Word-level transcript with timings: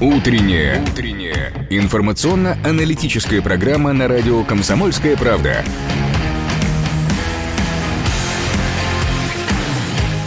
Утренняя. 0.00 0.80
Утренняя. 0.80 1.52
Информационно-аналитическая 1.70 3.42
программа 3.42 3.92
на 3.92 4.06
радио 4.06 4.44
«Комсомольская 4.44 5.16
правда». 5.16 5.64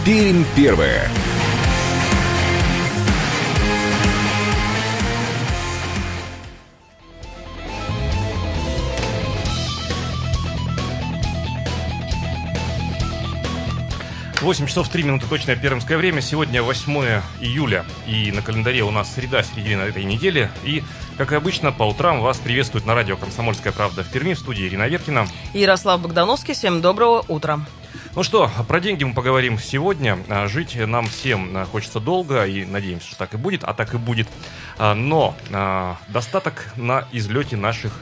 Пермь 0.04 0.44
первая. 0.54 1.08
8 14.42 14.66
часов 14.66 14.88
3 14.88 15.04
минуты 15.04 15.26
точное 15.26 15.54
пермское 15.54 15.96
время. 15.96 16.20
Сегодня 16.20 16.64
8 16.64 16.92
июля. 17.40 17.84
И 18.08 18.32
на 18.32 18.42
календаре 18.42 18.82
у 18.82 18.90
нас 18.90 19.14
среда, 19.14 19.44
середина 19.44 19.82
этой 19.82 20.02
недели. 20.02 20.50
И, 20.64 20.82
как 21.16 21.30
и 21.30 21.36
обычно, 21.36 21.70
по 21.70 21.84
утрам 21.84 22.20
вас 22.20 22.38
приветствует 22.38 22.84
на 22.84 22.94
радио 22.94 23.16
«Комсомольская 23.16 23.72
правда» 23.72 24.02
в 24.02 24.10
Перми 24.10 24.34
в 24.34 24.38
студии 24.40 24.66
Ирина 24.66 24.88
Веркина. 24.88 25.28
Ярослав 25.54 26.02
Богдановский. 26.02 26.54
Всем 26.54 26.80
доброго 26.80 27.24
утра. 27.28 27.60
Ну 28.16 28.24
что, 28.24 28.50
про 28.66 28.80
деньги 28.80 29.04
мы 29.04 29.14
поговорим 29.14 29.60
сегодня. 29.60 30.18
А, 30.28 30.48
жить 30.48 30.74
нам 30.74 31.06
всем 31.06 31.56
а, 31.56 31.64
хочется 31.64 32.00
долго, 32.00 32.44
и 32.44 32.64
надеемся, 32.64 33.06
что 33.06 33.18
так 33.18 33.34
и 33.34 33.36
будет, 33.36 33.62
а 33.62 33.74
так 33.74 33.94
и 33.94 33.96
будет. 33.96 34.26
А, 34.76 34.94
но 34.94 35.36
достаток 36.08 36.72
на 36.74 37.06
излете 37.12 37.56
наших 37.56 37.92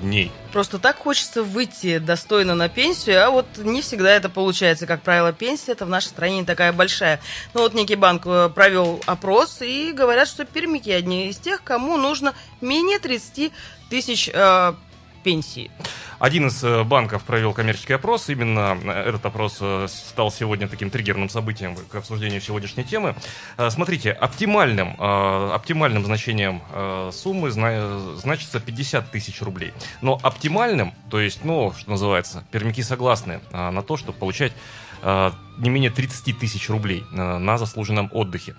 дней. 0.00 0.32
Просто 0.52 0.78
так 0.78 0.96
хочется 0.96 1.42
выйти 1.42 1.98
достойно 1.98 2.54
на 2.54 2.68
пенсию, 2.68 3.24
а 3.24 3.30
вот 3.30 3.46
не 3.58 3.82
всегда 3.82 4.10
это 4.10 4.28
получается. 4.28 4.86
Как 4.86 5.02
правило, 5.02 5.32
пенсия 5.32 5.72
это 5.72 5.86
в 5.86 5.88
нашей 5.88 6.06
стране 6.06 6.38
не 6.38 6.44
такая 6.44 6.72
большая. 6.72 7.20
Ну 7.54 7.60
вот 7.60 7.74
некий 7.74 7.96
банк 7.96 8.22
э, 8.26 8.48
провел 8.54 9.00
опрос 9.06 9.60
и 9.60 9.92
говорят, 9.92 10.28
что 10.28 10.44
пермики 10.44 10.90
одни 10.90 11.28
из 11.28 11.36
тех, 11.36 11.62
кому 11.62 11.96
нужно 11.96 12.34
менее 12.60 12.98
30 12.98 13.52
тысяч 13.90 14.30
э, 14.32 14.72
пенсии. 15.28 15.70
Один 16.18 16.46
из 16.46 16.64
э, 16.64 16.84
банков 16.84 17.22
провел 17.22 17.52
коммерческий 17.52 17.92
опрос. 17.92 18.30
Именно 18.30 18.78
э, 18.82 19.08
этот 19.10 19.26
опрос 19.26 19.58
э, 19.60 19.86
стал 19.88 20.30
сегодня 20.30 20.66
таким 20.66 20.88
триггерным 20.88 21.28
событием 21.28 21.76
к 21.76 21.94
обсуждению 21.96 22.40
сегодняшней 22.40 22.84
темы. 22.84 23.14
Смотрите, 23.68 24.12
оптимальным, 24.12 24.96
оптимальным 24.98 26.04
значением 26.04 26.62
суммы 27.12 27.50
значится 27.50 28.60
50 28.60 29.10
тысяч 29.10 29.42
рублей. 29.42 29.72
Но 30.00 30.18
оптимальным, 30.22 30.94
то 31.10 31.20
есть, 31.20 31.44
ну, 31.44 31.74
что 31.78 31.90
называется, 31.90 32.44
пермяки 32.50 32.82
согласны 32.82 33.40
на 33.52 33.82
то, 33.82 33.96
чтобы 33.96 34.18
получать 34.18 34.52
не 35.02 35.70
менее 35.70 35.90
30 35.90 36.38
тысяч 36.38 36.68
рублей 36.70 37.04
на 37.12 37.58
заслуженном 37.58 38.10
отдыхе. 38.12 38.54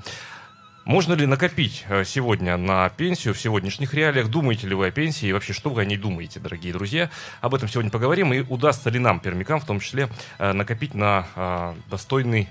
Можно 0.85 1.13
ли 1.13 1.25
накопить 1.25 1.85
э, 1.87 2.03
сегодня 2.03 2.57
на 2.57 2.89
пенсию 2.89 3.33
в 3.33 3.39
сегодняшних 3.39 3.93
реалиях? 3.93 4.29
Думаете 4.29 4.67
ли 4.67 4.75
вы 4.75 4.87
о 4.87 4.91
пенсии 4.91 5.27
и 5.27 5.33
вообще 5.33 5.53
что 5.53 5.69
вы 5.69 5.81
о 5.81 5.85
ней 5.85 5.97
думаете, 5.97 6.39
дорогие 6.39 6.73
друзья? 6.73 7.09
Об 7.41 7.53
этом 7.53 7.69
сегодня 7.69 7.91
поговорим 7.91 8.33
и 8.33 8.41
удастся 8.41 8.89
ли 8.89 8.97
нам, 8.97 9.19
пермякам, 9.19 9.59
в 9.59 9.65
том 9.65 9.79
числе, 9.79 10.09
э, 10.39 10.53
накопить 10.53 10.93
на 10.93 11.27
э, 11.35 11.73
достойный 11.89 12.47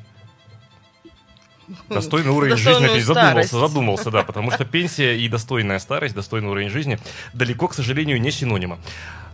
Достойный 1.88 2.30
уровень 2.30 2.54
Достойную 2.54 2.94
жизни, 2.94 3.00
задумался, 3.00 3.58
задумался, 3.58 4.10
да, 4.10 4.22
потому 4.22 4.50
что 4.50 4.64
пенсия 4.64 5.18
и 5.18 5.28
достойная 5.28 5.78
старость, 5.78 6.14
достойный 6.14 6.48
уровень 6.48 6.70
жизни 6.70 6.98
далеко, 7.34 7.68
к 7.68 7.74
сожалению, 7.74 8.18
не 8.20 8.30
синонима. 8.30 8.78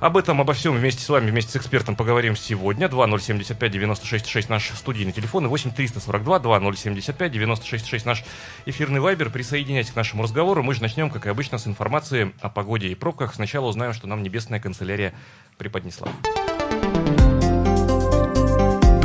Об 0.00 0.16
этом, 0.16 0.40
обо 0.40 0.52
всем 0.52 0.74
вместе 0.74 1.00
с 1.02 1.08
вами, 1.08 1.30
вместе 1.30 1.52
с 1.52 1.56
экспертом 1.56 1.94
поговорим 1.96 2.36
сегодня. 2.36 2.86
2075-96-6 2.88 4.46
наш 4.48 4.70
студийный 4.70 5.12
телефон 5.12 5.46
и 5.46 5.48
8-342-2075-96-6 5.48 8.02
наш 8.04 8.24
эфирный 8.66 9.00
вайбер. 9.00 9.30
Присоединяйтесь 9.30 9.92
к 9.92 9.96
нашему 9.96 10.24
разговору. 10.24 10.62
Мы 10.62 10.74
же 10.74 10.82
начнем, 10.82 11.08
как 11.10 11.24
и 11.26 11.30
обычно, 11.30 11.56
с 11.58 11.66
информации 11.66 12.32
о 12.40 12.50
погоде 12.50 12.88
и 12.88 12.94
пробках. 12.94 13.34
Сначала 13.34 13.66
узнаем, 13.66 13.94
что 13.94 14.06
нам 14.06 14.22
небесная 14.22 14.60
канцелярия 14.60 15.14
преподнесла. 15.56 16.08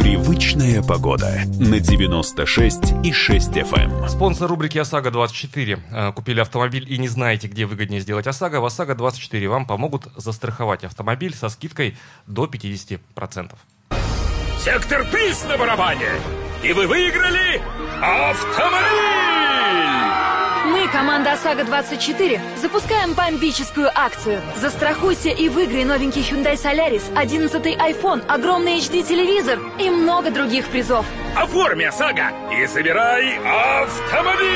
Привычная 0.10 0.82
погода 0.82 1.42
на 1.60 1.80
96 1.80 3.06
и 3.06 3.14
6 3.14 3.50
FM. 3.50 4.02
Эм. 4.02 4.10
Спонсор 4.10 4.50
рубрики 4.50 4.80
ОСАГО 4.80 5.12
24. 5.12 5.80
Э, 5.92 6.12
купили 6.14 6.40
автомобиль 6.40 6.92
и 6.92 6.98
не 6.98 7.08
знаете, 7.08 7.48
где 7.48 7.68
выгоднее 7.68 8.02
сделать 8.02 8.26
ОСАГО? 8.26 8.60
В 8.60 8.66
ОСАГО 8.66 8.96
24 8.96 9.48
вам 9.48 9.68
помогут 9.68 10.08
застраховать 10.16 10.84
автомобиль 10.84 11.36
со 11.36 11.50
скидкой 11.50 11.96
до 12.26 12.46
50%. 12.46 13.52
Сектор 14.58 15.06
приз 15.12 15.46
на 15.48 15.60
барабане! 15.60 16.10
И 16.64 16.74
вы 16.74 16.88
выиграли 16.88 17.62
автомобиль! 18.02 19.79
Мы, 21.30 21.30
команда 21.30 21.34
ОСАГО-24, 21.34 22.40
запускаем 22.62 23.14
бомбическую 23.14 23.90
акцию. 23.94 24.42
Застрахуйся 24.58 25.30
и 25.30 25.50
выиграй 25.50 25.84
новенький 25.84 26.22
Hyundai 26.22 26.56
Solaris, 26.56 27.04
11 27.16 27.66
iPhone, 27.66 28.26
огромный 28.28 28.80
HD-телевизор 28.80 29.60
и 29.80 29.90
много 29.90 30.32
других 30.32 30.68
призов. 30.68 31.06
Оформи 31.36 31.86
ОСАГО 31.86 32.32
и 32.52 32.66
забирай 32.66 33.38
автомобиль! 33.38 34.48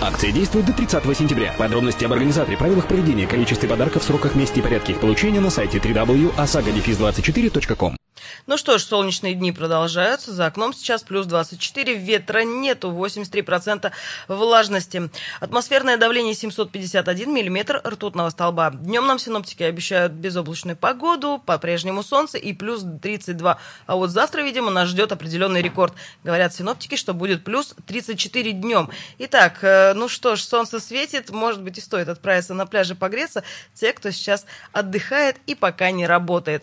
Акция 0.00 0.32
действует 0.32 0.66
до 0.66 0.72
30 0.72 1.16
сентября. 1.16 1.54
Подробности 1.58 2.04
об 2.04 2.12
организаторе, 2.12 2.56
правилах 2.56 2.86
проведения, 2.86 3.26
количестве 3.26 3.68
подарков, 3.68 4.02
сроках, 4.02 4.34
месте 4.34 4.60
и 4.60 4.62
порядке 4.62 4.92
их 4.92 5.00
получения 5.00 5.40
на 5.40 5.50
сайте 5.50 5.78
www.osagodefis24.com. 5.78 7.96
Ну 8.46 8.56
что 8.56 8.78
ж, 8.78 8.82
солнечные 8.82 9.34
дни 9.34 9.52
продолжаются. 9.52 10.32
За 10.32 10.46
окном 10.46 10.74
сейчас 10.74 11.02
плюс 11.02 11.26
24, 11.26 11.94
ветра 11.94 12.40
нету, 12.44 12.90
83% 12.90 13.92
влажности. 14.28 15.10
Атмосферное 15.40 15.96
давление 15.96 16.34
751 16.34 17.32
миллиметр 17.32 17.80
ртутного 17.86 18.30
столба. 18.30 18.70
Днем 18.70 19.06
нам 19.06 19.18
синоптики 19.18 19.62
обещают 19.62 20.12
безоблачную 20.12 20.76
погоду, 20.76 21.42
по-прежнему 21.44 22.02
солнце 22.02 22.38
и 22.38 22.52
плюс 22.52 22.84
32. 23.00 23.58
А 23.86 23.96
вот 23.96 24.10
завтра, 24.10 24.42
видимо, 24.42 24.70
нас 24.70 24.88
ждет 24.88 25.12
определенный 25.12 25.62
рекорд. 25.62 25.94
Говорят 26.24 26.54
синоптики, 26.54 26.96
что 26.96 27.14
будет 27.14 27.44
плюс 27.44 27.74
34 27.86 28.52
днем. 28.52 28.90
Итак, 29.18 29.58
э, 29.62 29.94
ну 29.94 30.08
что 30.08 30.36
ж, 30.36 30.42
солнце 30.42 30.80
светит, 30.80 31.30
может 31.30 31.62
быть 31.62 31.78
и 31.78 31.80
стоит 31.80 32.08
отправиться 32.08 32.54
на 32.54 32.66
пляже 32.66 32.94
погреться 32.94 33.42
те, 33.74 33.92
кто 33.92 34.10
сейчас 34.10 34.46
отдыхает 34.72 35.36
и 35.46 35.54
пока 35.54 35.90
не 35.90 36.06
работает. 36.06 36.62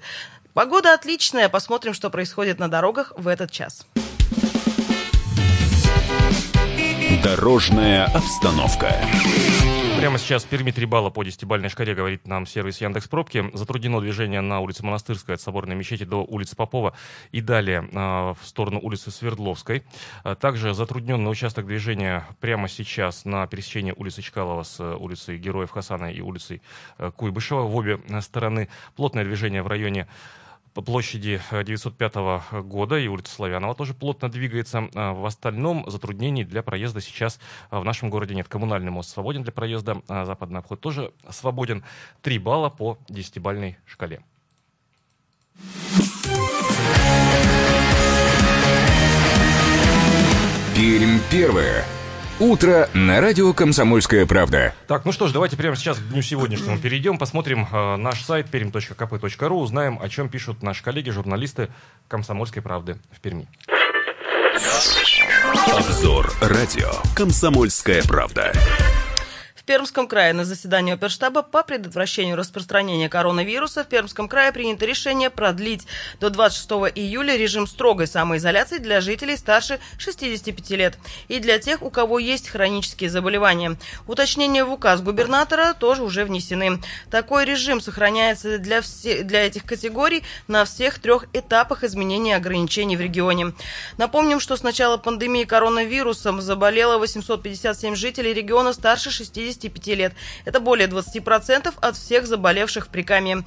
Погода 0.53 0.93
отличная, 0.93 1.47
посмотрим, 1.47 1.93
что 1.93 2.09
происходит 2.09 2.59
на 2.59 2.67
дорогах 2.67 3.13
в 3.15 3.27
этот 3.27 3.51
час. 3.51 3.85
Дорожная 7.23 8.05
обстановка. 8.05 8.95
Прямо 9.99 10.17
сейчас 10.17 10.45
в 10.45 10.47
Перми 10.47 10.71
3 10.71 10.85
балла 10.85 11.09
по 11.09 11.23
10-бальной 11.23 11.67
шкале, 11.67 11.93
говорит 11.93 12.25
нам 12.25 12.45
сервис 12.45 12.79
Яндекс 12.79 13.09
Пробки. 13.09 13.51
Затруднено 13.53 13.99
движение 13.99 14.39
на 14.39 14.61
улице 14.61 14.85
Монастырской 14.85 15.35
от 15.35 15.41
Соборной 15.41 15.75
мечети 15.75 16.05
до 16.05 16.23
улицы 16.23 16.55
Попова 16.55 16.93
и 17.33 17.41
далее 17.41 17.85
э, 17.91 17.95
в 17.97 18.37
сторону 18.45 18.79
улицы 18.81 19.11
Свердловской. 19.11 19.83
А 20.23 20.35
также 20.35 20.73
затрудненный 20.73 21.29
участок 21.29 21.65
движения 21.65 22.25
прямо 22.39 22.69
сейчас 22.69 23.25
на 23.25 23.45
пересечении 23.45 23.93
улицы 23.93 24.21
Чкалова 24.21 24.63
с 24.63 24.81
улицей 24.95 25.37
Героев 25.37 25.71
Хасана 25.71 26.05
и 26.05 26.21
улицей 26.21 26.61
э, 26.97 27.11
Куйбышева 27.13 27.63
в 27.63 27.75
обе 27.75 27.99
стороны. 28.21 28.69
Плотное 28.95 29.25
движение 29.25 29.63
в 29.63 29.67
районе 29.67 30.07
по 30.73 30.81
площади 30.81 31.41
905 31.51 32.13
э, 32.15 32.61
года 32.61 32.97
и 32.97 33.07
улица 33.07 33.33
Славянова 33.33 33.75
тоже 33.75 33.93
плотно 33.93 34.29
двигается. 34.29 34.89
А 34.95 35.13
в 35.13 35.25
остальном 35.25 35.89
затруднений 35.89 36.43
для 36.43 36.63
проезда 36.63 37.01
сейчас 37.01 37.39
э, 37.71 37.79
в 37.79 37.83
нашем 37.83 38.09
городе 38.09 38.35
нет. 38.35 38.47
Коммунальный 38.47 38.91
мост 38.91 39.09
свободен 39.09 39.43
для 39.43 39.51
проезда, 39.51 40.01
а 40.07 40.25
западный 40.25 40.59
обход 40.59 40.79
тоже 40.81 41.11
свободен. 41.29 41.83
3 42.21 42.39
балла 42.39 42.69
по 42.69 42.97
10-бальной 43.09 43.77
шкале. 43.85 44.21
Пермь 50.75 51.19
первое. 51.29 51.85
Утро 52.39 52.87
на 52.93 53.19
радио 53.19 53.51
«Комсомольская 53.51 54.25
правда». 54.25 54.73
Так, 54.87 55.03
ну 55.03 55.11
что 55.11 55.27
ж, 55.27 55.33
давайте 55.33 55.57
прямо 55.57 55.75
сейчас 55.75 55.97
к 55.97 56.07
дню 56.07 56.21
сегодняшнему 56.21 56.79
перейдем, 56.79 57.17
посмотрим 57.17 57.67
э, 57.69 57.97
наш 57.97 58.23
сайт 58.23 58.47
perim.kp.ru, 58.49 59.55
узнаем, 59.55 59.99
о 60.01 60.07
чем 60.07 60.29
пишут 60.29 60.63
наши 60.63 60.81
коллеги, 60.81 61.09
журналисты 61.09 61.67
«Комсомольской 62.07 62.61
правды» 62.61 62.97
в 63.11 63.19
Перми. 63.19 63.45
Обзор 65.67 66.31
радио 66.39 66.89
«Комсомольская 67.13 68.03
правда». 68.03 68.53
Пермском 69.69 70.07
крае 70.07 70.33
на 70.33 70.45
заседании 70.45 70.95
оперштаба 70.95 71.43
по 71.43 71.61
предотвращению 71.61 72.35
распространения 72.35 73.07
коронавируса 73.07 73.83
в 73.83 73.87
Пермском 73.87 74.27
крае 74.27 74.51
принято 74.51 74.83
решение 74.87 75.29
продлить 75.29 75.85
до 76.19 76.31
26 76.31 76.97
июля 76.97 77.37
режим 77.37 77.67
строгой 77.67 78.07
самоизоляции 78.07 78.79
для 78.79 78.99
жителей 78.99 79.37
старше 79.37 79.79
65 79.99 80.71
лет 80.71 80.97
и 81.27 81.37
для 81.37 81.59
тех, 81.59 81.83
у 81.83 81.91
кого 81.91 82.17
есть 82.17 82.49
хронические 82.49 83.11
заболевания. 83.11 83.77
Уточнения 84.07 84.63
в 84.63 84.71
указ 84.71 85.01
губернатора 85.01 85.75
тоже 85.75 86.01
уже 86.01 86.25
внесены. 86.25 86.81
Такой 87.11 87.45
режим 87.45 87.79
сохраняется 87.79 88.57
для, 88.57 88.81
все, 88.81 89.21
для 89.21 89.45
этих 89.45 89.65
категорий 89.65 90.23
на 90.47 90.65
всех 90.65 90.97
трех 90.97 91.25
этапах 91.31 91.83
изменения 91.83 92.37
ограничений 92.37 92.97
в 92.97 93.01
регионе. 93.01 93.53
Напомним, 93.99 94.39
что 94.39 94.57
с 94.57 94.63
начала 94.63 94.97
пандемии 94.97 95.43
коронавирусом 95.43 96.41
заболело 96.41 96.97
857 96.97 97.93
жителей 97.93 98.33
региона 98.33 98.73
старше 98.73 99.11
65 99.59 99.87
лет. 99.97 100.13
Это 100.45 100.59
более 100.59 100.87
20% 100.87 101.73
от 101.79 101.95
всех 101.95 102.27
заболевших 102.27 102.87
в 102.87 102.89
Прикамье. 102.89 103.43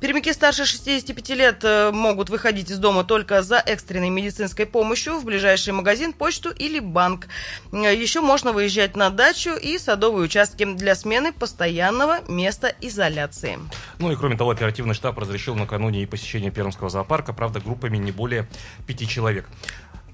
Пермяки 0.00 0.32
старше 0.32 0.64
65 0.64 1.30
лет 1.30 1.58
э, 1.62 1.90
могут 1.92 2.30
выходить 2.30 2.70
из 2.70 2.78
дома 2.78 3.04
только 3.04 3.42
за 3.42 3.56
экстренной 3.56 4.08
медицинской 4.08 4.66
помощью 4.66 5.18
в 5.18 5.24
ближайший 5.24 5.72
магазин, 5.72 6.12
почту 6.12 6.50
или 6.50 6.80
банк. 6.80 7.28
Э, 7.72 7.94
Еще 7.94 8.20
можно 8.20 8.52
выезжать 8.52 8.96
на 8.96 9.10
дачу 9.10 9.50
и 9.50 9.78
садовые 9.78 10.24
участки 10.24 10.64
для 10.64 10.94
смены 10.94 11.32
постоянного 11.32 12.20
места 12.28 12.74
изоляции. 12.80 13.58
Ну 13.98 14.12
и 14.12 14.16
кроме 14.16 14.36
того, 14.36 14.50
оперативный 14.50 14.94
штаб 14.94 15.18
разрешил 15.18 15.54
накануне 15.54 16.02
и 16.02 16.06
посещение 16.06 16.50
Пермского 16.50 16.88
зоопарка, 16.88 17.32
правда, 17.32 17.60
группами 17.60 17.98
не 17.98 18.12
более 18.12 18.48
пяти 18.86 19.06
человек. 19.06 19.46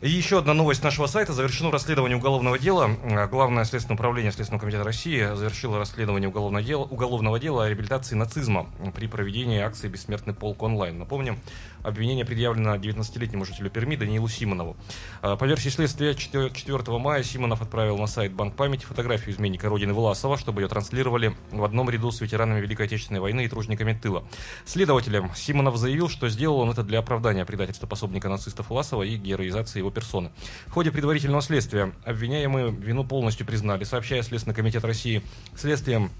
И 0.02 0.10
еще 0.10 0.40
одна 0.40 0.52
новость 0.52 0.84
нашего 0.84 1.06
сайта. 1.06 1.32
Завершено 1.32 1.70
расследование 1.70 2.18
уголовного 2.18 2.58
дела. 2.58 2.90
Главное 3.30 3.64
следственное 3.64 3.96
управление 3.96 4.30
Следственного 4.30 4.60
комитета 4.60 4.84
России 4.84 5.34
завершило 5.34 5.78
расследование 5.78 6.28
уголовного 6.28 6.62
дела, 6.62 6.82
уголовного 6.82 7.40
дела 7.40 7.64
о 7.64 7.68
реабилитации 7.68 8.14
нацизма 8.14 8.66
при 8.94 9.06
проведении 9.06 9.58
акции 9.58 9.88
«Бессмертный 9.88 10.34
полк 10.34 10.62
онлайн». 10.62 10.98
Напомним, 10.98 11.38
обвинение 11.86 12.24
предъявлено 12.24 12.76
19-летнему 12.76 13.44
жителю 13.44 13.70
Перми 13.70 13.96
Даниилу 13.96 14.28
Симонову. 14.28 14.76
А, 15.22 15.36
По 15.36 15.44
версии 15.44 15.68
следствия, 15.68 16.14
4 16.14 16.50
4 16.50 16.98
мая 16.98 17.22
Симонов 17.22 17.62
отправил 17.62 17.98
на 17.98 18.06
сайт 18.06 18.32
Банк 18.32 18.56
памяти 18.56 18.84
фотографию 18.84 19.34
изменника 19.34 19.68
Родины 19.68 19.92
Власова, 19.92 20.36
чтобы 20.36 20.62
ее 20.62 20.68
транслировали 20.68 21.34
в 21.50 21.64
одном 21.64 21.88
ряду 21.90 22.10
с 22.10 22.20
ветеранами 22.20 22.60
Великой 22.60 22.86
Отечественной 22.86 23.20
войны 23.20 23.44
и 23.44 23.48
тружниками 23.48 23.92
тыла. 23.92 24.24
Следователям 24.64 25.34
Симонов 25.34 25.76
заявил, 25.76 26.08
что 26.08 26.28
сделал 26.28 26.60
он 26.60 26.70
это 26.70 26.82
для 26.82 26.98
оправдания 26.98 27.44
предательства 27.44 27.86
пособника 27.86 28.28
нацистов 28.28 28.70
Власова 28.70 29.02
и 29.02 29.16
героизации 29.16 29.78
его 29.78 29.90
персоны. 29.90 30.30
В 30.66 30.72
ходе 30.72 30.90
предварительного 30.90 31.42
следствия 31.42 31.92
обвиняемые 32.04 32.70
вину 32.70 33.04
полностью 33.04 33.46
признали, 33.46 33.84
сообщая 33.84 34.22
Следственный 34.22 34.54
комитет 34.54 34.84
России 34.84 35.22
следствием 35.54 36.10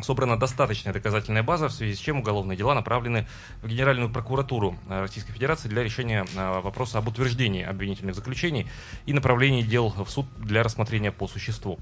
Собрана 0.00 0.38
достаточная 0.38 0.92
доказательная 0.92 1.42
база, 1.42 1.68
в 1.68 1.72
связи 1.72 1.94
с 1.94 1.98
чем 1.98 2.18
уголовные 2.18 2.56
дела 2.56 2.74
направлены 2.74 3.26
в 3.62 3.68
Генеральную 3.68 4.10
прокуратуру 4.10 4.76
э, 4.88 5.00
Российской 5.00 5.32
Федерации 5.32 5.68
для 5.68 5.82
решения 5.82 6.26
э, 6.36 6.60
вопроса 6.60 6.98
об 6.98 7.08
утверждении 7.08 7.64
обвинительных 7.64 8.14
заключений 8.14 8.66
и 9.06 9.14
направлении 9.14 9.62
дел 9.62 9.88
в 9.96 10.08
суд 10.10 10.26
для 10.36 10.62
рассмотрения 10.62 11.12
по 11.12 11.26
существу. 11.26 11.78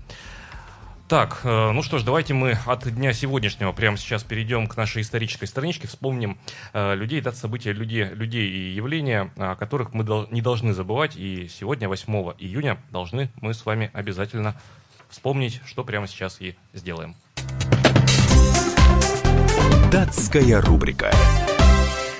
Так, 1.08 1.40
э, 1.42 1.70
ну 1.72 1.82
что 1.82 1.98
ж, 1.98 2.04
давайте 2.04 2.34
мы 2.34 2.56
от 2.66 2.88
дня 2.88 3.12
сегодняшнего 3.12 3.72
прямо 3.72 3.96
сейчас 3.96 4.22
перейдем 4.22 4.68
к 4.68 4.76
нашей 4.76 5.02
исторической 5.02 5.46
страничке, 5.46 5.88
вспомним 5.88 6.38
людей, 6.72 7.20
дат 7.20 7.36
события, 7.36 7.72
людей, 7.72 8.04
людей 8.04 8.48
и 8.48 8.74
явления, 8.74 9.32
о 9.36 9.56
которых 9.56 9.92
мы 9.92 10.04
не 10.30 10.40
должны 10.40 10.72
забывать. 10.72 11.16
И 11.16 11.48
сегодня, 11.48 11.88
8 11.88 12.12
июня, 12.38 12.78
должны 12.90 13.30
мы 13.40 13.54
с 13.54 13.66
вами 13.66 13.90
обязательно 13.92 14.54
вспомнить, 15.10 15.60
что 15.66 15.82
прямо 15.82 16.06
сейчас 16.06 16.40
и 16.40 16.56
сделаем. 16.72 17.16
Датская 19.94 20.60
рубрика. 20.60 21.12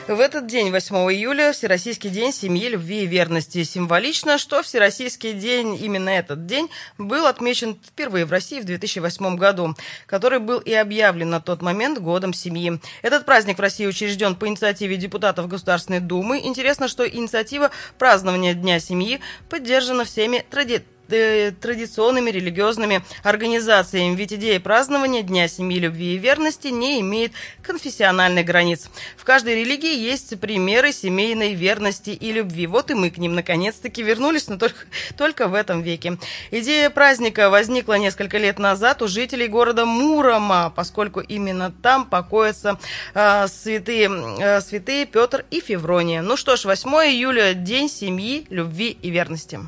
В 0.06 0.20
этот 0.20 0.46
день, 0.46 0.70
8 0.70 0.94
июля, 1.12 1.50
Всероссийский 1.50 2.08
день 2.08 2.32
семьи, 2.32 2.68
любви 2.68 3.02
и 3.02 3.06
верности. 3.06 3.64
Символично, 3.64 4.38
что 4.38 4.62
Всероссийский 4.62 5.32
день, 5.32 5.74
именно 5.82 6.08
этот 6.10 6.46
день, 6.46 6.70
был 6.98 7.26
отмечен 7.26 7.76
впервые 7.84 8.26
в 8.26 8.30
России 8.30 8.60
в 8.60 8.64
2008 8.64 9.34
году, 9.34 9.74
который 10.06 10.38
был 10.38 10.60
и 10.60 10.72
объявлен 10.72 11.30
на 11.30 11.40
тот 11.40 11.62
момент 11.62 11.98
годом 11.98 12.32
семьи. 12.32 12.78
Этот 13.02 13.26
праздник 13.26 13.58
в 13.58 13.60
России 13.60 13.86
учрежден 13.86 14.36
по 14.36 14.46
инициативе 14.46 14.96
депутатов 14.96 15.48
Государственной 15.48 15.98
Думы. 15.98 16.42
Интересно, 16.44 16.86
что 16.86 17.04
инициатива 17.04 17.72
празднования 17.98 18.54
Дня 18.54 18.78
семьи 18.78 19.18
поддержана 19.48 20.04
всеми 20.04 20.44
традициями 20.48 20.93
традиционными 21.08 22.30
религиозными 22.30 23.02
организациями, 23.22 24.14
ведь 24.14 24.32
идея 24.32 24.60
празднования 24.60 25.22
Дня 25.22 25.48
семьи, 25.48 25.78
любви 25.78 26.14
и 26.14 26.18
верности 26.18 26.68
не 26.68 27.00
имеет 27.00 27.32
конфессиональных 27.62 28.44
границ. 28.44 28.90
В 29.16 29.24
каждой 29.24 29.56
религии 29.56 29.96
есть 29.96 30.38
примеры 30.40 30.92
семейной 30.92 31.54
верности 31.54 32.10
и 32.10 32.32
любви. 32.32 32.66
Вот 32.66 32.90
и 32.90 32.94
мы 32.94 33.10
к 33.10 33.18
ним 33.18 33.34
наконец-таки 33.34 34.02
вернулись, 34.02 34.48
но 34.48 34.58
только, 34.58 34.86
только 35.16 35.48
в 35.48 35.54
этом 35.54 35.82
веке. 35.82 36.18
Идея 36.50 36.90
праздника 36.90 37.50
возникла 37.50 37.94
несколько 37.98 38.38
лет 38.38 38.58
назад 38.58 39.02
у 39.02 39.08
жителей 39.08 39.48
города 39.48 39.84
Мурома, 39.84 40.72
поскольку 40.74 41.20
именно 41.20 41.72
там 41.82 42.06
покоятся 42.06 42.78
э, 43.14 43.46
святые, 43.48 44.10
э, 44.40 44.60
святые 44.60 45.06
Петр 45.06 45.44
и 45.50 45.60
Феврония. 45.60 46.22
Ну 46.22 46.36
что 46.36 46.56
ж, 46.56 46.64
8 46.64 46.90
июля– 46.90 47.54
День 47.54 47.88
семьи, 47.88 48.46
любви 48.50 48.96
и 49.00 49.10
верности. 49.10 49.60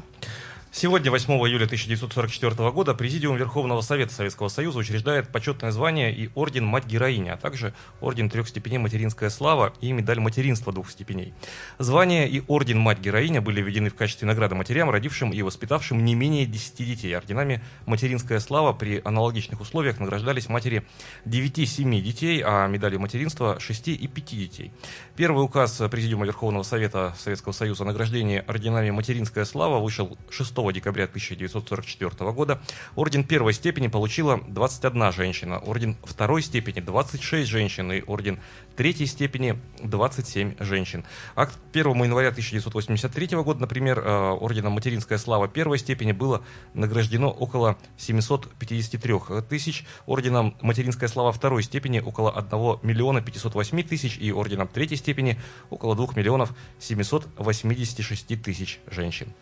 Сегодня, 0.79 1.11
8 1.11 1.33
июля 1.33 1.65
1944 1.65 2.71
года, 2.71 2.93
Президиум 2.93 3.39
Верховного 3.39 3.81
Совета 3.81 4.13
Советского 4.13 4.49
Союза 4.49 4.81
учреждает 4.81 5.27
почетное 5.29 5.71
звание 5.71 6.15
и 6.15 6.29
орден 6.35 6.67
Мать-Героиня, 6.67 7.33
а 7.33 7.37
также 7.39 7.73
орден 8.03 8.29
трех 8.29 8.47
степеней 8.47 8.77
Материнская 8.77 9.31
Слава 9.31 9.73
и 9.81 9.91
медаль 9.93 10.21
материнства 10.21 10.75
двух 10.75 10.91
степеней. 10.91 11.33
Звание 11.79 12.29
и 12.29 12.43
орден 12.47 12.79
Мать-Героиня 12.79 13.41
были 13.41 13.63
введены 13.63 13.89
в 13.89 13.95
качестве 13.95 14.29
награды 14.29 14.55
матерям, 14.55 14.91
родившим 14.91 15.31
и 15.31 15.41
воспитавшим 15.41 16.05
не 16.05 16.15
менее 16.15 16.45
10 16.45 16.77
детей. 16.87 17.17
Орденами 17.17 17.65
Материнская 17.87 18.39
Слава 18.39 18.75
при 18.75 19.01
аналогичных 19.03 19.63
условиях 19.63 19.99
награждались 19.99 20.51
матери 20.51 20.87
9-7 21.25 22.03
детей, 22.03 22.43
а 22.45 22.67
медали 22.67 22.99
материнства 22.99 23.59
6 23.59 23.89
и 23.89 24.07
5 24.07 24.25
детей. 24.27 24.73
Первый 25.17 25.43
указ 25.43 25.81
Президиума 25.91 26.27
Верховного 26.27 26.65
Совета 26.65 27.15
Советского 27.19 27.53
Союза 27.53 27.85
о 27.85 27.87
награждении 27.87 28.45
орденами 28.47 28.91
Материнская 28.91 29.47
Слава 29.47 29.79
вышел 29.79 30.19
6 30.29 30.66
декабря 30.73 31.05
1944 31.05 32.33
года. 32.33 32.61
Орден 32.95 33.25
первой 33.25 33.53
степени 33.53 33.89
получила 33.89 34.41
21 34.49 35.13
женщина, 35.13 35.59
орден 35.59 35.97
второй 36.05 36.43
степени 36.43 36.81
26 36.81 37.49
женщин 37.49 37.93
и 37.93 38.03
орден 38.07 38.39
третьей 38.77 39.07
степени 39.07 39.59
27 39.83 40.57
женщин. 40.61 41.05
А 41.35 41.47
к 41.47 41.53
1 41.73 42.05
января 42.05 42.29
1983 42.29 43.37
года, 43.43 43.61
например, 43.61 43.99
э, 43.99 44.31
орденом 44.33 44.75
Материнская 44.75 45.19
слава 45.19 45.49
первой 45.49 45.79
степени 45.79 46.13
было 46.13 46.43
награждено 46.75 47.31
около 47.31 47.77
753 47.97 49.43
тысяч, 49.49 49.85
орденом 50.07 50.57
Материнская 50.61 51.09
слава 51.09 51.33
второй 51.33 51.63
степени 51.63 52.01
около 52.01 52.31
1 52.31 52.79
миллиона 52.83 53.21
508 53.21 53.83
тысяч 53.83 54.19
и 54.19 54.31
орденом 54.33 54.69
третьей 54.69 54.97
степени 54.97 55.41
около 55.71 55.97
2 55.97 56.09
миллионов 56.17 56.53
786 56.79 58.43
тысяч 58.43 58.81
женщин. 58.87 59.33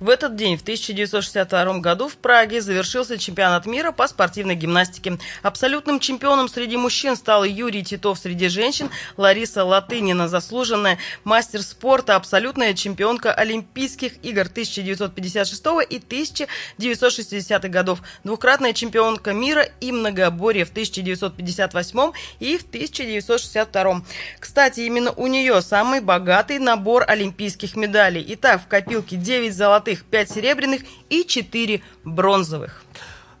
В 0.00 0.08
этот 0.08 0.36
день, 0.36 0.56
в 0.56 0.62
1962 0.62 1.78
году, 1.78 2.08
в 2.08 2.16
Праге 2.16 2.60
завершился 2.60 3.18
чемпионат 3.18 3.66
мира 3.66 3.92
по 3.92 4.06
спортивной 4.06 4.54
гимнастике. 4.54 5.18
Абсолютным 5.42 6.00
чемпионом 6.00 6.48
среди 6.48 6.76
мужчин 6.76 7.16
стал 7.16 7.44
Юрий 7.44 7.82
Титов, 7.82 8.18
среди 8.18 8.48
женщин 8.48 8.81
Лариса 9.16 9.64
Латынина, 9.64 10.28
заслуженная 10.28 10.98
мастер 11.24 11.62
спорта, 11.62 12.16
абсолютная 12.16 12.74
чемпионка 12.74 13.32
Олимпийских 13.32 14.12
игр 14.24 14.42
1956 14.42 15.62
и 15.88 15.96
1960 15.96 17.70
годов, 17.70 18.02
двукратная 18.24 18.72
чемпионка 18.72 19.32
мира 19.32 19.66
и 19.80 19.92
многоборье 19.92 20.64
в 20.64 20.70
1958 20.70 22.12
и 22.40 22.58
в 22.58 22.62
1962. 22.62 24.02
Кстати, 24.38 24.80
именно 24.80 25.12
у 25.12 25.26
нее 25.26 25.60
самый 25.62 26.00
богатый 26.00 26.58
набор 26.58 27.04
олимпийских 27.06 27.76
медалей. 27.76 28.24
Итак, 28.28 28.62
в 28.62 28.68
копилке 28.68 29.16
9 29.16 29.54
золотых, 29.54 30.04
5 30.04 30.30
серебряных 30.30 30.82
и 31.08 31.24
4 31.24 31.82
бронзовых. 32.04 32.82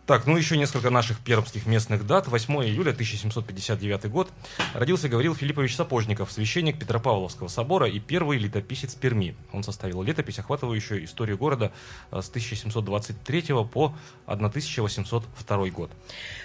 Так, 0.04 0.26
ну 0.26 0.36
еще 0.36 0.56
несколько 0.56 0.90
наших 0.90 1.20
пермских 1.20 1.64
местных 1.64 2.04
дат. 2.04 2.26
8 2.26 2.64
июля 2.64 2.90
1759 2.90 4.10
год. 4.10 4.28
Родился 4.74 5.08
Гаврил 5.08 5.36
Филиппович 5.36 5.76
Сапожников, 5.76 6.32
священник 6.32 6.76
Петропавловского 6.76 7.46
собора 7.46 7.88
и 7.88 8.00
первый 8.00 8.38
летописец 8.38 8.96
Перми. 8.96 9.36
Он 9.52 9.62
составил 9.62 10.02
летопись, 10.02 10.40
охватывающую 10.40 11.04
историю 11.04 11.38
города 11.38 11.70
э, 12.10 12.20
с 12.20 12.28
1723 12.30 13.42
по 13.72 13.94
1802 14.26 15.66
год. 15.68 15.92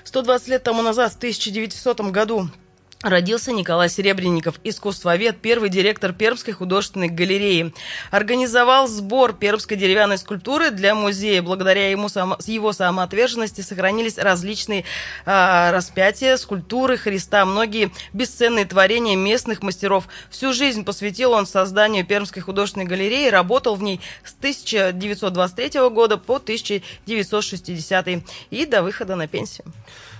120 0.03 0.47
лет 0.49 0.63
тому 0.63 0.83
назад, 0.83 1.13
в 1.13 1.17
1900 1.17 2.01
году, 2.11 2.49
Родился 3.03 3.51
Николай 3.51 3.89
Серебренников, 3.89 4.59
искусствовед, 4.63 5.37
первый 5.39 5.69
директор 5.69 6.13
Пермской 6.13 6.55
художественной 6.55 7.09
галереи. 7.09 7.71
Организовал 8.09 8.87
сбор 8.87 9.33
пермской 9.33 9.77
деревянной 9.77 10.17
скульптуры 10.17 10.71
для 10.71 10.95
музея. 10.95 11.43
Благодаря 11.43 11.91
ему, 11.91 12.07
его 12.07 12.73
самоотверженности 12.73 13.61
сохранились 13.61 14.17
различные 14.17 14.83
э, 15.27 15.71
распятия, 15.71 16.37
скульптуры 16.37 16.97
Христа, 16.97 17.45
многие 17.45 17.91
бесценные 18.13 18.65
творения 18.65 19.15
местных 19.15 19.61
мастеров. 19.61 20.07
Всю 20.31 20.51
жизнь 20.51 20.83
посвятил 20.83 21.33
он 21.33 21.45
созданию 21.45 22.03
Пермской 22.03 22.41
художественной 22.41 22.87
галереи, 22.87 23.29
работал 23.29 23.75
в 23.75 23.83
ней 23.83 24.01
с 24.23 24.33
1923 24.33 25.87
года 25.89 26.17
по 26.17 26.37
1960 26.37 28.07
и 28.49 28.65
до 28.65 28.81
выхода 28.81 29.15
на 29.15 29.27
пенсию. 29.27 29.65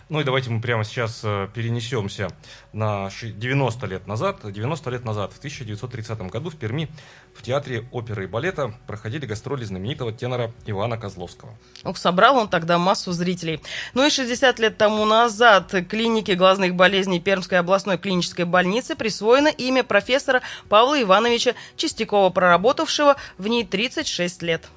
Ну 0.10 0.22
и 0.22 0.24
давайте 0.24 0.50
мы 0.50 0.62
прямо 0.62 0.86
сейчас 0.86 1.20
э, 1.24 1.50
перенесемся 1.54 2.30
на 2.72 3.10
90 3.22 3.88
лет 3.88 4.08
назад. 4.08 4.40
90 4.42 4.90
лет 4.90 5.04
назад, 5.04 5.34
в 5.34 5.38
1930 5.38 6.20
году 6.32 6.50
в 6.50 6.56
Перми 6.56 6.90
в 7.36 7.42
Театре 7.42 7.90
оперы 7.92 8.24
и 8.24 8.28
балета 8.28 8.74
проходили 8.88 9.26
гастроли 9.26 9.66
знаменитого 9.66 10.14
тенора 10.14 10.54
Ивана 10.66 10.98
Козловского. 10.98 11.58
Ох, 11.84 11.98
собрал 11.98 12.38
он 12.38 12.48
тогда 12.48 12.78
массу 12.78 13.12
зрителей. 13.12 13.62
Ну 13.94 14.08
и 14.08 14.10
60 14.10 14.60
лет 14.60 14.78
тому 14.78 15.04
назад 15.04 15.74
клинике 15.90 16.36
глазных 16.36 16.76
болезней 16.76 17.20
Пермской 17.20 17.60
областной 17.60 17.98
клинической 17.98 18.46
больницы 18.46 18.96
присвоено 18.96 19.50
имя 19.50 19.84
профессора 19.84 20.42
Павла 20.70 21.02
Ивановича 21.02 21.54
Чистякова, 21.76 22.30
проработавшего 22.30 23.18
в 23.38 23.48
ней 23.48 23.66
36 23.66 24.42
лет. 24.42 24.70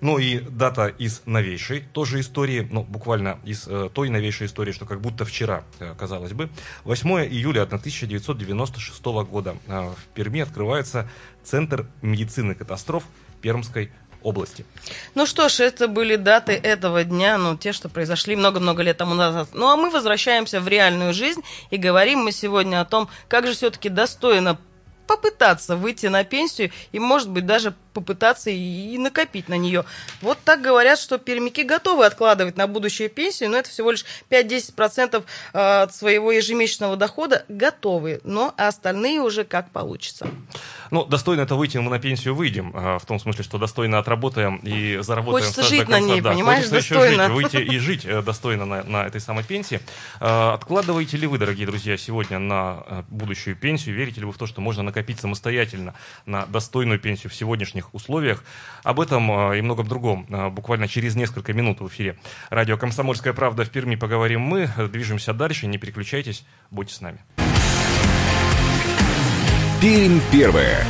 Ну 0.00 0.18
и 0.18 0.40
дата 0.40 0.88
из 0.88 1.22
новейшей 1.26 1.80
тоже 1.92 2.20
истории, 2.20 2.66
ну 2.70 2.82
буквально 2.82 3.38
из 3.44 3.66
э, 3.66 3.88
той 3.92 4.10
новейшей 4.10 4.46
истории, 4.46 4.72
что 4.72 4.86
как 4.86 5.00
будто 5.00 5.24
вчера, 5.24 5.64
э, 5.80 5.94
казалось 5.98 6.32
бы. 6.32 6.50
8 6.84 7.08
июля 7.26 7.62
1996 7.62 9.04
года 9.04 9.56
э, 9.66 9.80
в 9.80 10.14
Перми 10.14 10.40
открывается 10.40 11.08
Центр 11.42 11.86
медицины 12.02 12.54
катастроф 12.54 13.04
Пермской 13.40 13.90
области. 14.22 14.66
Ну 15.14 15.26
что 15.26 15.48
ж, 15.48 15.60
это 15.60 15.88
были 15.88 16.16
даты 16.16 16.52
этого 16.52 17.04
дня, 17.04 17.38
ну, 17.38 17.56
те, 17.56 17.72
что 17.72 17.88
произошли 17.88 18.34
много-много 18.34 18.82
лет 18.82 18.96
тому 18.96 19.14
назад. 19.14 19.50
Ну, 19.52 19.68
а 19.68 19.76
мы 19.76 19.90
возвращаемся 19.90 20.60
в 20.60 20.68
реальную 20.68 21.14
жизнь 21.14 21.42
и 21.70 21.76
говорим 21.76 22.20
мы 22.20 22.32
сегодня 22.32 22.80
о 22.80 22.84
том, 22.84 23.08
как 23.28 23.46
же 23.46 23.52
все-таки 23.52 23.88
достойно 23.88 24.58
попытаться 25.06 25.76
выйти 25.76 26.06
на 26.06 26.24
пенсию 26.24 26.72
и, 26.92 26.98
может 26.98 27.30
быть, 27.30 27.46
даже 27.46 27.74
попытаться 27.96 28.50
и 28.50 28.98
накопить 28.98 29.48
на 29.48 29.56
нее. 29.56 29.86
Вот 30.20 30.38
так 30.44 30.60
говорят, 30.60 30.98
что 30.98 31.16
пермяки 31.16 31.62
готовы 31.62 32.04
откладывать 32.04 32.58
на 32.58 32.66
будущую 32.66 33.08
пенсию, 33.08 33.48
но 33.48 33.56
это 33.56 33.70
всего 33.70 33.90
лишь 33.90 34.04
5-10% 34.28 35.24
э, 35.54 35.58
от 35.58 35.94
своего 35.94 36.30
ежемесячного 36.30 36.96
дохода 36.96 37.46
готовы, 37.48 38.20
но 38.22 38.52
остальные 38.58 39.20
уже 39.20 39.44
как 39.44 39.70
получится. 39.70 40.28
Ну, 40.90 41.06
достойно 41.06 41.40
это 41.42 41.54
выйти, 41.54 41.78
мы 41.78 41.90
на 41.90 41.98
пенсию 41.98 42.34
выйдем, 42.34 42.72
а, 42.74 42.98
в 42.98 43.06
том 43.06 43.18
смысле, 43.18 43.42
что 43.42 43.56
достойно 43.56 43.98
отработаем 43.98 44.56
и 44.56 44.98
заработаем 45.00 45.42
Хочется 45.42 45.62
жить 45.62 45.88
на 45.88 45.98
ней, 45.98 46.20
да, 46.20 46.32
понимаешь, 46.32 46.68
Хочется 46.68 46.94
достойно. 46.94 47.22
еще 47.22 47.34
жить, 47.34 47.52
выйти 47.52 47.56
и 47.56 47.78
жить 47.78 48.04
э, 48.04 48.20
достойно 48.20 48.66
на, 48.66 48.84
на 48.84 49.06
этой 49.06 49.22
самой 49.22 49.42
пенсии. 49.42 49.80
Откладываете 50.20 51.16
ли 51.16 51.26
вы, 51.26 51.38
дорогие 51.38 51.66
друзья, 51.66 51.96
сегодня 51.96 52.38
на 52.38 52.84
э, 52.86 53.02
будущую 53.08 53.56
пенсию? 53.56 53.96
Верите 53.96 54.20
ли 54.20 54.26
вы 54.26 54.32
в 54.32 54.38
то, 54.38 54.46
что 54.46 54.60
можно 54.60 54.82
накопить 54.82 55.18
самостоятельно 55.18 55.94
на 56.26 56.44
достойную 56.46 57.00
пенсию 57.00 57.30
в 57.30 57.34
сегодняшних 57.34 57.85
условиях? 57.92 58.44
Об 58.82 59.00
этом 59.00 59.30
а, 59.30 59.52
и 59.54 59.60
многом 59.60 59.86
другом 59.86 60.26
буквально 60.52 60.88
через 60.88 61.16
несколько 61.16 61.52
минут 61.52 61.80
в 61.80 61.88
эфире 61.88 62.18
радио 62.50 62.76
«Комсомольская 62.76 63.32
правда» 63.32 63.64
в 63.64 63.70
Перми 63.70 63.96
поговорим 63.96 64.40
мы. 64.40 64.68
Движемся 64.90 65.32
дальше, 65.32 65.66
не 65.66 65.78
переключайтесь, 65.78 66.44
будьте 66.70 66.94
с 66.94 67.00
нами. 67.00 67.18
Пермь 69.80 70.20
первая. 70.32 70.84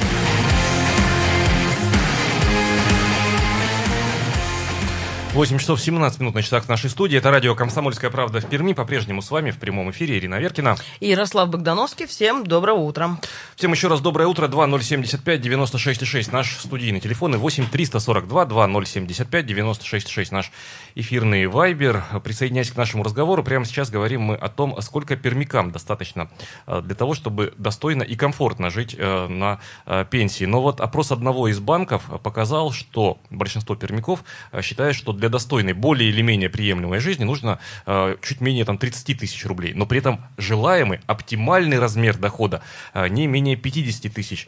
8 5.37 5.59
часов 5.59 5.79
17 5.83 6.21
минут 6.21 6.35
на 6.35 6.43
часах 6.43 6.67
нашей 6.67 6.89
студии. 6.89 7.19
Это 7.19 7.31
радио 7.31 7.55
«Комсомольская 7.55 8.11
правда» 8.11 8.41
в 8.41 8.47
Перми. 8.47 8.73
По-прежнему 8.73 9.21
с 9.21 9.31
вами 9.31 9.51
в 9.51 9.59
прямом 9.59 9.91
эфире 9.91 10.17
Ирина 10.17 10.37
Веркина. 10.37 10.77
И 10.99 11.11
Ярослав 11.11 11.51
Богдановский. 11.51 12.07
Всем 12.07 12.43
доброе 12.43 12.73
утро. 12.73 13.19
Всем 13.55 13.71
еще 13.73 13.89
раз 13.89 14.01
доброе 14.01 14.29
утро. 14.29 14.49
2075 14.49 15.43
96 15.43 16.07
6. 16.07 16.33
Наш 16.33 16.57
студийный 16.57 17.01
телефон 17.01 17.35
и 17.35 17.37
8 17.37 17.67
342 17.69 18.47
2075 18.47 19.45
96 19.45 20.09
6. 20.09 20.33
Наш 20.33 20.51
эфирный 20.95 21.47
вайбер. 21.49 22.03
Присоединяясь 22.25 22.71
к 22.71 22.77
нашему 22.77 23.05
разговору, 23.05 23.45
прямо 23.45 23.67
сейчас 23.67 23.91
говорим 23.91 24.23
мы 24.23 24.37
о 24.37 24.49
том, 24.49 24.81
сколько 24.81 25.17
пермякам 25.17 25.71
достаточно 25.71 26.31
э, 26.67 26.81
для 26.81 26.95
того, 26.95 27.13
чтобы 27.13 27.53
достойно 27.59 28.03
и 28.03 28.17
комфортно 28.17 28.71
жить 28.71 28.97
э, 28.97 29.27
на 29.29 29.61
э, 29.85 30.07
пенсии. 30.09 30.47
Но 30.47 30.63
вот 30.63 30.81
опрос 30.81 31.13
одного 31.13 31.49
из 31.49 31.61
банков 31.61 32.05
показал, 32.23 32.73
что 32.73 33.19
большинство 33.29 33.77
пермяков 33.77 34.25
считает, 34.63 34.97
что 34.97 35.13
для 35.13 35.26
для 35.27 35.31
достойной, 35.31 35.73
более 35.73 36.09
или 36.09 36.23
менее 36.23 36.49
приемлемой 36.49 37.01
жизни 37.01 37.25
нужно 37.25 37.59
э, 37.85 38.17
чуть 38.23 38.41
менее 38.41 38.65
там, 38.65 38.79
30 38.79 39.19
тысяч 39.19 39.45
рублей. 39.45 39.75
Но 39.75 39.87
при 39.87 39.99
этом 39.99 40.25
желаемый 40.39 41.01
оптимальный 41.07 41.79
размер 41.79 42.17
дохода 42.17 42.63
э, 42.95 43.09
не 43.09 43.27
менее 43.27 43.57
50 43.57 44.13
тысяч 44.13 44.47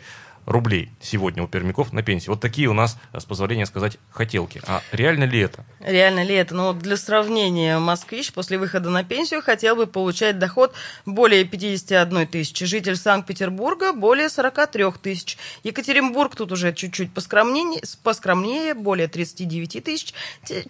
рублей 0.48 0.90
сегодня 1.00 1.42
у 1.42 1.46
пермяков 1.46 1.92
на 1.92 2.02
пенсии. 2.02 2.30
Вот 2.30 2.40
такие 2.40 2.68
у 2.68 2.72
нас, 2.72 2.96
с 3.12 3.24
позволения 3.24 3.66
сказать, 3.66 3.98
хотелки. 4.10 4.60
А 4.66 4.82
реально 4.92 5.24
ли 5.24 5.40
это? 5.40 5.64
Реально 5.80 6.24
ли 6.24 6.34
это? 6.34 6.54
Ну, 6.54 6.72
для 6.72 6.96
сравнения, 6.96 7.78
москвич 7.78 8.32
после 8.32 8.58
выхода 8.58 8.88
на 8.88 9.04
пенсию 9.04 9.42
хотел 9.42 9.76
бы 9.76 9.86
получать 9.86 10.38
доход 10.38 10.72
более 11.04 11.44
51 11.44 12.26
тысячи. 12.28 12.64
Житель 12.64 12.96
Санкт-Петербурга 12.96 13.92
более 13.92 14.30
43 14.30 14.84
тысяч. 15.02 15.36
Екатеринбург 15.64 16.34
тут 16.34 16.50
уже 16.50 16.72
чуть-чуть 16.72 17.12
поскромнее, 17.12 17.82
поскромнее, 18.02 18.74
более 18.74 19.08
39 19.08 19.84
тысяч. 19.84 20.14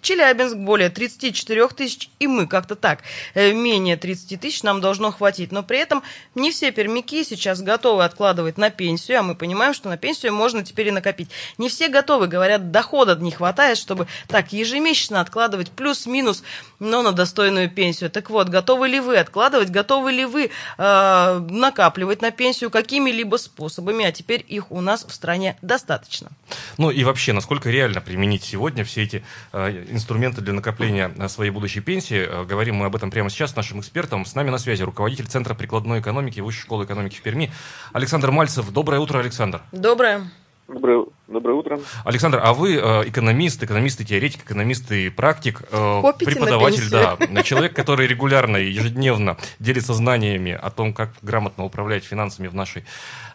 Челябинск 0.01 0.57
более 0.57 0.89
34 0.89 1.67
тысяч. 1.69 2.09
И 2.19 2.27
мы 2.27 2.47
как-то 2.47 2.75
так, 2.75 2.99
э, 3.33 3.53
менее 3.53 3.95
30 3.95 4.41
тысяч 4.41 4.63
нам 4.63 4.81
должно 4.81 5.11
хватить. 5.11 5.53
Но 5.53 5.63
при 5.63 5.79
этом 5.79 6.03
не 6.35 6.51
все 6.51 6.71
пермяки 6.71 7.23
сейчас 7.23 7.61
готовы 7.61 8.03
откладывать 8.03 8.57
на 8.57 8.69
пенсию, 8.69 9.19
а 9.19 9.23
мы 9.23 9.35
понимаем, 9.35 9.68
понимаем, 9.69 9.73
что 9.73 9.89
на 9.89 9.97
пенсию 9.97 10.33
можно 10.33 10.63
теперь 10.63 10.87
и 10.87 10.91
накопить. 10.91 11.29
Не 11.57 11.69
все 11.69 11.89
готовы, 11.89 12.27
говорят, 12.27 12.71
дохода 12.71 13.15
не 13.15 13.31
хватает, 13.31 13.77
чтобы 13.77 14.07
так 14.27 14.53
ежемесячно 14.53 15.21
откладывать 15.21 15.71
плюс-минус, 15.71 16.43
но 16.79 17.01
на 17.01 17.11
достойную 17.11 17.69
пенсию. 17.69 18.09
Так 18.09 18.29
вот, 18.29 18.49
готовы 18.49 18.87
ли 18.87 18.99
вы 18.99 19.17
откладывать, 19.17 19.69
готовы 19.69 20.11
ли 20.11 20.25
вы 20.25 20.49
э, 20.77 21.47
накапливать 21.49 22.21
на 22.21 22.31
пенсию 22.31 22.69
какими-либо 22.69 23.37
способами, 23.37 24.05
а 24.05 24.11
теперь 24.11 24.45
их 24.47 24.71
у 24.71 24.81
нас 24.81 25.05
в 25.05 25.13
стране 25.13 25.57
достаточно. 25.61 26.29
Ну 26.77 26.91
и 26.91 27.03
вообще, 27.03 27.33
насколько 27.33 27.69
реально 27.69 28.01
применить 28.01 28.43
сегодня 28.43 28.83
все 28.83 29.03
эти 29.03 29.23
э, 29.53 29.85
инструменты 29.91 30.41
для 30.41 30.53
накопления 30.53 31.11
своей 31.27 31.51
будущей 31.51 31.81
пенсии? 31.81 32.27
Э, 32.27 32.45
говорим 32.45 32.75
мы 32.75 32.85
об 32.85 32.95
этом 32.95 33.11
прямо 33.11 33.29
сейчас 33.29 33.51
с 33.51 33.55
нашим 33.55 33.79
экспертом. 33.79 34.25
С 34.25 34.35
нами 34.35 34.49
на 34.49 34.57
связи 34.57 34.83
руководитель 34.83 35.27
Центра 35.27 35.53
прикладной 35.53 35.99
экономики 35.99 36.39
Высшей 36.39 36.61
школы 36.61 36.85
экономики 36.85 37.15
в 37.15 37.21
Перми 37.21 37.51
Александр 37.93 38.31
Мальцев. 38.31 38.71
Доброе 38.71 38.99
утро, 38.99 39.19
Александр. 39.19 39.48
Доброе. 39.71 40.21
Доброе, 40.69 41.05
доброе 41.27 41.53
утро. 41.53 41.79
Александр, 42.05 42.39
а 42.43 42.53
вы 42.53 42.75
э, 42.75 43.09
экономист, 43.09 43.63
экономист 43.63 44.01
и 44.01 44.05
теоретик, 44.05 44.43
экономист 44.43 44.91
и 44.91 45.09
практик, 45.09 45.63
э, 45.71 46.01
преподаватель, 46.19 46.89
да, 46.91 47.17
человек, 47.41 47.75
который 47.75 48.05
регулярно 48.05 48.57
и 48.57 48.69
ежедневно 48.69 49.37
делится 49.59 49.93
знаниями 49.93 50.51
о 50.51 50.69
том, 50.69 50.93
как 50.93 51.09
грамотно 51.23 51.65
управлять 51.65 52.03
финансами 52.03 52.47
в 52.47 52.53
наши 52.53 52.85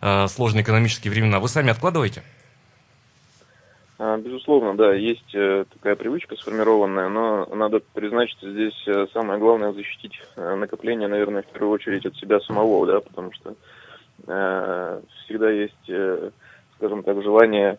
э, 0.01 0.29
сложные 0.29 0.63
экономические 0.63 1.11
времена. 1.11 1.41
Вы 1.41 1.49
сами 1.49 1.71
откладываете? 1.71 2.23
А, 3.99 4.17
безусловно, 4.17 4.77
да, 4.77 4.95
есть 4.95 5.35
э, 5.35 5.65
такая 5.73 5.97
привычка 5.97 6.37
сформированная, 6.37 7.09
но 7.09 7.47
надо 7.47 7.81
признать, 7.95 8.31
что 8.31 8.49
здесь 8.49 8.81
э, 8.87 9.07
самое 9.13 9.41
главное 9.41 9.73
защитить 9.73 10.21
э, 10.37 10.55
накопление, 10.55 11.09
наверное, 11.09 11.43
в 11.43 11.47
первую 11.47 11.73
очередь 11.73 12.07
от 12.07 12.15
себя 12.17 12.39
самого, 12.39 12.87
да, 12.87 13.01
потому 13.01 13.33
что 13.33 13.51
Э, 13.51 13.74
всегда 14.25 15.51
есть, 15.51 15.89
э, 15.89 16.31
скажем 16.77 17.03
так, 17.03 17.23
желание 17.23 17.79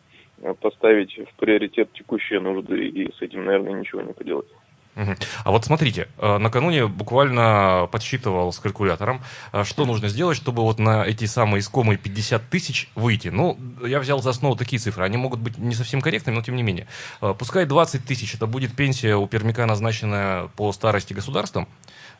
поставить 0.59 1.17
в 1.17 1.33
приоритет 1.39 1.91
текущие 1.93 2.39
нужды, 2.39 2.87
и 2.87 3.11
с 3.13 3.21
этим, 3.21 3.45
наверное, 3.45 3.79
ничего 3.79 4.01
не 4.01 4.13
поделать. 4.13 4.47
А 4.95 5.51
вот 5.51 5.65
смотрите, 5.65 6.07
э, 6.17 6.37
накануне 6.37 6.87
буквально 6.87 7.89
подсчитывал 7.91 8.53
с 8.53 8.59
калькулятором, 8.59 9.21
что 9.63 9.85
нужно 9.85 10.07
сделать, 10.07 10.37
чтобы 10.37 10.61
вот 10.61 10.79
на 10.79 11.05
эти 11.05 11.25
самые 11.25 11.59
искомые 11.59 11.97
50 11.97 12.49
тысяч 12.49 12.89
выйти. 12.95 13.27
Ну, 13.27 13.57
я 13.85 13.99
взял 13.99 14.21
за 14.21 14.29
основу 14.29 14.55
такие 14.55 14.79
цифры, 14.79 15.03
они 15.03 15.17
могут 15.17 15.41
быть 15.41 15.57
не 15.57 15.75
совсем 15.75 15.99
корректными, 15.99 16.37
но 16.37 16.43
тем 16.43 16.55
не 16.55 16.63
менее. 16.63 16.87
Пускай 17.19 17.65
20 17.65 18.05
тысяч, 18.05 18.35
это 18.35 18.47
будет 18.47 18.73
пенсия 18.73 19.15
у 19.15 19.27
пермяка, 19.27 19.65
назначенная 19.65 20.47
по 20.55 20.71
старости 20.71 21.13
государством, 21.13 21.67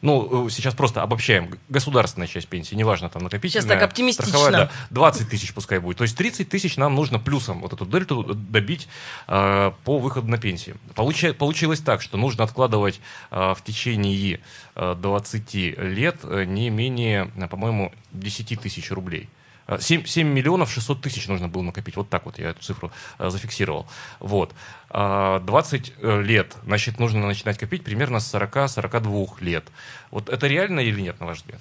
ну, 0.06 0.48
э, 0.48 0.50
сейчас 0.50 0.74
просто 0.74 1.02
обобщаем, 1.02 1.58
государственная 1.70 2.28
часть 2.28 2.48
пенсии, 2.48 2.76
неважно, 2.76 3.10
там, 3.10 3.24
накопительная, 3.24 3.64
Сейчас 3.64 3.66
так 3.66 3.82
оптимистично. 3.82 4.52
да, 4.52 4.72
20 4.92 5.30
тысяч 5.30 5.54
пускай 5.54 5.80
будет. 5.80 5.98
То 5.98 6.04
есть 6.04 6.16
30 6.18 6.48
тысяч 6.50 6.78
нам 6.78 6.96
нужно 6.96 7.20
плюсом 7.20 7.62
вот 7.62 7.74
эту 7.74 7.86
дельту 7.86 8.24
добить 8.24 8.88
э, 9.28 9.72
по 9.84 9.98
выходу 9.98 10.28
на 10.28 10.38
пенсию. 10.38 10.78
Получи, 10.94 11.32
получилось 11.32 11.80
так, 11.80 12.02
что 12.02 12.18
нужно 12.18 12.44
откладывать 12.44 12.66
откладывать 12.76 13.02
в 13.32 13.58
течение 13.64 14.40
20 14.76 15.54
лет 15.56 16.24
не 16.24 16.70
менее, 16.70 17.32
по-моему, 17.50 17.92
10 18.12 18.60
тысяч 18.62 18.92
рублей. 18.92 19.30
7, 19.68 20.06
7 20.06 20.28
миллионов 20.28 20.72
600 20.72 21.02
тысяч 21.02 21.28
нужно 21.28 21.48
было 21.48 21.62
накопить. 21.62 21.98
Вот 21.98 22.10
так 22.10 22.26
вот 22.26 22.38
я 22.40 22.52
эту 22.52 22.62
цифру 22.62 22.92
зафиксировал. 23.20 23.88
Вот. 24.20 24.52
20 24.90 25.94
э, 26.02 26.22
лет, 26.22 26.56
значит, 26.64 27.00
нужно 27.00 27.26
начинать 27.26 27.58
копить 27.58 27.84
примерно 27.84 28.20
с 28.20 28.34
40-42 28.34 29.42
лет. 29.42 29.66
Вот 30.12 30.30
это 30.30 30.48
реально 30.48 30.80
или 30.80 31.02
нет, 31.02 31.20
на 31.20 31.26
ваш 31.26 31.38
взгляд? 31.38 31.60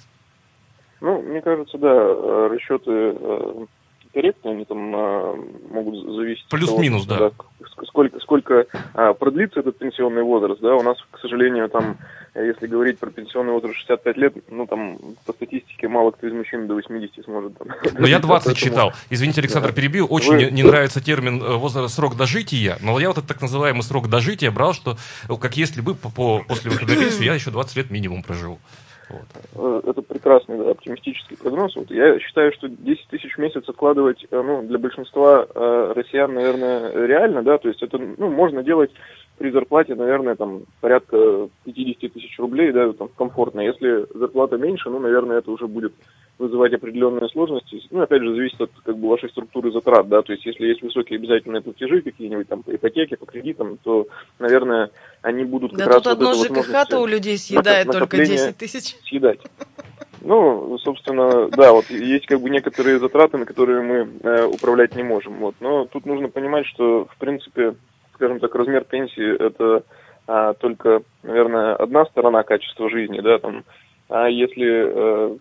Ну, 1.01 1.21
мне 1.21 1.41
кажется, 1.41 1.77
да, 1.77 1.91
э, 1.91 2.47
расчеты 2.51 3.67
э, 4.15 4.21
корректные, 4.21 4.55
они 4.55 4.65
там 4.65 4.79
могут 5.71 6.15
зависеть... 6.15 6.45
Плюс-минус, 6.49 7.05
да. 7.05 7.17
да. 7.17 7.31
Сколько, 7.87 8.19
сколько 8.19 8.65
продлится 9.19 9.59
этот 9.59 9.77
пенсионный 9.77 10.23
возраст, 10.23 10.61
да, 10.61 10.75
у 10.75 10.81
нас, 10.81 10.97
к 11.11 11.19
сожалению, 11.19 11.69
там 11.69 11.97
если 12.35 12.67
говорить 12.67 12.99
про 12.99 13.09
пенсионный 13.11 13.53
возраст 13.53 13.75
65 13.77 14.17
лет, 14.17 14.33
ну 14.49 14.67
там 14.67 14.97
по 15.25 15.31
статистике 15.31 15.87
мало 15.87 16.11
кто 16.11 16.27
из 16.27 16.33
мужчин 16.33 16.67
до 16.67 16.73
80 16.73 17.23
сможет. 17.23 17.57
Там, 17.57 17.67
но 17.97 18.07
я 18.07 18.19
20 18.19 18.45
поэтому... 18.45 18.55
читал. 18.55 18.93
Извините, 19.09 19.39
Александр, 19.39 19.69
да. 19.69 19.73
перебью. 19.73 20.05
Очень 20.05 20.31
Вы... 20.31 20.37
не, 20.45 20.51
не 20.51 20.63
нравится 20.63 21.01
термин 21.01 21.41
э, 21.41 21.55
возраст, 21.55 21.95
срок 21.95 22.17
дожития, 22.17 22.77
но 22.81 22.99
я 22.99 23.07
вот 23.07 23.19
этот 23.19 23.29
так 23.29 23.41
называемый 23.41 23.83
срок 23.83 24.09
дожития 24.09 24.51
брал, 24.51 24.73
что 24.73 24.97
э, 25.29 25.33
как 25.39 25.55
если 25.55 25.79
бы 25.79 25.95
по, 25.95 26.09
по, 26.09 26.43
после 26.45 26.71
выхода 26.71 26.93
на 26.93 26.99
пенсию 26.99 27.23
я 27.23 27.33
еще 27.35 27.51
20 27.51 27.77
лет 27.77 27.89
минимум 27.89 28.21
проживу. 28.21 28.59
Вот. 29.09 29.83
Э, 29.85 29.89
это 29.89 30.01
прекрасный 30.01 30.57
да, 30.57 30.71
оптимистический 30.71 31.37
прогноз. 31.37 31.75
Вот 31.75 31.91
я 31.91 32.19
считаю, 32.19 32.51
что 32.53 32.67
10 32.67 33.07
тысяч 33.07 33.35
в 33.35 33.39
месяц 33.39 33.67
откладывать 33.67 34.25
ну, 34.31 34.63
для 34.63 34.79
большинства 34.79 35.45
э, 35.47 35.93
россиян, 35.95 36.33
наверное, 36.33 36.91
реально, 37.05 37.43
да, 37.43 37.57
то 37.57 37.67
есть 37.67 37.81
это 37.81 37.97
ну, 37.97 38.29
можно 38.29 38.63
делать 38.63 38.91
при 39.37 39.51
зарплате, 39.51 39.95
наверное, 39.95 40.35
там 40.35 40.63
порядка 40.81 41.49
50 41.65 42.13
тысяч 42.13 42.37
рублей, 42.39 42.71
да, 42.71 42.93
там 42.93 43.09
комфортно. 43.09 43.59
Если 43.61 44.05
зарплата 44.17 44.57
меньше, 44.57 44.89
ну, 44.89 44.99
наверное, 44.99 45.39
это 45.39 45.51
уже 45.51 45.67
будет 45.67 45.93
вызывать 46.37 46.73
определенные 46.73 47.29
сложности. 47.29 47.81
Ну, 47.91 48.01
опять 48.01 48.21
же, 48.21 48.35
зависит 48.35 48.61
от 48.61 48.71
как 48.83 48.97
бы 48.97 49.09
вашей 49.09 49.29
структуры 49.29 49.71
затрат, 49.71 50.07
да, 50.07 50.21
то 50.21 50.33
есть 50.33 50.45
если 50.45 50.65
есть 50.65 50.81
высокие 50.81 51.17
обязательные 51.17 51.61
платежи 51.61 52.01
какие-нибудь 52.01 52.47
там 52.47 52.63
по 52.63 52.75
ипотеке, 52.75 53.17
по 53.17 53.25
кредитам, 53.25 53.77
то, 53.83 54.07
наверное, 54.39 54.89
они 55.21 55.45
будут 55.45 55.71
как 55.71 55.79
да 55.79 55.85
раз... 55.85 55.95
тут 56.03 56.13
одно 56.13 56.33
вот 56.33 56.47
ЖКХ-то 56.47 56.99
у 56.99 57.05
людей 57.05 57.37
съедает 57.37 57.89
только 57.89 58.17
10 58.17 58.57
тысяч. 58.57 58.95
Съедать. 59.03 59.39
Ну, 60.21 60.77
собственно, 60.79 61.49
да, 61.49 61.71
вот 61.71 61.87
есть 61.91 62.25
как 62.25 62.41
бы 62.41 62.49
некоторые 62.49 62.99
затраты, 62.99 63.37
на 63.37 63.45
которые 63.45 63.81
мы 63.81 64.09
э, 64.23 64.45
управлять 64.45 64.95
не 64.95 65.03
можем. 65.03 65.35
Вот. 65.35 65.53
Но 65.59 65.85
тут 65.85 66.07
нужно 66.07 66.29
понимать, 66.29 66.65
что, 66.65 67.05
в 67.05 67.15
принципе, 67.17 67.75
скажем 68.15 68.39
так, 68.39 68.53
размер 68.55 68.83
пенсии 68.83 69.35
это 69.35 69.83
а, 70.27 70.53
только, 70.53 71.01
наверное, 71.23 71.75
одна 71.75 72.05
сторона 72.05 72.43
качества 72.43 72.89
жизни, 72.89 73.19
да, 73.19 73.37
там, 73.37 73.63
а 74.09 74.27
если, 74.27 74.65
а, 74.65 75.37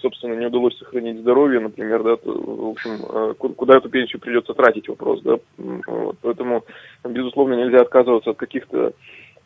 собственно, 0.00 0.34
не 0.34 0.46
удалось 0.46 0.76
сохранить 0.78 1.20
здоровье, 1.20 1.60
например, 1.60 2.02
да, 2.02 2.16
то, 2.16 2.32
в 2.32 2.70
общем, 2.70 2.90
а, 3.08 3.34
куда 3.34 3.78
эту 3.78 3.88
пенсию 3.88 4.20
придется 4.20 4.54
тратить, 4.54 4.88
вопрос, 4.88 5.20
да, 5.22 5.38
вот, 5.56 6.16
поэтому, 6.22 6.64
безусловно, 7.04 7.54
нельзя 7.54 7.82
отказываться 7.82 8.30
от 8.30 8.36
каких-то 8.36 8.92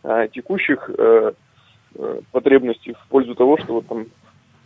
а, 0.03 0.29
текущих 0.29 0.91
а, 0.99 1.33
потребностей 2.33 2.95
в 2.95 3.09
пользу 3.09 3.35
того, 3.35 3.59
что 3.59 3.75
вот 3.75 3.87
там 3.89 4.07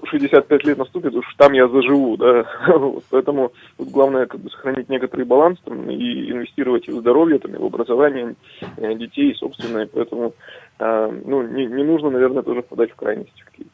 65 0.06 0.64
лет 0.64 0.78
наступит, 0.78 1.14
уж 1.14 1.34
там 1.36 1.52
я 1.52 1.68
заживу, 1.68 2.16
да, 2.16 2.44
вот, 2.78 3.04
поэтому 3.10 3.52
тут 3.76 3.90
главное 3.90 4.26
как 4.26 4.40
бы 4.40 4.50
сохранить 4.50 4.88
некоторый 4.88 5.24
баланс 5.24 5.58
там, 5.64 5.90
и 5.90 6.30
инвестировать 6.30 6.88
в 6.88 6.98
здоровье, 7.00 7.38
там, 7.38 7.54
и 7.54 7.58
в 7.58 7.64
образование 7.64 8.34
детей, 8.76 9.34
собственное, 9.34 9.86
поэтому 9.86 10.34
э, 10.78 11.20
ну, 11.24 11.42
не, 11.42 11.66
не 11.66 11.84
нужно, 11.84 12.10
наверное, 12.10 12.42
тоже 12.42 12.62
впадать 12.62 12.92
в 12.92 12.96
крайности 12.96 13.42
какие-то. 13.44 13.72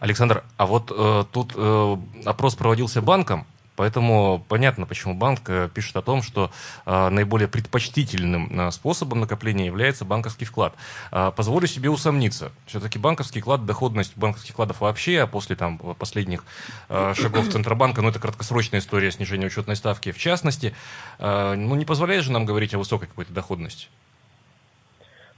Александр, 0.00 0.42
а 0.56 0.66
вот 0.66 0.90
э, 0.90 1.24
тут 1.32 1.52
э, 1.56 1.96
опрос 2.24 2.54
проводился 2.54 3.02
банком, 3.02 3.44
Поэтому 3.80 4.44
понятно, 4.46 4.84
почему 4.84 5.14
банк 5.14 5.48
э, 5.48 5.70
пишет 5.72 5.96
о 5.96 6.02
том, 6.02 6.22
что 6.22 6.50
э, 6.84 7.08
наиболее 7.08 7.48
предпочтительным 7.48 8.60
э, 8.60 8.70
способом 8.72 9.20
накопления 9.20 9.64
является 9.64 10.04
банковский 10.04 10.44
вклад. 10.44 10.74
Позволю 11.10 11.66
себе 11.66 11.88
усомниться. 11.88 12.52
Все-таки 12.66 12.98
банковский 12.98 13.40
вклад, 13.40 13.64
доходность 13.64 14.12
банковских 14.16 14.52
вкладов 14.52 14.82
вообще, 14.82 15.22
а 15.22 15.26
после 15.26 15.56
там, 15.56 15.78
последних 15.78 16.44
шагов 16.88 17.48
Центробанка, 17.48 18.02
ну 18.02 18.10
это 18.10 18.18
краткосрочная 18.18 18.80
история 18.80 19.10
снижения 19.10 19.46
учетной 19.46 19.76
ставки 19.76 20.12
в 20.12 20.18
частности, 20.18 20.74
ну 21.18 21.74
не 21.74 21.86
позволяет 21.86 22.24
же 22.24 22.32
нам 22.32 22.44
говорить 22.44 22.74
о 22.74 22.78
высокой 22.78 23.08
какой-то 23.08 23.32
доходности. 23.32 23.88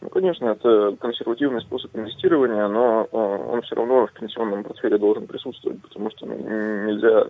Ну, 0.02 0.08
конечно, 0.08 0.46
это 0.46 0.96
консервативный 0.98 1.60
способ 1.60 1.96
инвестирования, 1.96 2.66
но 2.66 3.04
он 3.12 3.62
все 3.62 3.76
равно 3.76 4.08
в 4.08 4.12
пенсионном 4.12 4.64
портфеле 4.64 4.98
должен 4.98 5.28
присутствовать, 5.28 5.80
потому 5.80 6.10
что 6.10 6.26
ну, 6.26 6.34
нельзя 6.34 7.26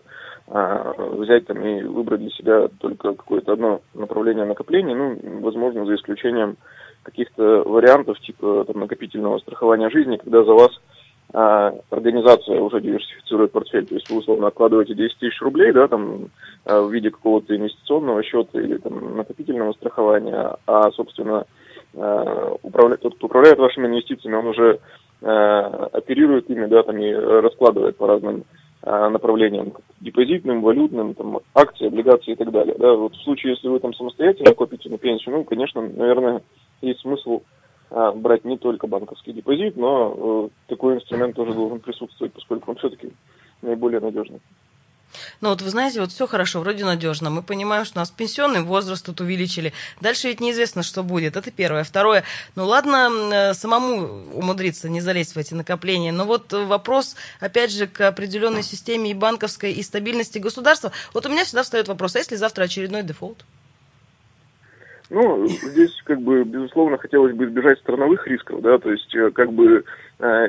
а, 0.49 0.95
взять 1.19 1.47
там 1.47 1.63
и 1.63 1.83
выбрать 1.83 2.21
для 2.21 2.31
себя 2.31 2.69
только 2.81 3.13
какое-то 3.13 3.53
одно 3.53 3.83
направление 3.93 4.47
накопления, 4.47 4.95
ну, 4.95 5.19
возможно, 5.43 5.85
за 5.85 5.97
исключением 5.97 6.57
каких-то 7.03 7.63
вариантов 7.67 8.19
типа 8.21 8.65
там, 8.67 8.81
накопительного 8.81 9.39
страхования 9.41 9.91
жизни, 9.91 10.17
когда 10.17 10.43
за 10.43 10.53
вас 10.55 10.71
а, 11.35 11.75
организация 11.91 12.59
уже 12.59 12.81
диверсифицирует 12.81 13.53
портфель, 13.53 13.87
то 13.87 13.95
есть 13.97 14.09
вы 14.09 14.19
условно 14.19 14.47
откладываете 14.47 14.95
10 14.95 15.19
тысяч 15.19 15.43
рублей, 15.43 15.73
да, 15.73 15.89
там, 15.89 16.31
а, 16.65 16.81
в 16.81 16.91
виде 16.91 17.11
какого-то 17.11 17.55
инвестиционного 17.55 18.23
счета 18.23 18.59
или 18.59 18.79
там 18.79 19.19
накопительного 19.19 19.73
страхования, 19.73 20.57
а, 20.67 20.91
собственно, 20.93 21.45
а, 21.95 22.57
управля... 22.63 22.97
тот, 22.97 23.17
кто 23.17 23.27
управляет 23.27 23.59
вашими 23.59 23.87
инвестициями, 23.87 24.37
он 24.37 24.47
уже 24.47 24.81
а, 25.23 25.89
оперирует 25.93 26.49
ими, 26.51 26.67
да, 26.67 26.83
там 26.83 26.99
и 26.99 27.13
раскладывает 27.13 27.97
по 27.97 28.07
разным 28.07 28.45
а, 28.83 29.11
направлениям, 29.11 29.73
депозитным, 30.01 30.63
валютным, 30.63 31.15
там, 31.15 31.39
акции, 31.55 31.87
облигации 31.87 32.33
и 32.33 32.37
так 32.37 32.51
далее. 32.51 32.75
Да, 32.79 32.95
вот 32.95 33.15
в 33.15 33.23
случае, 33.23 33.53
если 33.53 33.69
вы 33.69 33.79
там 33.79 33.95
самостоятельно 33.95 34.55
копите 34.55 34.89
на 34.89 34.99
пенсию, 34.99 35.37
ну, 35.37 35.45
конечно, 35.45 35.81
наверное, 35.83 36.43
есть 36.81 37.01
смысл 37.01 37.43
а, 37.91 38.13
брать 38.13 38.45
не 38.45 38.57
только 38.57 38.87
банковский 38.87 39.35
депозит, 39.35 39.77
но 39.77 40.49
э, 40.49 40.49
такой 40.69 40.97
инструмент 40.97 41.37
тоже 41.37 41.53
должен 41.53 41.79
присутствовать, 41.79 42.33
поскольку 42.33 42.71
он 42.71 42.79
все-таки 42.79 43.13
наиболее 43.61 44.01
надежный. 44.01 44.41
Ну 45.41 45.51
вот 45.51 45.63
вы 45.63 45.71
знаете, 45.71 46.01
вот 46.01 46.13
все 46.13 46.27
хорошо, 46.27 46.61
вроде 46.61 46.85
надежно. 46.85 47.31
Мы 47.31 47.43
понимаем, 47.43 47.85
что 47.85 47.99
у 47.99 48.01
нас 48.01 48.11
пенсионный 48.11 48.63
возраст 48.63 49.05
тут 49.05 49.21
увеличили. 49.21 49.73
Дальше 50.01 50.29
ведь 50.29 50.41
неизвестно, 50.41 50.83
что 50.83 51.03
будет. 51.03 51.37
Это 51.37 51.51
первое. 51.51 51.85
Второе, 51.85 52.25
ну 52.57 52.67
ладно, 52.67 53.11
э, 53.33 53.55
самому 53.55 54.25
умудриться 54.35 54.89
не 54.89 55.01
залезть 55.01 55.35
в 55.35 55.39
эти 55.39 55.55
накопления. 55.55 56.13
Но 56.13 56.25
вот 56.25 56.53
вопрос, 56.53 57.17
опять 57.41 57.73
же, 57.73 57.87
к 57.87 58.07
определенной 58.07 58.63
системе 58.63 59.11
и 59.11 59.15
банковской, 59.15 59.73
и 59.73 59.83
стабильности 59.83 60.39
государства. 60.39 60.93
Вот 61.15 61.27
у 61.27 61.29
меня 61.29 61.45
всегда 61.45 61.63
встает 61.63 61.89
вопрос, 61.89 62.17
а 62.17 62.19
если 62.19 62.37
завтра 62.37 62.65
очередной 62.65 63.03
дефолт? 63.03 63.45
Ну, 65.15 65.47
здесь, 65.47 65.95
как 66.05 66.23
бы, 66.23 66.43
безусловно, 66.43 66.97
хотелось 66.97 67.35
бы 67.35 67.45
избежать 67.45 67.79
страновых 67.81 68.27
рисков, 68.27 68.63
да, 68.63 68.79
то 68.79 68.91
есть, 68.91 69.15
э, 69.15 69.31
как 69.31 69.53
бы, 69.53 69.85
э, 70.21 70.49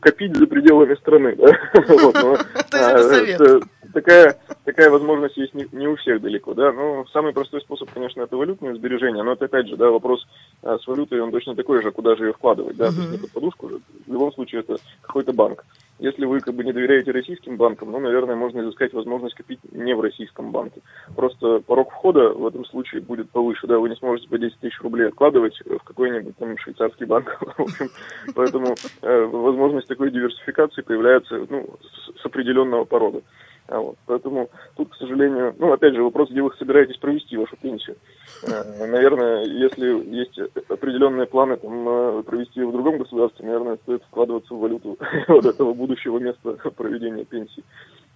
копить 0.00 0.36
за 0.36 0.46
пределами 0.46 0.94
страны, 0.94 1.34
да. 1.36 1.46
Вот, 1.88 2.14
но, 2.14 2.38
а, 2.72 3.60
такая, 3.92 4.36
такая 4.64 4.90
возможность 4.90 5.36
есть 5.36 5.54
не, 5.54 5.66
не 5.72 5.88
у 5.88 5.96
всех 5.96 6.20
далеко, 6.20 6.54
да. 6.54 6.72
Ну, 6.72 7.06
самый 7.12 7.32
простой 7.32 7.60
способ, 7.60 7.90
конечно, 7.92 8.22
это 8.22 8.36
валютные 8.36 8.74
сбережения, 8.74 9.22
но 9.22 9.32
это, 9.32 9.46
опять 9.46 9.68
же, 9.68 9.76
да, 9.76 9.90
вопрос 9.90 10.26
а, 10.62 10.78
с 10.78 10.86
валютой, 10.86 11.20
он 11.20 11.30
точно 11.30 11.54
такой 11.54 11.82
же, 11.82 11.90
куда 11.90 12.16
же 12.16 12.26
ее 12.26 12.32
вкладывать, 12.32 12.76
да, 12.76 12.86
uh-huh. 12.86 12.94
то 12.94 13.00
есть 13.00 13.12
не 13.12 13.18
под 13.18 13.32
подушку 13.32 13.68
же. 13.68 13.80
В 14.06 14.12
любом 14.12 14.32
случае, 14.32 14.60
это 14.60 14.76
какой-то 15.02 15.32
банк. 15.32 15.64
Если 15.98 16.24
вы 16.24 16.40
как 16.40 16.54
бы 16.54 16.64
не 16.64 16.72
доверяете 16.72 17.12
российским 17.12 17.56
банкам, 17.56 17.92
ну, 17.92 18.00
наверное, 18.00 18.34
можно 18.34 18.60
изыскать 18.60 18.92
возможность 18.92 19.36
копить 19.36 19.60
не 19.70 19.94
в 19.94 20.00
российском 20.00 20.50
банке. 20.50 20.80
Просто 21.14 21.60
порог 21.60 21.92
входа 21.92 22.30
в 22.30 22.44
этом 22.44 22.64
случае 22.64 23.02
будет 23.02 23.30
повыше, 23.30 23.68
да, 23.68 23.78
вы 23.78 23.88
не 23.88 23.94
сможете 23.94 24.28
по 24.28 24.36
10 24.36 24.58
тысяч 24.58 24.80
рублей 24.80 25.06
откладывать 25.08 25.60
в 25.64 25.84
какой-нибудь 25.84 26.36
там 26.38 26.58
швейцарский 26.58 27.06
банк. 27.06 27.38
В 27.56 27.62
общем, 27.62 27.88
поэтому 28.34 28.74
э, 29.02 29.24
возможность 29.26 29.86
такой 29.86 30.10
диверсификации 30.10 30.82
появляется 30.82 31.46
ну, 31.48 31.68
с, 31.80 32.20
с 32.20 32.26
определенного 32.26 32.84
порога. 32.84 33.22
А 33.68 33.78
вот, 33.78 33.96
поэтому 34.06 34.50
тут, 34.76 34.90
к 34.90 34.96
сожалению, 34.96 35.54
ну, 35.58 35.72
опять 35.72 35.94
же, 35.94 36.02
вопрос, 36.02 36.30
где 36.30 36.42
вы 36.42 36.52
собираетесь 36.58 36.96
провести 36.96 37.36
вашу 37.36 37.56
пенсию. 37.56 37.96
Э, 38.42 38.86
наверное, 38.86 39.44
если 39.44 40.04
есть 40.14 40.38
определенные 40.68 41.26
планы 41.26 41.56
там, 41.56 41.88
э, 41.88 42.22
провести 42.24 42.62
в 42.62 42.72
другом 42.72 42.98
государстве, 42.98 43.46
наверное, 43.46 43.76
стоит 43.76 44.02
вкладываться 44.04 44.54
в 44.54 44.58
валюту 44.58 44.98
вот 45.28 45.46
этого 45.46 45.72
будущего 45.74 46.18
места 46.18 46.54
проведения 46.76 47.24
пенсии. 47.24 47.62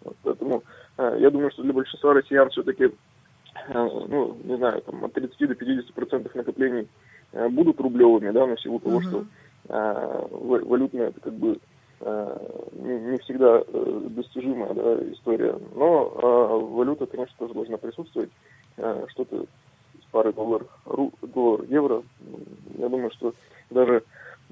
Вот, 0.05 0.17
поэтому 0.25 0.63
э, 0.99 1.17
я 1.21 1.31
думаю, 1.31 1.51
что 1.53 1.63
для 1.63 1.73
большинства 1.73 2.13
россиян 2.13 2.51
все-таки, 2.51 2.91
ну, 3.73 4.37
не 4.45 4.57
знаю, 4.57 4.83
там, 4.83 5.05
от 5.05 5.13
30 5.13 5.49
до 5.49 5.55
50 5.55 5.95
процентов 5.95 6.35
накоплений 6.35 6.89
будут 7.33 7.81
рублевыми, 7.81 8.31
да, 8.31 8.47
на 8.47 8.57
силу 8.59 8.79
того, 8.79 9.01
что 9.01 9.25
валютная 9.69 11.09
это 11.09 11.21
как 11.21 11.33
бы 11.33 11.59
не, 12.01 13.01
не 13.01 13.19
всегда 13.19 13.63
достижимая 14.11 14.75
да, 14.75 15.13
история. 15.13 15.59
Но 15.75 16.13
э, 16.15 16.75
валюта, 16.75 17.07
конечно, 17.07 17.35
тоже 17.39 17.55
должна 17.55 17.77
присутствовать. 17.79 18.31
Э, 18.77 19.07
что-то 19.09 19.37
из 19.95 20.05
пары 20.11 20.33
доллар, 20.33 20.67
ру, 20.85 21.13
доллар, 21.23 21.65
евро. 21.65 22.03
Я 22.77 22.89
думаю, 22.89 23.11
что 23.13 23.35
даже 23.71 24.03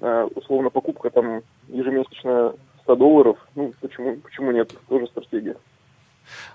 э, 0.00 0.28
условно 0.35 0.70
покупка 0.70 1.11
там 1.11 1.42
ежемесячная 1.68 2.54
100 2.83 2.96
долларов, 2.96 3.38
ну 3.54 3.72
почему, 3.80 4.16
почему 4.16 4.52
нет, 4.52 4.74
тоже 4.88 5.07
стратегия. 5.09 5.57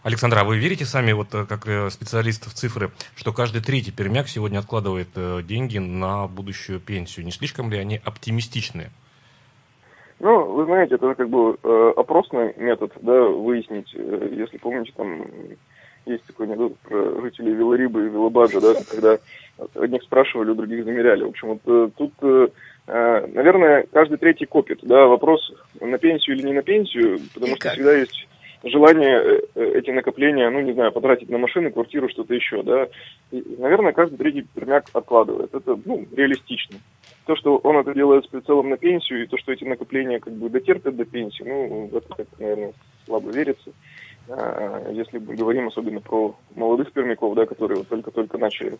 Александр, 0.01 0.39
а 0.39 0.43
вы 0.43 0.57
верите 0.57 0.85
сами, 0.85 1.11
вот 1.11 1.33
э, 1.35 1.45
как 1.45 1.67
э, 1.67 1.89
специалист 1.91 2.47
в 2.47 2.53
цифры, 2.53 2.91
что 3.15 3.33
каждый 3.33 3.61
третий 3.61 3.91
пермяк 3.91 4.27
сегодня 4.27 4.59
откладывает 4.59 5.09
э, 5.15 5.41
деньги 5.43 5.77
на 5.77 6.27
будущую 6.27 6.79
пенсию? 6.79 7.25
Не 7.25 7.31
слишком 7.31 7.69
ли 7.69 7.77
они 7.77 8.01
оптимистичные? 8.03 8.91
Ну, 10.19 10.45
вы 10.51 10.65
знаете, 10.65 10.95
это 10.95 11.13
как 11.15 11.29
бы 11.29 11.57
э, 11.63 11.93
опросный 11.95 12.53
метод, 12.57 12.91
да, 13.01 13.21
выяснить, 13.21 13.93
э, 13.95 14.29
если 14.31 14.57
помните, 14.57 14.91
там 14.95 15.23
есть 16.05 16.25
такой 16.25 16.47
анекдот 16.47 16.77
про 16.79 17.21
жителей 17.21 17.53
Виларибы 17.53 18.05
и 18.05 18.09
Вилабаджа, 18.09 18.59
да, 18.59 18.73
когда 18.91 19.17
одних 19.75 20.03
спрашивали, 20.03 20.51
у 20.51 20.55
других 20.55 20.83
замеряли. 20.83 21.23
В 21.23 21.29
общем, 21.29 21.47
вот 21.49 21.61
э, 21.65 21.89
тут, 21.95 22.13
э, 22.21 22.47
наверное, 22.87 23.85
каждый 23.93 24.17
третий 24.17 24.45
копит, 24.45 24.79
да, 24.81 25.05
вопрос 25.05 25.53
на 25.79 25.97
пенсию 25.97 26.35
или 26.35 26.47
не 26.47 26.53
на 26.53 26.63
пенсию, 26.63 27.19
потому 27.33 27.53
и 27.53 27.55
что 27.55 27.63
как? 27.63 27.73
всегда 27.73 27.93
есть 27.93 28.27
желание 28.63 29.17
э, 29.17 29.41
э, 29.55 29.71
эти 29.79 29.91
накопления, 29.91 30.49
ну, 30.49 30.61
не 30.61 30.73
знаю, 30.73 30.91
потратить 30.91 31.29
на 31.29 31.37
машины, 31.37 31.71
квартиру, 31.71 32.09
что-то 32.09 32.33
еще, 32.33 32.63
да. 32.63 32.87
И, 33.31 33.43
наверное, 33.57 33.93
каждый 33.93 34.17
третий 34.17 34.45
пермяк 34.53 34.85
откладывает. 34.93 35.53
Это, 35.53 35.79
ну, 35.85 36.05
реалистично. 36.15 36.77
То, 37.25 37.35
что 37.35 37.57
он 37.57 37.77
это 37.77 37.93
делает 37.93 38.25
с 38.25 38.27
прицелом 38.27 38.69
на 38.69 38.77
пенсию, 38.77 39.23
и 39.23 39.27
то, 39.27 39.37
что 39.37 39.51
эти 39.51 39.63
накопления 39.63 40.19
как 40.19 40.33
бы 40.33 40.49
дотерпят 40.49 40.95
до 40.95 41.05
пенсии, 41.05 41.43
ну, 41.43 41.87
в 41.87 41.95
это, 41.95 42.25
наверное, 42.39 42.73
слабо 43.05 43.31
верится. 43.31 43.71
А, 44.31 44.91
если 44.91 45.17
мы 45.17 45.35
говорим 45.35 45.67
особенно 45.67 46.01
про 46.01 46.35
молодых 46.55 46.91
пермяков, 46.91 47.35
да, 47.35 47.45
которые 47.45 47.79
вот 47.79 47.87
только-только 47.87 48.37
начали 48.37 48.77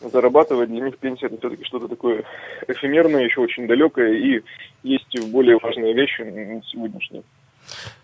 зарабатывать, 0.00 0.68
для 0.68 0.80
них 0.84 0.98
пенсия 0.98 1.26
это 1.26 1.38
все-таки 1.38 1.64
что-то 1.64 1.88
такое 1.88 2.24
эфемерное, 2.68 3.24
еще 3.24 3.40
очень 3.40 3.66
далекое, 3.66 4.12
и 4.14 4.42
есть 4.82 5.30
более 5.30 5.58
важные 5.62 5.94
вещи 5.94 6.22
на 6.22 6.62
сегодняшний 6.64 7.22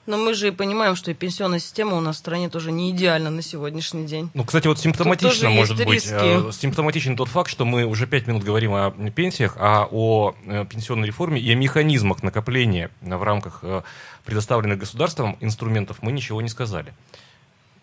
но 0.07 0.17
мы 0.17 0.35
же 0.35 0.49
и 0.49 0.51
понимаем, 0.51 0.97
что 0.97 1.11
и 1.11 1.15
пенсионная 1.15 1.59
система 1.59 1.97
у 1.97 2.01
нас 2.01 2.17
в 2.17 2.19
стране 2.19 2.49
тоже 2.49 2.73
не 2.73 2.91
идеальна 2.91 3.31
на 3.31 3.43
сегодняшний 3.43 4.07
день. 4.07 4.31
Ну, 4.35 4.45
кстати, 4.45 4.69
вот 4.69 4.79
симптоматично 4.79 5.51
может 5.51 5.77
быть, 5.77 5.89
риски. 5.89 6.49
Э, 6.49 6.53
симптоматичен 6.53 7.17
тот 7.17 7.29
факт, 7.29 7.51
что 7.51 7.65
мы 7.65 7.85
уже 7.85 8.07
пять 8.07 8.27
минут 8.27 8.45
говорим 8.45 8.73
о 8.75 8.91
пенсиях, 9.11 9.57
а 9.59 9.89
о 9.91 10.35
э, 10.47 10.65
пенсионной 10.69 11.07
реформе 11.07 11.41
и 11.41 11.53
о 11.53 11.57
механизмах 11.57 12.23
накопления 12.23 12.91
в 13.01 13.23
рамках 13.23 13.61
э, 13.63 13.83
предоставленных 14.25 14.79
государством 14.79 15.37
инструментов 15.41 15.99
мы 16.01 16.13
ничего 16.13 16.41
не 16.41 16.49
сказали. 16.49 16.95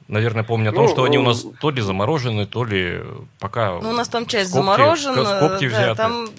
Наверное, 0.07 0.43
помню 0.43 0.71
о 0.71 0.73
том, 0.73 0.85
ну, 0.85 0.91
что 0.91 1.03
они 1.05 1.17
у 1.17 1.23
нас 1.23 1.45
то 1.61 1.69
ли 1.69 1.81
заморожены, 1.81 2.45
то 2.45 2.65
ли 2.65 3.01
пока... 3.39 3.79
Ну, 3.79 3.89
у 3.89 3.93
нас 3.93 4.09
там 4.09 4.25
часть 4.25 4.49
скобки, 4.49 4.65
заморожена. 4.65 5.37
Скобки 5.37 5.65
взяты. 5.65 5.85
Да, 5.85 5.95
там 5.95 6.29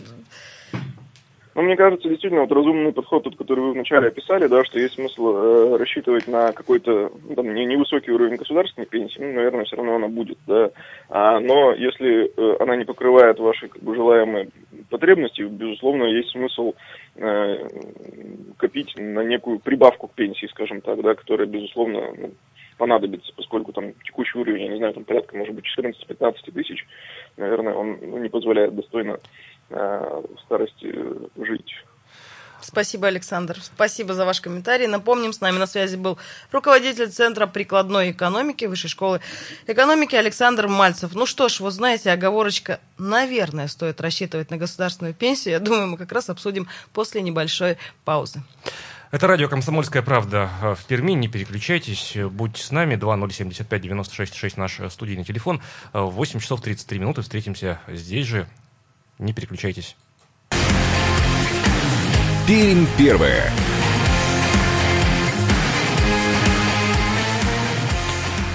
ну, 1.54 1.62
мне 1.62 1.76
кажется, 1.76 2.08
действительно, 2.08 2.42
вот 2.42 2.52
разумный 2.52 2.92
подход, 2.92 3.22
тот, 3.24 3.36
который 3.36 3.60
вы 3.60 3.72
вначале 3.72 4.08
описали, 4.08 4.48
да, 4.48 4.64
что 4.64 4.80
есть 4.80 4.94
смысл 4.94 5.28
э, 5.28 5.76
рассчитывать 5.76 6.26
на 6.26 6.52
какой-то, 6.52 7.12
ну, 7.28 7.34
там, 7.34 7.54
не, 7.54 7.64
невысокий 7.64 8.10
уровень 8.10 8.36
государственной 8.36 8.86
пенсии, 8.86 9.20
ну, 9.20 9.32
наверное, 9.32 9.64
все 9.64 9.76
равно 9.76 9.94
она 9.94 10.08
будет, 10.08 10.38
да. 10.46 10.70
А, 11.08 11.38
но 11.38 11.72
если 11.72 12.26
э, 12.26 12.56
она 12.58 12.76
не 12.76 12.84
покрывает 12.84 13.38
ваши, 13.38 13.68
как 13.68 13.82
бы, 13.82 13.94
желаемые 13.94 14.48
потребности, 14.90 15.42
безусловно, 15.42 16.04
есть 16.04 16.30
смысл 16.30 16.74
э, 17.16 17.68
копить 18.56 18.94
на 18.96 19.20
некую 19.20 19.60
прибавку 19.60 20.08
к 20.08 20.14
пенсии, 20.14 20.46
скажем 20.46 20.80
так, 20.80 21.00
да, 21.02 21.14
которая, 21.14 21.46
безусловно, 21.46 22.00
ну, 22.16 22.30
понадобится, 22.76 23.32
поскольку 23.36 23.72
там 23.72 23.92
текущий 24.04 24.38
уровень, 24.38 24.62
я 24.62 24.68
не 24.68 24.78
знаю, 24.78 24.94
там 24.94 25.04
порядка, 25.04 25.36
может 25.36 25.54
быть, 25.54 25.64
14-15 25.78 26.52
тысяч, 26.52 26.86
наверное, 27.36 27.74
он 27.74 27.98
ну, 28.00 28.18
не 28.18 28.28
позволяет 28.28 28.74
достойно 28.74 29.18
Э, 29.70 30.22
в 30.22 30.40
старости 30.44 30.94
жить. 31.42 31.74
Спасибо, 32.60 33.08
Александр. 33.08 33.58
Спасибо 33.60 34.14
за 34.14 34.24
ваш 34.24 34.40
комментарий. 34.40 34.86
Напомним, 34.86 35.32
с 35.32 35.40
нами 35.40 35.58
на 35.58 35.66
связи 35.66 35.96
был 35.96 36.18
руководитель 36.52 37.10
Центра 37.10 37.46
прикладной 37.46 38.10
экономики 38.10 38.66
Высшей 38.66 38.88
школы 38.88 39.20
экономики 39.66 40.14
Александр 40.14 40.68
Мальцев. 40.68 41.14
Ну 41.14 41.26
что 41.26 41.48
ж, 41.48 41.60
вот 41.60 41.72
знаете, 41.72 42.10
оговорочка, 42.10 42.78
наверное, 42.98 43.68
стоит 43.68 44.00
рассчитывать 44.00 44.50
на 44.50 44.58
государственную 44.58 45.14
пенсию. 45.14 45.52
Я 45.52 45.60
думаю, 45.60 45.88
мы 45.88 45.96
как 45.98 46.12
раз 46.12 46.30
обсудим 46.30 46.68
после 46.92 47.20
небольшой 47.20 47.76
паузы. 48.04 48.42
Это 49.14 49.28
радио 49.28 49.48
«Комсомольская 49.48 50.02
правда» 50.02 50.50
в 50.60 50.84
Перми. 50.86 51.12
Не 51.12 51.28
переключайтесь. 51.28 52.16
Будьте 52.32 52.60
с 52.60 52.72
нами. 52.72 52.96
2075-96-6 52.96 54.54
наш 54.56 54.80
студийный 54.90 55.22
телефон. 55.22 55.62
В 55.92 56.10
8 56.10 56.40
часов 56.40 56.60
33 56.60 56.98
минуты 56.98 57.22
встретимся 57.22 57.78
здесь 57.86 58.26
же, 58.26 58.48
не 59.20 59.32
переключайтесь. 59.32 59.96
Пермь 62.48 62.86
первая. 62.98 63.52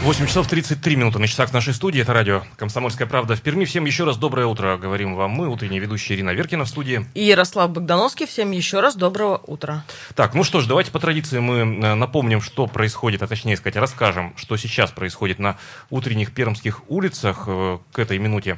Восемь 0.10 0.26
часов 0.26 0.48
33 0.48 0.96
минуты 0.96 1.20
на 1.20 1.28
часах 1.28 1.54
нашей 1.54 1.72
студии. 1.72 2.02
Это 2.02 2.14
радио 2.14 2.42
«Комсомольская 2.56 3.08
правда» 3.08 3.36
в 3.36 3.44
Перми. 3.44 3.66
Всем 3.66 3.86
еще 3.86 4.06
раз 4.06 4.18
доброе 4.18 4.48
утро. 4.48 4.76
Говорим 4.76 5.14
вам 5.14 5.30
мы, 5.30 5.48
утренняя 5.48 5.80
ведущая 5.80 6.16
Ирина 6.16 6.32
Веркина 6.32 6.66
в 6.66 6.68
студии. 6.68 7.06
И 7.14 7.24
Ярослав 7.24 7.70
Богдановский. 7.70 8.26
Всем 8.26 8.50
еще 8.50 8.80
раз 8.80 8.96
доброго 8.96 9.40
утра. 9.46 9.86
Так, 10.16 10.34
ну 10.34 10.44
что 10.44 10.62
ж, 10.62 10.66
давайте 10.66 10.90
по 10.90 10.98
традиции 10.98 11.38
мы 11.38 11.58
э, 11.60 11.94
напомним, 11.94 12.42
что 12.42 12.66
происходит, 12.66 13.22
а 13.22 13.28
точнее 13.28 13.56
сказать, 13.56 13.76
расскажем, 13.76 14.34
что 14.36 14.58
сейчас 14.58 14.90
происходит 14.90 15.38
на 15.38 15.58
утренних 15.92 16.34
пермских 16.34 16.82
улицах 16.90 17.44
э, 17.46 17.78
к 17.92 18.00
этой 18.00 18.18
минуте 18.18 18.58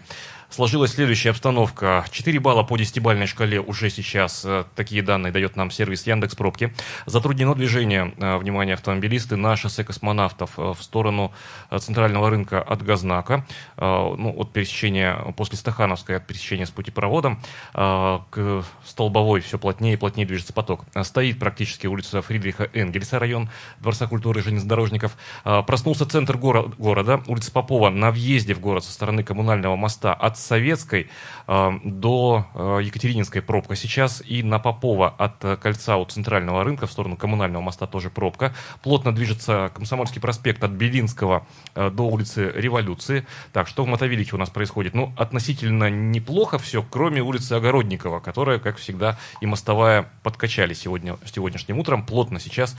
сложилась 0.52 0.92
следующая 0.92 1.32
обстановка. 1.32 2.06
4 2.12 2.40
балла 2.40 2.64
по 2.64 2.76
10-бальной 2.76 3.26
шкале 3.26 3.60
уже 3.60 3.90
сейчас. 3.90 4.44
Э, 4.46 4.66
такие 4.76 5.02
данные 5.02 5.32
дает 5.32 5.56
нам 5.56 5.72
сервис 5.72 6.06
Яндекс 6.06 6.36
Пробки. 6.36 6.74
Затруднено 7.06 7.56
движение, 7.56 8.14
э, 8.18 8.38
внимание, 8.38 8.74
автомобилисты 8.74 9.38
на 9.38 9.56
шоссе 9.56 9.84
космонавтов 9.84 10.52
э, 10.58 10.74
в 10.78 10.84
сторону 10.84 11.32
центрального 11.80 12.30
рынка 12.30 12.62
от 12.62 12.84
Газнака, 12.84 13.46
ну, 13.78 14.34
от 14.38 14.52
пересечения 14.52 15.16
после 15.38 15.58
Стахановской, 15.58 16.18
от 16.18 16.28
пересечения 16.28 16.66
с 16.66 16.70
путепроводом 16.70 17.42
к 17.74 18.64
Столбовой 18.86 19.40
все 19.42 19.58
плотнее 19.58 19.94
и 19.94 19.98
плотнее 19.98 20.26
движется 20.26 20.54
поток. 20.54 20.86
Стоит 21.04 21.40
практически 21.40 21.88
улица 21.88 22.22
Фридриха 22.22 22.70
Энгельса, 22.74 23.20
район 23.20 23.50
Дворца 23.80 24.08
культуры 24.08 24.42
и 24.42 24.44
железнодорожников. 24.44 25.16
Проснулся 25.44 26.06
центр 26.06 26.36
горо- 26.36 26.74
города, 26.78 27.22
улица 27.28 27.52
Попова 27.52 27.90
на 27.90 28.12
въезде 28.12 28.54
в 28.54 28.60
город 28.60 28.84
со 28.84 28.92
стороны 28.92 29.24
коммунального 29.24 29.76
моста 29.76 30.14
от 30.14 30.38
Советской 30.42 31.10
э, 31.48 31.72
до 31.84 32.46
э, 32.54 32.80
Екатерининской 32.84 33.42
пробка 33.42 33.76
сейчас. 33.76 34.22
И 34.26 34.44
на 34.44 34.60
Попова 34.60 35.10
от 35.10 35.44
э, 35.44 35.58
кольца 35.58 35.98
у 35.98 36.06
центрального 36.06 36.64
рынка 36.64 36.88
в 36.88 36.92
сторону 36.92 37.18
коммунального 37.18 37.62
моста 37.62 37.88
тоже 37.88 38.10
пробка. 38.10 38.54
Плотно 38.82 39.14
движется 39.14 39.72
Комсомольский 39.74 40.22
проспект 40.22 40.64
от 40.64 40.72
Белинского 40.72 41.46
до 41.76 42.04
улицы 42.04 42.52
Революции. 42.56 43.26
Так, 43.54 43.68
что 43.68 43.84
в 43.84 43.88
Мотовилихе 43.88 44.36
у 44.36 44.40
нас 44.40 44.50
происходит? 44.50 44.94
Ну, 44.94 45.14
относительно 45.18 45.90
неплохо 45.90 46.58
все, 46.58 46.84
кроме 46.88 47.22
улицы 47.22 47.54
Огородникова, 47.54 48.20
которая, 48.20 48.60
как 48.60 48.78
всегда, 48.78 49.18
и 49.42 49.46
мостовая 49.46 50.10
подкачали 50.24 50.74
сегодня, 50.74 51.18
сегодняшним 51.26 51.80
утром. 51.80 52.06
Плотно 52.06 52.40
сейчас 52.40 52.76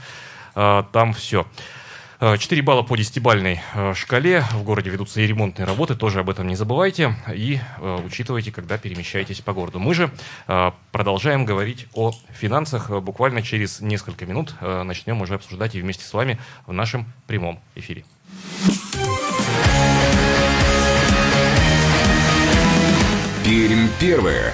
там 0.53 1.13
все. 1.13 1.45
4 2.23 2.61
э, 2.61 2.63
балла 2.63 2.83
по 2.83 2.95
10-бальной 2.95 3.59
э, 3.73 3.93
шкале. 3.95 4.45
В 4.53 4.63
городе 4.63 4.89
ведутся 4.89 5.19
и 5.19 5.27
ремонтные 5.27 5.65
работы, 5.65 5.95
тоже 5.95 6.21
об 6.21 6.29
этом 6.29 6.47
не 6.47 6.55
забывайте. 6.55 7.15
И 7.33 7.59
э, 7.79 7.99
учитывайте, 8.05 8.51
когда 8.51 8.77
перемещаетесь 8.77 9.41
по 9.41 9.53
городу. 9.53 9.79
Мы 9.79 9.93
же 9.93 10.11
продолжаем 10.91 11.45
говорить 11.45 11.87
о 11.93 12.13
финансах. 12.31 12.89
Буквально 13.01 13.41
через 13.41 13.81
несколько 13.81 14.25
минут 14.25 14.55
начнем 14.61 15.21
уже 15.21 15.35
обсуждать 15.35 15.75
и 15.75 15.81
вместе 15.81 16.05
с 16.05 16.13
вами 16.13 16.39
в 16.65 16.73
нашем 16.73 17.05
прямом 17.27 17.59
эфире. 17.75 18.05
Пермь 23.43 23.87
первое. 23.99 24.53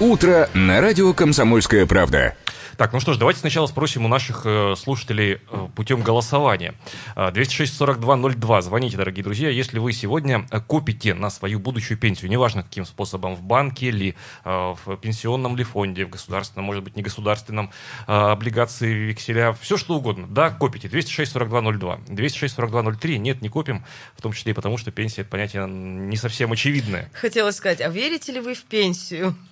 Утро 0.00 0.48
на 0.54 0.80
радио 0.80 1.12
«Комсомольская 1.12 1.86
правда». 1.86 2.36
Так, 2.76 2.92
ну 2.92 3.00
что 3.00 3.12
ж, 3.12 3.18
давайте 3.18 3.40
сначала 3.40 3.66
спросим 3.66 4.04
у 4.04 4.08
наших 4.08 4.42
э, 4.44 4.74
слушателей 4.76 5.34
э, 5.34 5.68
путем 5.76 6.02
голосования. 6.02 6.74
206-4202. 7.14 8.58
Э, 8.58 8.62
Звоните, 8.62 8.96
дорогие 8.96 9.22
друзья, 9.22 9.48
если 9.48 9.78
вы 9.78 9.92
сегодня 9.92 10.46
э, 10.50 10.60
копите 10.60 11.14
на 11.14 11.30
свою 11.30 11.60
будущую 11.60 11.98
пенсию, 11.98 12.30
неважно 12.30 12.62
каким 12.62 12.84
способом, 12.84 13.36
в 13.36 13.42
банке 13.42 13.90
ли, 13.90 14.14
э, 14.44 14.74
в 14.84 14.96
пенсионном 14.96 15.56
ли 15.56 15.62
фонде, 15.62 16.04
в 16.04 16.10
государственном, 16.10 16.64
может 16.64 16.82
быть, 16.82 16.96
негосударственном, 16.96 17.70
э, 18.06 18.12
облигации, 18.12 18.92
векселя, 18.92 19.52
все 19.60 19.76
что 19.76 19.94
угодно. 19.94 20.26
Да, 20.28 20.50
копите. 20.50 20.88
206-4202. 20.88 22.06
206-4203. 22.08 23.18
Нет, 23.18 23.42
не 23.42 23.48
копим, 23.48 23.84
в 24.16 24.22
том 24.22 24.32
числе 24.32 24.52
и 24.52 24.54
потому, 24.54 24.78
что 24.78 24.90
пенсия, 24.90 25.22
это 25.22 25.30
понятие 25.30 25.68
не 25.68 26.16
совсем 26.16 26.50
очевидное. 26.50 27.10
Хотелось 27.12 27.56
сказать, 27.56 27.80
а 27.80 27.88
верите 27.88 28.32
ли 28.32 28.40
вы 28.40 28.54
в 28.54 28.64
пенсию? 28.64 29.34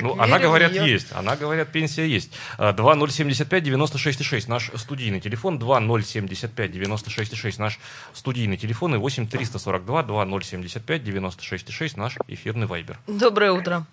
Ну, 0.00 0.16
она, 0.20 0.38
говорят, 0.38 0.72
есть. 0.72 1.08
Она, 1.12 1.34
говорят, 1.34 1.72
пенсия 1.72 2.06
есть. 2.06 2.32
2075 2.72 3.62
96 3.62 4.24
6 4.24 4.48
наш 4.48 4.70
студийный 4.74 5.20
телефон, 5.20 5.58
2075 5.58 6.70
96 6.72 7.36
6 7.36 7.58
наш 7.58 7.78
студийный 8.12 8.56
телефон 8.56 8.94
и 8.94 8.98
8 8.98 9.26
342 9.28 10.02
2075 10.02 11.04
96 11.04 11.72
6 11.72 11.96
наш 11.96 12.16
эфирный 12.28 12.66
вайбер. 12.66 12.98
Доброе 13.06 13.52
утро. 13.52 13.84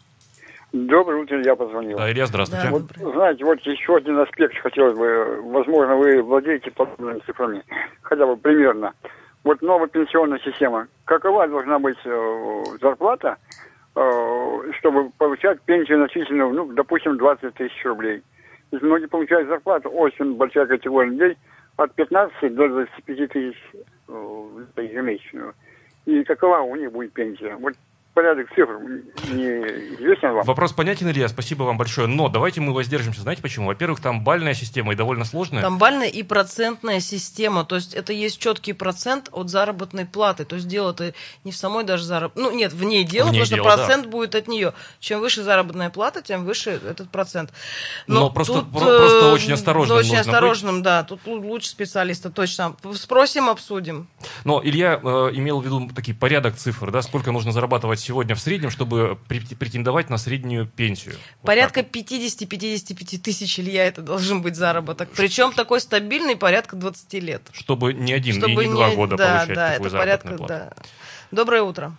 Доброе 0.71 1.23
утро, 1.23 1.41
я 1.41 1.55
позвонил. 1.55 1.97
Да, 1.97 2.11
Илья, 2.11 2.25
здравствуйте. 2.25 2.65
Да. 2.65 2.71
Вот, 2.71 3.13
знаете, 3.13 3.45
вот 3.45 3.59
еще 3.61 3.95
один 3.95 4.19
аспект 4.19 4.57
хотелось 4.57 4.97
бы, 4.97 5.41
возможно, 5.43 5.95
вы 5.95 6.21
владеете 6.21 6.69
подобными 6.71 7.19
цифрами, 7.19 7.63
хотя 8.01 8.25
бы 8.25 8.35
примерно. 8.35 8.93
Вот 9.45 9.61
новая 9.61 9.87
пенсионная 9.87 10.39
система. 10.39 10.87
Какова 11.05 11.47
должна 11.47 11.79
быть 11.79 11.97
э, 12.03 12.63
зарплата, 12.81 13.37
э, 13.95 14.71
чтобы 14.79 15.11
получать 15.11 15.61
пенсию 15.61 15.99
начисленную, 15.99 16.51
ну, 16.51 16.73
допустим, 16.73 17.17
20 17.17 17.53
тысяч 17.53 17.85
рублей? 17.85 18.21
Многие 18.81 19.07
получают 19.07 19.47
зарплату, 19.47 19.89
очень 19.89 20.35
большая 20.35 20.65
категория 20.65 21.09
людей, 21.09 21.37
от 21.77 21.93
15 21.95 22.55
до 22.55 22.67
25 22.69 23.31
тысяч 23.31 23.57
э, 24.07 24.47
ежемесячную. 24.77 25.53
И 26.05 26.23
какова 26.23 26.59
у 26.59 26.75
них 26.75 26.91
будет 26.91 27.13
пенсия? 27.13 27.55
Вот 27.55 27.73
порядок 28.15 28.47
цифр 28.55 28.79
не 29.31 29.45
известен 29.95 30.33
вам? 30.33 30.43
Вопрос 30.45 30.73
понятен, 30.73 31.09
Илья, 31.09 31.27
спасибо 31.27 31.63
вам 31.63 31.77
большое. 31.77 32.07
Но 32.07 32.29
давайте 32.29 32.61
мы 32.61 32.73
воздержимся. 32.73 33.21
Знаете 33.21 33.41
почему? 33.41 33.67
Во-первых, 33.67 33.99
там 33.99 34.23
бальная 34.23 34.53
система 34.55 34.93
и 34.93 34.95
довольно 34.95 35.25
сложная. 35.25 35.61
Там 35.61 35.77
бальная 35.77 36.07
и 36.07 36.23
процентная 36.23 36.99
система, 37.01 37.65
то 37.65 37.75
есть 37.75 37.93
это 37.93 38.13
есть 38.13 38.39
четкий 38.39 38.73
процент 38.73 39.29
от 39.31 39.49
заработной 39.49 40.05
платы, 40.05 40.45
то 40.45 40.55
есть 40.55 40.67
дело-то 40.67 41.13
не 41.43 41.51
в 41.51 41.57
самой 41.57 41.83
даже 41.83 42.03
заработной, 42.03 42.43
ну 42.43 42.51
нет, 42.51 42.73
в 42.73 42.83
ней 42.83 43.03
дело, 43.03 43.27
В 43.29 43.31
ней 43.33 43.41
потому 43.41 43.45
что 43.45 43.55
дело, 43.55 43.67
да. 43.69 43.75
процент 43.77 44.05
будет 44.07 44.35
от 44.35 44.47
нее. 44.47 44.73
Чем 44.99 45.19
выше 45.19 45.43
заработная 45.43 45.89
плата, 45.89 46.21
тем 46.21 46.45
выше 46.45 46.71
этот 46.71 47.09
процент. 47.09 47.51
Но 48.07 48.29
просто- 48.31 48.53
тут, 48.61 48.71
про- 48.71 48.79
просто 48.79 49.25
э, 49.25 49.31
очень 49.33 49.51
осторожным 49.53 49.97
Очень 49.97 50.15
нужно 50.15 50.21
осторожным, 50.21 50.83
да, 50.83 51.03
тут 51.03 51.19
лу- 51.25 51.45
лучше 51.45 51.67
специалиста, 51.67 52.29
точно. 52.29 52.75
Спросим, 52.93 53.49
обсудим. 53.49 54.07
Но 54.45 54.61
Илья 54.63 54.99
э, 55.03 55.29
имел 55.33 55.59
в 55.59 55.65
виду 55.65 55.89
такие 55.93 56.15
порядок 56.15 56.55
цифр, 56.55 56.91
да, 56.91 57.01
сколько 57.01 57.31
нужно 57.31 57.51
зарабатывать 57.51 58.04
сегодня 58.05 58.35
в 58.35 58.39
среднем, 58.39 58.69
чтобы 58.69 59.17
пре- 59.27 59.55
претендовать 59.57 60.09
на 60.09 60.17
среднюю 60.17 60.67
пенсию. 60.67 61.15
Вот 61.41 61.47
Порядка 61.47 61.83
так 61.83 61.91
50-55 61.91 63.17
тысяч, 63.19 63.59
Илья, 63.59 63.85
это 63.85 64.01
должен 64.01 64.41
быть 64.41 64.55
заработок. 64.55 65.09
Причем 65.15 65.51
такой 65.53 65.81
стабильный, 65.81 66.35
порядка 66.35 66.75
20 66.75 67.13
лет. 67.15 67.41
вот. 67.47 67.55
Чтобы 67.55 67.93
не 67.93 68.13
один 68.13 68.35
Чтобы 68.35 68.63
и 68.63 68.67
не 68.67 68.73
два 68.73 68.89
не- 68.89 68.95
года 68.95 69.17
да, 69.17 69.37
получать 69.39 69.55
да, 69.55 69.71
такую 69.73 69.87
это 69.89 69.97
порядка, 69.97 70.27
плату. 70.29 70.45
да. 70.47 70.73
Доброе 71.31 71.61
утро. 71.63 71.93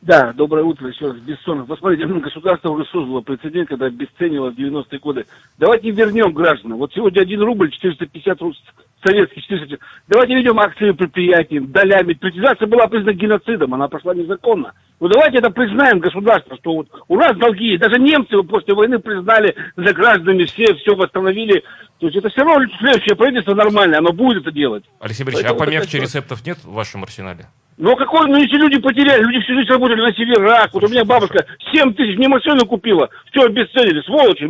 Да, 0.00 0.32
доброе 0.32 0.64
утро 0.64 0.88
еще 0.88 1.08
раз, 1.08 1.16
Бессонов. 1.18 1.68
Посмотрите, 1.68 2.06
государство 2.06 2.70
уже 2.70 2.84
создало 2.86 3.20
прецедент, 3.20 3.68
когда 3.68 3.84
обесценило 3.86 4.50
в 4.50 4.54
90-е 4.58 4.98
годы. 4.98 5.26
Давайте 5.58 5.90
вернем 5.90 6.32
гражданам. 6.32 6.78
Вот 6.78 6.94
сегодня 6.94 7.20
1 7.20 7.38
рубль 7.42 7.70
450 7.70 8.40
рус- 8.40 8.62
советский 9.04 9.42
400. 9.42 9.78
Давайте 10.08 10.34
ведем 10.34 10.58
акции 10.58 10.92
предприятий, 10.92 11.60
долями. 11.60 12.14
Приватизация 12.14 12.66
была 12.66 12.86
признана 12.86 13.14
геноцидом, 13.14 13.74
она 13.74 13.88
прошла 13.88 14.14
незаконно. 14.14 14.72
Ну 15.00 15.08
давайте 15.08 15.38
это 15.38 15.50
признаем 15.50 15.98
государство, 15.98 16.56
что 16.58 16.74
вот 16.74 16.88
у 17.08 17.16
нас 17.16 17.36
долги. 17.36 17.78
Даже 17.78 17.98
немцы 17.98 18.42
после 18.42 18.74
войны 18.74 18.98
признали 18.98 19.54
за 19.76 19.92
гражданами 19.94 20.44
все, 20.44 20.74
все 20.74 20.94
восстановили. 20.94 21.64
То 21.98 22.06
есть 22.06 22.16
это 22.16 22.28
все 22.28 22.42
равно 22.42 22.66
следующее 22.78 23.16
правительство 23.16 23.54
нормальное, 23.54 23.98
оно 23.98 24.12
будет 24.12 24.42
это 24.42 24.52
делать. 24.52 24.84
Алексей 25.00 25.24
Борисович, 25.24 25.46
а 25.46 25.54
Поэтому 25.54 25.66
помягче 25.66 25.86
такая 25.92 26.02
рецептов 26.02 26.46
нет 26.46 26.58
в 26.58 26.72
вашем 26.72 27.02
арсенале? 27.02 27.46
Ну 27.80 27.96
какой, 27.96 28.28
ну 28.28 28.36
если 28.36 28.58
люди 28.58 28.78
потеряли, 28.78 29.22
люди 29.22 29.40
всю 29.40 29.54
жизнь 29.54 29.70
работали 29.70 30.02
на 30.02 30.12
северах. 30.12 30.68
Вот 30.74 30.84
у 30.84 30.88
меня 30.88 31.02
бабушка 31.02 31.46
7 31.72 31.94
тысяч 31.94 32.18
мне 32.18 32.28
машину 32.28 32.66
купила. 32.66 33.08
Все 33.32 33.46
обесценили, 33.46 34.02
сволочи. 34.02 34.44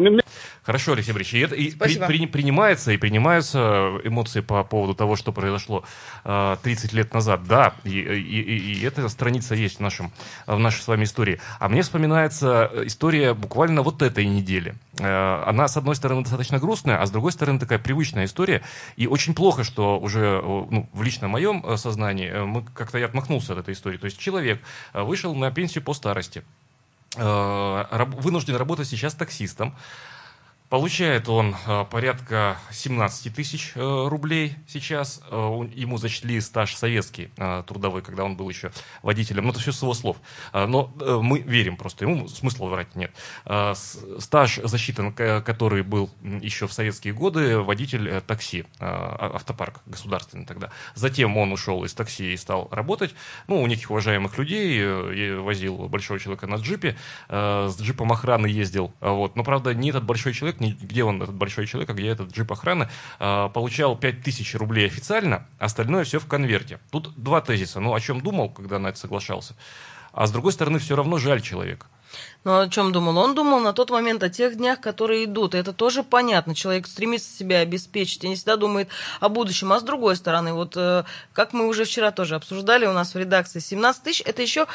Хорошо, 0.63 0.93
Алексей 0.93 1.13
Борисович, 1.13 1.35
и 1.35 1.39
это 1.45 1.55
и 1.55 1.71
при- 1.71 1.79
при- 2.07 2.27
принимается 2.27 2.93
и 2.93 2.97
принимаются 2.97 3.93
эмоции 4.05 4.41
по 4.41 4.63
поводу 4.65 4.95
того, 4.95 5.17
что 5.17 5.33
произошло 5.33 5.85
э, 6.25 6.57
30 6.63 6.93
лет 6.93 7.15
назад. 7.15 7.45
Да, 7.47 7.75
и, 7.85 7.91
и- 7.91 8.81
и- 8.81 8.85
эта 8.85 9.09
страница 9.09 9.55
есть 9.55 9.77
в, 9.79 9.81
нашем, 9.81 10.13
в 10.47 10.59
нашей 10.59 10.83
с 10.83 10.89
вами 10.89 11.05
истории. 11.05 11.41
А 11.59 11.69
мне 11.69 11.83
вспоминается 11.83 12.71
история 12.85 13.35
буквально 13.35 13.83
вот 13.83 14.03
этой 14.03 14.27
недели. 14.27 14.75
Э, 14.99 15.43
она, 15.47 15.67
с 15.69 15.77
одной 15.77 15.97
стороны, 15.97 16.23
достаточно 16.23 16.59
грустная, 16.59 17.01
а 17.01 17.07
с 17.07 17.11
другой 17.11 17.33
стороны, 17.33 17.59
такая 17.59 17.79
привычная 17.79 18.27
история. 18.27 18.63
И 18.97 19.07
очень 19.07 19.35
плохо, 19.35 19.65
что 19.65 19.99
уже 19.99 20.41
ну, 20.43 20.89
в 20.93 21.03
личном 21.03 21.31
моем 21.31 21.65
э, 21.67 21.77
сознании 21.77 22.29
э, 22.29 22.45
мы 22.45 22.63
как-то 22.75 22.99
я 22.99 23.07
отмахнулся 23.07 23.55
от 23.55 23.61
этой 23.61 23.75
истории. 23.75 23.97
То 23.97 24.05
есть 24.07 24.19
человек 24.19 24.61
э, 24.93 25.03
вышел 25.03 25.35
на 25.35 25.51
пенсию 25.51 25.83
по 25.85 25.95
старости, 25.95 26.43
вынужден 27.17 28.55
работать 28.57 28.87
сейчас 28.89 29.15
таксистом. 29.15 29.75
Получает 30.71 31.29
он 31.29 31.57
э, 31.67 31.85
порядка 31.91 32.57
17 32.71 33.35
тысяч 33.35 33.73
э, 33.75 33.81
рублей 34.07 34.55
сейчас. 34.69 35.21
Э, 35.29 35.69
ему 35.75 35.99
зачли 35.99 36.41
стаж 36.41 36.77
советский, 36.77 37.31
трудовой, 37.67 38.03
когда 38.03 38.23
он 38.23 38.37
был 38.37 38.49
еще 38.49 38.71
водителем. 39.03 39.47
Ну, 39.47 39.51
это 39.51 39.59
все 39.59 39.73
с 39.73 39.83
его 39.83 39.95
слов. 39.95 40.19
Но 40.53 40.93
мы 40.97 41.41
верим 41.41 41.77
просто, 41.77 42.05
ему 42.05 42.29
смысла 42.29 42.67
врать 42.67 42.95
нет. 42.95 43.13
Стаж 44.19 44.61
засчитан, 44.63 45.13
который 45.13 45.83
был 45.83 46.11
еще 46.23 46.69
в 46.69 46.73
советские 46.73 47.15
годы, 47.15 47.59
водитель 47.59 48.21
такси, 48.21 48.65
а- 48.79 49.33
автопарк 49.35 49.81
государственный 49.87 50.47
тогда. 50.47 50.71
Затем 50.95 51.37
он 51.37 51.53
ушел 51.53 51.85
из 51.85 51.95
такси 51.95 52.33
и 52.33 52.37
стал 52.37 52.69
работать. 52.71 53.15
Ну, 53.49 53.61
у 53.61 53.67
неких 53.67 53.91
уважаемых 53.91 54.39
людей, 54.39 55.35
возил 55.35 55.89
большого 55.89 56.21
человека 56.21 56.47
на 56.47 56.57
джипе, 56.57 56.97
с 57.29 57.81
джипом 57.81 58.13
охраны 58.13 58.47
ездил. 58.47 58.93
Вот. 59.01 59.35
Но, 59.35 59.43
правда, 59.43 59.75
не 59.75 59.91
этот 59.91 60.05
большой 60.05 60.33
человек, 60.33 60.60
не 60.61 60.73
где 60.73 61.05
он, 61.05 61.23
этот 61.23 61.35
большой 61.35 61.67
человек, 61.67 61.91
а 61.91 61.95
где 61.95 62.09
этот 62.09 62.33
джип 62.33 62.53
охраны, 62.53 62.89
э, 63.19 63.49
получал 63.53 63.97
5000 63.97 64.55
рублей 64.57 64.87
официально, 64.87 65.47
остальное 65.59 66.05
все 66.05 66.21
в 66.21 66.27
конверте. 66.27 66.79
Тут 66.91 67.13
два 67.17 67.41
тезиса. 67.41 67.81
Ну, 67.81 67.95
о 67.95 68.01
чем 68.01 68.21
думал, 68.21 68.51
когда 68.51 68.79
на 68.79 68.89
это 68.89 68.99
соглашался. 68.99 69.57
А 70.13 70.27
с 70.27 70.33
другой 70.33 70.53
стороны, 70.53 70.79
все 70.79 70.97
равно 70.97 71.19
жаль 71.19 71.41
человека. 71.41 71.87
Ну, 72.43 72.61
о 72.61 72.69
чем 72.69 72.91
думал? 72.93 73.19
Он 73.19 73.35
думал 73.35 73.61
на 73.61 73.75
тот 73.75 73.91
момент 73.91 74.23
о 74.23 74.31
тех 74.31 74.57
днях, 74.57 74.81
которые 74.81 75.25
идут. 75.25 75.55
И 75.55 75.59
это 75.59 75.73
тоже 75.73 76.03
понятно. 76.03 76.55
Человек 76.55 76.87
стремится 76.87 77.31
себя 77.31 77.59
обеспечить 77.59 78.25
и 78.25 78.29
не 78.29 78.35
всегда 78.35 78.57
думает 78.57 78.89
о 79.21 79.29
будущем. 79.29 79.73
А 79.73 79.81
с 79.81 79.83
другой 79.83 80.17
стороны, 80.17 80.55
вот 80.55 80.75
э, 80.77 81.05
как 81.35 81.53
мы 81.53 81.67
уже 81.67 81.85
вчера 81.85 82.13
тоже 82.13 82.37
обсуждали 82.37 82.87
у 82.87 82.93
нас 82.93 83.15
в 83.15 83.19
редакции, 83.19 83.59
17 83.59 84.03
тысяч 84.03 84.23
это 84.25 84.41
еще, 84.41 84.67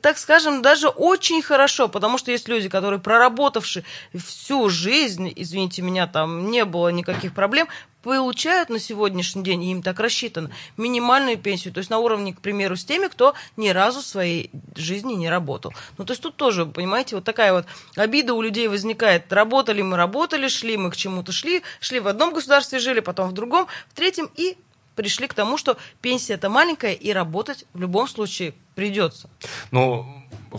так 0.00 0.18
скажем, 0.18 0.60
даже 0.60 0.88
очень 0.88 1.40
хорошо, 1.40 1.88
потому 1.88 2.18
что 2.18 2.32
есть 2.32 2.48
люди, 2.48 2.68
которые, 2.68 2.98
проработавши 2.98 3.84
всю 4.14 4.68
жизнь, 4.68 5.32
извините 5.36 5.82
меня, 5.82 6.06
там 6.06 6.50
не 6.50 6.64
было 6.64 6.88
никаких 6.88 7.32
проблем, 7.32 7.68
получают 8.04 8.68
на 8.68 8.78
сегодняшний 8.78 9.42
день, 9.42 9.64
им 9.64 9.82
так 9.82 9.98
рассчитано, 9.98 10.50
минимальную 10.76 11.38
пенсию, 11.38 11.72
то 11.72 11.78
есть 11.78 11.88
на 11.88 11.98
уровне, 11.98 12.34
к 12.34 12.40
примеру, 12.40 12.76
с 12.76 12.84
теми, 12.84 13.08
кто 13.08 13.34
ни 13.56 13.70
разу 13.70 14.00
в 14.00 14.04
своей 14.04 14.50
жизни 14.76 15.14
не 15.14 15.30
работал. 15.30 15.72
Ну, 15.96 16.04
то 16.04 16.12
есть 16.12 16.22
тут 16.22 16.36
тоже, 16.36 16.66
понимаете, 16.66 17.16
вот 17.16 17.24
такая 17.24 17.54
вот 17.54 17.66
обида 17.96 18.34
у 18.34 18.42
людей 18.42 18.68
возникает. 18.68 19.32
Работали 19.32 19.80
мы, 19.80 19.96
работали, 19.96 20.48
шли 20.48 20.76
мы 20.76 20.90
к 20.90 20.96
чему-то, 20.96 21.32
шли, 21.32 21.62
шли 21.80 21.98
в 21.98 22.06
одном 22.06 22.34
государстве, 22.34 22.78
жили, 22.78 23.00
потом 23.00 23.30
в 23.30 23.32
другом, 23.32 23.66
в 23.88 23.94
третьем, 23.94 24.28
и 24.36 24.58
пришли 24.94 25.26
к 25.26 25.34
тому, 25.34 25.56
что 25.56 25.78
пенсия 26.02 26.34
это 26.34 26.50
маленькая, 26.50 26.92
и 26.92 27.10
работать 27.10 27.64
в 27.72 27.80
любом 27.80 28.06
случае 28.06 28.52
придется. 28.74 29.30
Но 29.70 30.06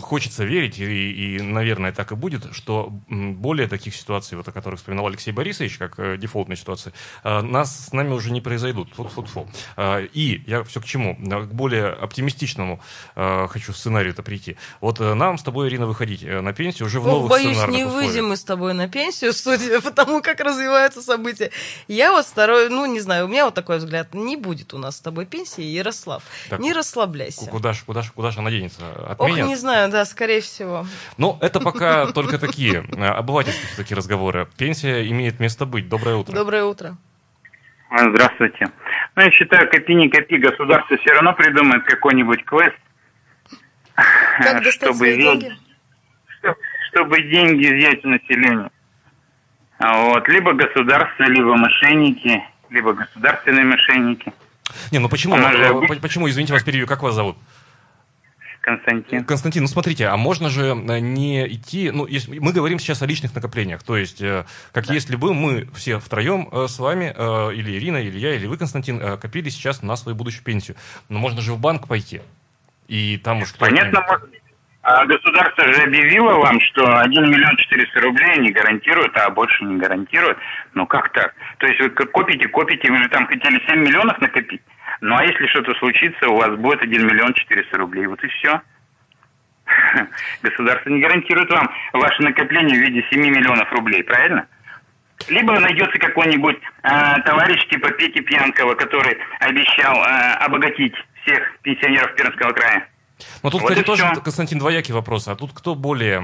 хочется 0.00 0.44
верить, 0.44 0.78
и, 0.78 1.36
и, 1.36 1.42
наверное, 1.42 1.92
так 1.92 2.12
и 2.12 2.14
будет, 2.14 2.54
что 2.54 2.90
более 3.08 3.66
таких 3.68 3.94
ситуаций, 3.94 4.36
вот 4.36 4.46
о 4.48 4.52
которых 4.52 4.78
вспоминал 4.78 5.06
Алексей 5.06 5.32
Борисович, 5.32 5.78
как 5.78 5.98
э, 5.98 6.16
дефолтные 6.18 6.56
ситуации, 6.56 6.92
э, 7.24 7.40
нас 7.40 7.86
с 7.86 7.92
нами 7.92 8.12
уже 8.12 8.30
не 8.30 8.40
произойдут. 8.40 8.94
Фу 8.94 9.04
-фу 9.04 9.24
-фу. 9.24 9.46
Э, 9.76 10.06
И 10.12 10.42
я 10.46 10.62
все 10.64 10.80
к 10.80 10.84
чему? 10.84 11.16
Э, 11.20 11.46
К 11.46 11.52
более 11.52 11.88
оптимистичному 11.88 12.80
э, 13.16 13.48
хочу 13.48 13.72
сценарию-то 13.72 14.22
прийти. 14.22 14.56
Вот 14.80 15.00
э, 15.00 15.14
нам 15.14 15.38
с 15.38 15.42
тобой, 15.42 15.68
Ирина, 15.68 15.86
выходить 15.86 16.22
э, 16.22 16.40
на 16.40 16.52
пенсию 16.52 16.86
уже 16.86 17.00
в 17.00 17.06
Ох, 17.06 17.12
новых 17.12 17.30
боюсь, 17.30 17.52
сценарных 17.56 17.76
не 17.76 17.84
условиях. 17.84 18.10
выйдем 18.10 18.28
мы 18.28 18.36
с 18.36 18.44
тобой 18.44 18.74
на 18.74 18.88
пенсию, 18.88 19.32
судя 19.32 19.80
по 19.80 19.90
тому, 19.90 20.20
как 20.22 20.40
развиваются 20.40 21.02
события. 21.02 21.50
Я 21.88 22.12
вот 22.12 22.26
второй, 22.26 22.68
ну, 22.68 22.86
не 22.86 23.00
знаю, 23.00 23.24
у 23.26 23.28
меня 23.28 23.44
вот 23.44 23.54
такой 23.54 23.78
взгляд, 23.78 24.14
не 24.14 24.36
будет 24.36 24.74
у 24.74 24.78
нас 24.78 24.96
с 24.96 25.00
тобой 25.00 25.26
пенсии, 25.26 25.62
Ярослав. 25.64 26.22
Так, 26.50 26.60
не 26.60 26.72
расслабляйся. 26.72 27.46
Куда 27.46 27.72
ж, 27.72 27.82
куда 27.86 28.02
ж, 28.02 28.12
куда 28.12 28.30
ж 28.30 28.38
она 28.38 28.50
денется? 28.50 28.82
Ох, 29.18 29.26
Отменят? 29.26 29.48
не 29.48 29.56
знаю, 29.56 29.85
да, 29.88 30.04
скорее 30.04 30.40
всего. 30.40 30.86
Ну, 31.18 31.38
это 31.40 31.60
пока 31.60 32.06
только 32.12 32.38
такие 32.38 32.84
э, 32.96 33.04
обывательские 33.04 33.68
такие 33.76 33.96
разговоры. 33.96 34.48
Пенсия 34.56 35.08
имеет 35.08 35.40
место 35.40 35.66
быть. 35.66 35.88
Доброе 35.88 36.16
утро. 36.16 36.32
Доброе 36.34 36.64
утро. 36.64 36.96
А, 37.90 38.10
Здравствуйте. 38.10 38.68
Ну, 39.14 39.22
я 39.22 39.30
считаю, 39.30 39.70
копи 39.70 39.94
не 39.94 40.08
копи, 40.08 40.38
государство 40.38 40.96
все 40.98 41.12
равно 41.12 41.32
придумает 41.34 41.84
какой-нибудь 41.84 42.44
квест, 42.44 42.74
Как 43.94 44.62
достать 44.62 44.74
чтобы, 44.74 45.16
деньги? 45.16 45.52
что- 46.40 46.54
чтобы 46.90 47.22
деньги 47.22 47.66
взять 47.72 48.04
у 48.04 48.08
населения. 48.08 48.70
А 49.78 50.02
Вот. 50.04 50.28
Либо 50.28 50.52
государство, 50.52 51.24
либо 51.24 51.54
мошенники, 51.56 52.42
либо 52.70 52.92
государственные 52.94 53.64
мошенники. 53.64 54.32
Не, 54.90 54.98
ну 54.98 55.08
почему, 55.08 55.34
Она 55.36 55.52
же 55.52 55.62
э, 55.64 56.00
почему, 56.00 56.28
извините 56.28 56.52
вас, 56.52 56.62
перебью, 56.64 56.86
как 56.86 57.02
вас 57.02 57.14
зовут? 57.14 57.36
Константин. 58.66 59.24
Константин, 59.24 59.62
ну 59.62 59.68
смотрите, 59.68 60.08
а 60.08 60.16
можно 60.16 60.50
же 60.50 60.70
э, 60.70 60.98
не 60.98 61.46
идти, 61.46 61.92
ну, 61.92 62.04
если, 62.04 62.40
мы 62.40 62.52
говорим 62.52 62.80
сейчас 62.80 63.00
о 63.00 63.06
личных 63.06 63.32
накоплениях, 63.32 63.84
то 63.84 63.96
есть, 63.96 64.20
э, 64.20 64.44
как 64.72 64.86
если 64.86 65.14
бы 65.14 65.34
мы 65.34 65.68
все 65.72 66.00
втроем 66.00 66.48
э, 66.50 66.66
с 66.66 66.80
вами, 66.80 67.14
или 67.54 67.76
Ирина, 67.78 67.98
или 67.98 68.18
я, 68.18 68.34
или 68.34 68.48
вы, 68.48 68.56
Константин, 68.56 69.18
копили 69.18 69.50
сейчас 69.50 69.82
на 69.82 69.94
свою 69.94 70.16
будущую 70.16 70.42
пенсию. 70.42 70.76
Но 71.08 71.20
можно 71.20 71.42
же 71.42 71.52
в 71.52 71.60
банк 71.60 71.86
пойти, 71.86 72.22
и 72.88 73.18
там 73.18 73.42
уж 73.42 73.54
Понятно, 73.54 74.04
А 74.82 75.06
государство 75.06 75.72
же 75.72 75.82
объявило 75.82 76.32
вам, 76.34 76.60
что 76.62 76.98
1 76.98 77.30
миллион 77.30 77.56
400 77.56 78.00
рублей 78.00 78.38
не 78.38 78.50
гарантирует, 78.50 79.16
а 79.16 79.30
больше 79.30 79.62
не 79.62 79.76
гарантирует. 79.76 80.38
Ну 80.74 80.88
как 80.88 81.12
так? 81.12 81.34
То 81.58 81.68
есть 81.68 81.78
вы 81.80 81.90
копите, 81.90 82.48
копите, 82.48 82.90
вы 82.90 82.98
же 82.98 83.08
там 83.10 83.28
хотели 83.28 83.64
7 83.68 83.78
миллионов 83.78 84.20
накопить. 84.20 84.62
Ну 85.00 85.14
а 85.16 85.24
если 85.24 85.46
что-то 85.48 85.74
случится, 85.74 86.28
у 86.28 86.36
вас 86.36 86.56
будет 86.58 86.82
1 86.82 87.06
миллион 87.06 87.34
400 87.34 87.76
рублей. 87.78 88.06
Вот 88.06 88.22
и 88.24 88.28
все. 88.28 88.60
Государство 90.42 90.90
не 90.90 91.00
гарантирует 91.00 91.50
вам 91.50 91.68
ваше 91.92 92.22
накопление 92.22 92.78
в 92.78 92.82
виде 92.82 93.04
7 93.10 93.20
миллионов 93.20 93.70
рублей, 93.72 94.02
правильно? 94.04 94.46
Либо 95.28 95.58
найдется 95.58 95.98
какой-нибудь 95.98 96.56
э, 96.82 96.88
товарищ 97.24 97.66
типа 97.68 97.90
Пети 97.92 98.20
Пьянкова, 98.20 98.74
который 98.74 99.16
обещал 99.40 99.96
э, 100.04 100.32
обогатить 100.44 100.94
всех 101.22 101.42
пенсионеров 101.62 102.14
Пермского 102.14 102.52
края. 102.52 102.86
Но 103.42 103.48
тут, 103.50 103.62
Вот 103.62 103.70
кстати, 103.70 103.84
тоже, 103.86 104.04
всё. 104.12 104.20
Константин, 104.20 104.58
двоякий 104.58 104.92
вопрос. 104.92 105.26
А 105.26 105.34
тут 105.36 105.52
кто 105.54 105.74
более, 105.74 106.20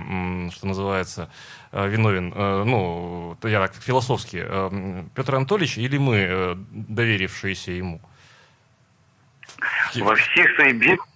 что 0.52 0.66
называется, 0.66 1.30
э, 1.72 1.88
виновен? 1.88 2.32
Э, 2.36 2.64
Ну, 2.64 3.36
я 3.44 3.60
так 3.60 3.74
философски. 3.74 4.42
э, 4.44 5.04
Петр 5.16 5.34
Анатольевич 5.36 5.78
или 5.78 5.96
мы, 5.96 6.58
доверившиеся 6.70 7.72
ему? 7.72 8.02
Во 9.96 10.14
всех 10.14 10.54
своих 10.56 10.76
бедах 10.76 11.06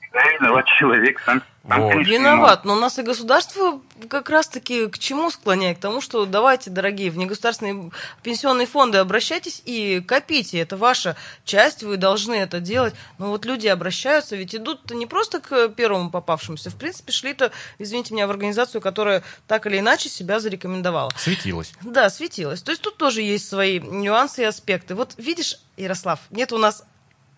виноват 0.41 0.67
человек 0.79 1.21
сам. 1.25 1.43
сам, 1.69 1.83
Вот. 1.83 1.95
Виноват, 2.07 2.65
но 2.65 2.75
у 2.75 2.79
нас 2.79 2.99
и 2.99 3.03
государство 3.03 3.81
как 4.09 4.31
раз-таки 4.31 4.89
к 4.89 4.99
чему 4.99 5.31
склоняет? 5.31 5.79
К 5.79 5.81
тому, 5.81 6.01
что 6.01 6.25
давайте, 6.27 6.71
дорогие, 6.71 7.11
в 7.11 7.17
негосударственные 7.17 7.91
пенсионные 8.23 8.67
фонды 8.67 8.99
обращайтесь 8.99 9.63
и 9.65 10.01
копите. 10.01 10.59
Это 10.59 10.77
ваша 10.77 11.17
часть, 11.45 11.83
вы 11.83 11.97
должны 11.97 12.35
это 12.35 12.61
делать. 12.61 12.95
Но 13.19 13.29
вот 13.29 13.45
люди 13.45 13.67
обращаются, 13.67 14.37
ведь 14.37 14.55
идут 14.55 14.91
не 14.91 15.07
просто 15.07 15.41
к 15.41 15.69
первому 15.71 16.11
попавшемуся. 16.11 16.71
В 16.71 16.77
принципе, 16.77 17.13
шли-то, 17.13 17.53
извините 17.79 18.15
меня, 18.15 18.27
в 18.27 18.31
организацию, 18.31 18.81
которая 18.81 19.23
так 19.47 19.67
или 19.67 19.79
иначе 19.79 20.09
себя 20.09 20.41
зарекомендовала. 20.41 21.11
Светилось. 21.17 21.73
Да, 21.83 22.11
светилось. 22.11 22.63
То 22.63 22.71
есть 22.71 22.83
тут 22.83 22.97
тоже 22.97 23.23
есть 23.23 23.49
свои 23.49 23.81
нюансы 23.81 24.43
и 24.43 24.45
аспекты. 24.45 24.95
Вот 24.95 25.15
видишь, 25.17 25.59
Ярослав, 25.77 26.21
нет 26.31 26.53
у 26.53 26.59
нас 26.59 26.85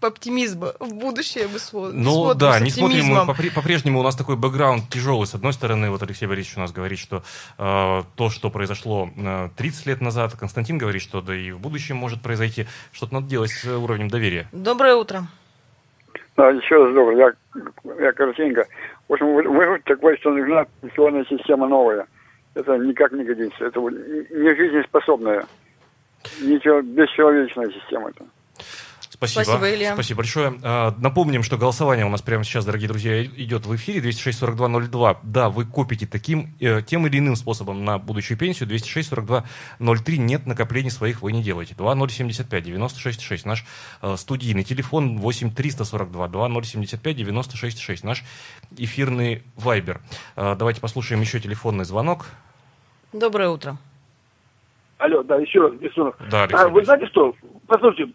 оптимизма 0.00 0.72
в 0.78 0.94
будущее. 0.94 1.48
Мы 1.48 1.56
сво- 1.56 1.90
Ну 1.92 2.12
смотрим 2.12 2.38
да, 2.38 2.58
с 2.58 2.60
не 2.60 2.70
смотрим 2.70 3.06
мы 3.06 3.50
по-прежнему 3.50 4.00
у 4.00 4.02
нас 4.02 4.16
такой 4.16 4.36
бэкграунд 4.36 4.88
тяжелый. 4.88 5.26
С 5.26 5.34
одной 5.34 5.52
стороны, 5.52 5.90
вот 5.90 6.02
Алексей 6.02 6.26
Борисович 6.26 6.56
у 6.56 6.60
нас 6.60 6.72
говорит, 6.72 6.98
что 6.98 7.22
э, 7.58 8.02
то, 8.16 8.30
что 8.30 8.50
произошло 8.50 9.10
э, 9.16 9.48
30 9.56 9.86
лет 9.86 10.00
назад, 10.00 10.34
Константин 10.38 10.78
говорит, 10.78 11.02
что 11.02 11.20
да 11.20 11.34
и 11.34 11.50
в 11.50 11.58
будущем 11.60 11.96
может 11.96 12.22
произойти. 12.22 12.66
Что-то 12.92 13.14
надо 13.14 13.26
делать 13.26 13.50
с 13.50 13.64
э, 13.64 13.74
уровнем 13.76 14.08
доверия. 14.08 14.48
Доброе 14.52 14.94
утро. 14.94 15.26
Да, 16.36 16.50
еще 16.50 16.84
раз 16.84 16.94
добрый. 16.94 17.18
Я, 17.18 17.32
я 18.00 18.12
коротенько. 18.12 18.66
В 19.08 19.14
общем, 19.14 19.26
вы, 19.34 19.42
вы 19.42 19.80
такой, 19.84 20.16
что 20.18 20.30
нужна 20.30 20.66
пенсионная 20.80 21.24
система 21.28 21.66
новая. 21.66 22.06
Это 22.54 22.76
никак 22.76 23.12
не 23.12 23.24
годится. 23.24 23.64
Это 23.64 23.80
не 23.80 24.54
жизнеспособная. 24.54 25.44
Ничего, 26.40 26.80
бесчеловечная 26.82 27.70
система. 27.70 28.10
Спасибо. 29.18 29.42
Спасибо, 29.42 29.74
Илья. 29.74 29.94
Спасибо 29.94 30.18
большое. 30.18 30.60
А, 30.62 30.94
Напомним, 30.98 31.42
что 31.42 31.58
голосование 31.58 32.06
у 32.06 32.08
нас 32.08 32.22
прямо 32.22 32.44
сейчас, 32.44 32.64
дорогие 32.64 32.86
друзья, 32.86 33.24
идет 33.24 33.66
в 33.66 33.74
эфире 33.74 33.98
206-42-02. 34.08 35.16
Да, 35.24 35.50
вы 35.50 35.64
копите 35.64 36.06
таким, 36.06 36.54
э, 36.60 36.82
тем 36.82 37.04
или 37.08 37.18
иным 37.18 37.34
способом 37.34 37.84
на 37.84 37.98
будущую 37.98 38.38
пенсию. 38.38 38.68
206-42-03. 38.68 40.18
Нет 40.18 40.46
накоплений 40.46 40.92
своих 40.92 41.20
вы 41.20 41.32
не 41.32 41.42
делаете. 41.42 41.74
2075-96-6. 41.74 43.40
Наш 43.44 43.64
э, 44.02 44.16
студийный 44.16 44.62
телефон 44.62 45.18
8-342-2075-96-6. 45.18 47.98
Наш 48.04 48.22
эфирный 48.76 49.42
вайбер. 49.56 50.00
Э, 50.36 50.54
давайте 50.56 50.80
послушаем 50.80 51.22
еще 51.22 51.40
телефонный 51.40 51.84
звонок. 51.84 52.26
Доброе 53.12 53.48
утро. 53.48 53.78
Алло, 54.98 55.24
да, 55.24 55.36
еще 55.36 55.60
раз, 55.60 55.72
Бессонов. 55.74 56.14
Да, 56.30 56.44
Алексей 56.44 56.64
А, 56.64 56.68
вы 56.68 56.84
знаете 56.84 57.06
что? 57.06 57.34
Послушайте, 57.68 58.10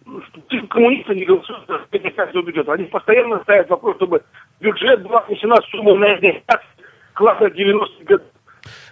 коммунисты 0.69 1.13
не 1.13 1.25
голосуют 1.25 1.67
за 1.67 2.11
каждого 2.11 2.43
бюджета. 2.43 2.73
Они 2.73 2.85
постоянно 2.85 3.39
ставят 3.43 3.69
вопрос, 3.69 3.95
чтобы 3.97 4.23
бюджет 4.59 5.03
была 5.03 5.21
внесена 5.21 5.55
сумма 5.69 5.95
на 5.95 6.05
эти 6.05 6.43
класса 7.13 7.45
90-х 7.45 8.03
годов. 8.03 8.27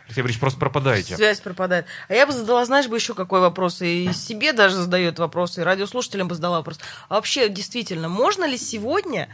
Алексей 0.05 0.21
Борисович, 0.21 0.39
просто 0.39 0.59
пропадаете. 0.59 1.15
Связь 1.15 1.41
пропадает. 1.41 1.87
А 2.09 2.13
я 2.13 2.27
бы 2.27 2.31
задала, 2.31 2.63
знаешь, 2.65 2.87
бы 2.87 2.97
еще 2.97 3.15
какой 3.15 3.39
вопрос, 3.39 3.81
и 3.81 4.11
себе 4.13 4.53
даже 4.53 4.75
задает 4.75 5.17
вопрос, 5.17 5.57
и 5.57 5.63
радиослушателям 5.63 6.27
бы 6.27 6.35
задала 6.35 6.57
вопрос. 6.57 6.79
А 7.09 7.15
вообще, 7.15 7.49
действительно, 7.49 8.07
можно 8.07 8.45
ли 8.47 8.57
сегодня 8.57 9.29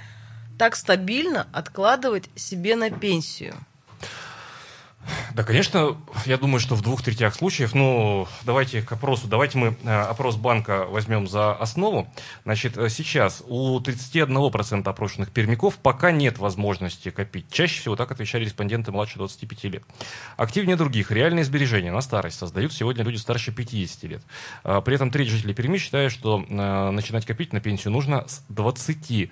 так 0.58 0.78
стабильно 0.78 1.46
откладывать 1.52 2.30
себе 2.36 2.78
на 2.78 2.90
пенсию? 2.90 3.56
Да, 5.34 5.44
конечно, 5.44 5.98
я 6.26 6.38
думаю, 6.38 6.60
что 6.60 6.76
в 6.76 6.82
двух 6.82 7.02
третях 7.02 7.36
случаев, 7.36 7.74
ну, 7.74 8.28
давайте 8.44 8.82
к 8.82 8.92
опросу, 8.92 9.28
давайте 9.28 9.58
мы 9.58 9.78
э, 9.84 10.02
опрос 10.02 10.36
банка 10.36 10.86
возьмем 10.86 11.28
за 11.28 11.54
основу. 11.54 12.08
Значит, 12.44 12.78
э, 12.78 12.90
сейчас 12.90 13.44
у 13.48 13.80
31% 13.80 14.88
опрошенных 14.88 15.32
пермяков 15.32 15.78
пока 15.78 16.12
нет 16.12 16.38
возможности 16.38 17.10
копить. 17.10 17.46
Чаще 17.52 17.80
всего 17.80 17.96
так 17.96 18.12
отвечали 18.12 18.46
респонденты 18.46 18.92
младше 18.92 19.18
25 19.18 19.64
лет. 19.66 19.84
Активнее 20.36 20.76
других 20.76 21.12
реальные 21.12 21.46
сбережения 21.46 21.92
на 21.92 22.02
старость 22.02 22.38
создают 22.38 22.74
сегодня 22.74 23.04
люди 23.04 23.18
старше 23.18 23.52
50 23.52 24.04
лет. 24.04 24.24
А, 24.64 24.82
При 24.82 24.96
этом 24.96 25.12
треть 25.12 25.30
жителей 25.30 25.54
Перми 25.54 25.78
считают, 25.78 26.12
что 26.12 26.44
э, 26.48 26.92
начинать 26.92 27.26
копить 27.26 27.54
на 27.54 27.60
пенсию 27.60 27.94
нужно 27.94 28.28
с 28.28 28.44
20 28.50 29.30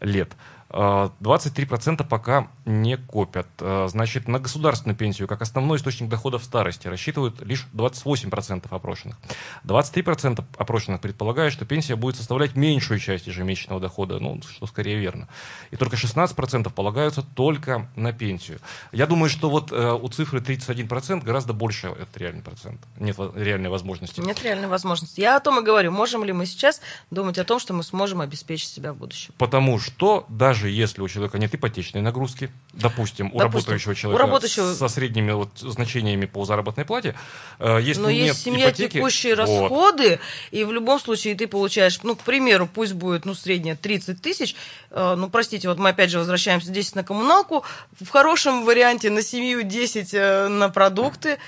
лет. 0.00 0.32
А, 0.76 1.12
23% 1.20 2.04
пока 2.04 2.48
не 2.64 2.96
копят. 2.96 3.46
А, 3.60 3.86
Значит, 3.86 4.26
на 4.26 4.40
государственную 4.40 4.96
пенсию 4.96 5.28
как 5.28 5.40
основной 5.40 5.78
источник 5.78 6.08
дохода 6.08 6.38
в 6.38 6.44
старости 6.44 6.88
рассчитывают 6.88 7.40
лишь 7.42 7.68
28% 7.72 8.66
опрошенных. 8.68 9.16
23% 9.64 10.44
опрошенных 10.58 11.00
предполагают, 11.00 11.54
что 11.54 11.64
пенсия 11.64 11.94
будет 11.94 12.16
составлять 12.16 12.56
меньшую 12.56 12.98
часть 12.98 13.28
ежемесячного 13.28 13.80
дохода, 13.80 14.18
ну, 14.18 14.40
что 14.42 14.66
скорее 14.66 14.98
верно. 14.98 15.28
И 15.70 15.76
только 15.76 15.94
16% 15.94 16.72
полагаются 16.72 17.22
только 17.22 17.88
на 17.94 18.12
пенсию. 18.12 18.58
Я 18.90 19.06
думаю, 19.06 19.30
что 19.30 19.50
вот 19.50 19.70
э, 19.70 19.92
у 19.92 20.08
цифры 20.08 20.40
31% 20.40 21.22
гораздо 21.22 21.52
больше 21.52 21.86
этот 21.86 22.16
реальный 22.16 22.42
процент. 22.42 22.80
Нет 22.98 23.16
реальной 23.36 23.70
возможности. 23.70 24.20
Нет 24.20 24.42
реальной 24.42 24.66
возможности. 24.66 25.20
Я 25.20 25.36
о 25.36 25.40
том 25.40 25.60
и 25.60 25.62
говорю, 25.62 25.92
можем 25.92 26.24
ли 26.24 26.32
мы 26.32 26.46
сейчас 26.46 26.80
думать 27.12 27.38
о 27.38 27.44
том, 27.44 27.60
что 27.60 27.74
мы 27.74 27.84
сможем 27.84 28.20
обеспечить 28.20 28.70
себя 28.70 28.92
в 28.92 28.96
будущем. 28.96 29.32
Потому 29.38 29.78
что 29.78 30.26
даже 30.28 30.63
если 30.70 31.00
у 31.02 31.08
человека 31.08 31.38
нет 31.38 31.54
ипотечной 31.54 32.00
нагрузки, 32.00 32.50
допустим, 32.72 33.26
у 33.32 33.38
Допустим, 33.38 33.72
работающего 33.72 33.92
у 33.92 33.94
человека 33.94 34.22
работающего- 34.24 34.74
со 34.74 34.88
средними 34.88 35.32
вот 35.32 35.50
значениями 35.58 36.26
по 36.26 36.44
заработной 36.44 36.84
плате, 36.84 37.14
э, 37.58 37.78
если 37.82 38.00
Но 38.02 38.10
нет 38.10 38.26
есть 38.28 38.42
семья 38.42 38.68
ипотеки, 38.68 38.98
текущие 38.98 39.34
вот, 39.36 39.40
расходы, 39.40 40.20
и 40.50 40.64
в 40.64 40.72
любом 40.72 41.00
случае 41.00 41.34
ты 41.34 41.46
получаешь, 41.46 42.00
ну, 42.02 42.16
к 42.16 42.20
примеру, 42.20 42.68
пусть 42.72 42.94
будет, 42.94 43.24
ну, 43.24 43.34
средняя 43.34 43.76
30 43.76 44.20
тысяч, 44.20 44.54
э, 44.90 45.14
ну, 45.16 45.28
простите, 45.30 45.68
вот 45.68 45.78
мы 45.78 45.90
опять 45.90 46.10
же 46.10 46.18
возвращаемся 46.18 46.70
10 46.70 46.94
на 46.96 47.04
коммуналку, 47.04 47.64
в 48.00 48.08
хорошем 48.08 48.64
варианте 48.64 49.10
на 49.10 49.22
семью 49.22 49.62
10 49.62 50.14
э, 50.14 50.48
на 50.48 50.68
продукты, 50.68 51.38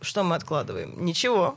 что 0.00 0.22
мы 0.22 0.36
откладываем? 0.36 1.04
Ничего. 1.04 1.56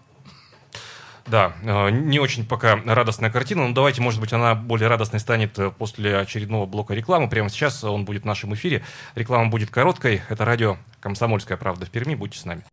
Да, 1.28 1.54
э, 1.62 1.90
не 1.90 2.20
очень 2.20 2.46
пока 2.46 2.78
радостная 2.86 3.30
картина, 3.30 3.68
но 3.68 3.74
давайте, 3.74 4.02
может 4.02 4.20
быть, 4.22 4.32
она 4.34 4.56
более 4.56 4.88
радостной 4.88 5.20
станет 5.20 5.60
э, 5.60 5.72
после 5.72 6.18
очередного 6.18 6.66
блока 6.66 6.94
рекламы. 6.94 7.30
Прямо 7.30 7.50
сейчас 7.50 7.84
он 7.84 8.06
будет 8.06 8.24
в 8.24 8.26
нашем 8.26 8.54
эфире. 8.54 8.84
Реклама 9.16 9.50
будет 9.50 9.70
короткой. 9.70 10.22
Это 10.30 10.46
радио 10.46 10.78
«Комсомольская 11.02 11.58
правда» 11.58 11.86
в 11.86 11.90
Перми. 11.90 12.16
Будьте 12.16 12.40
с 12.40 12.46
нами. 12.46 12.64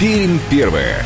Пермь 0.00 0.38
первое. 0.50 1.04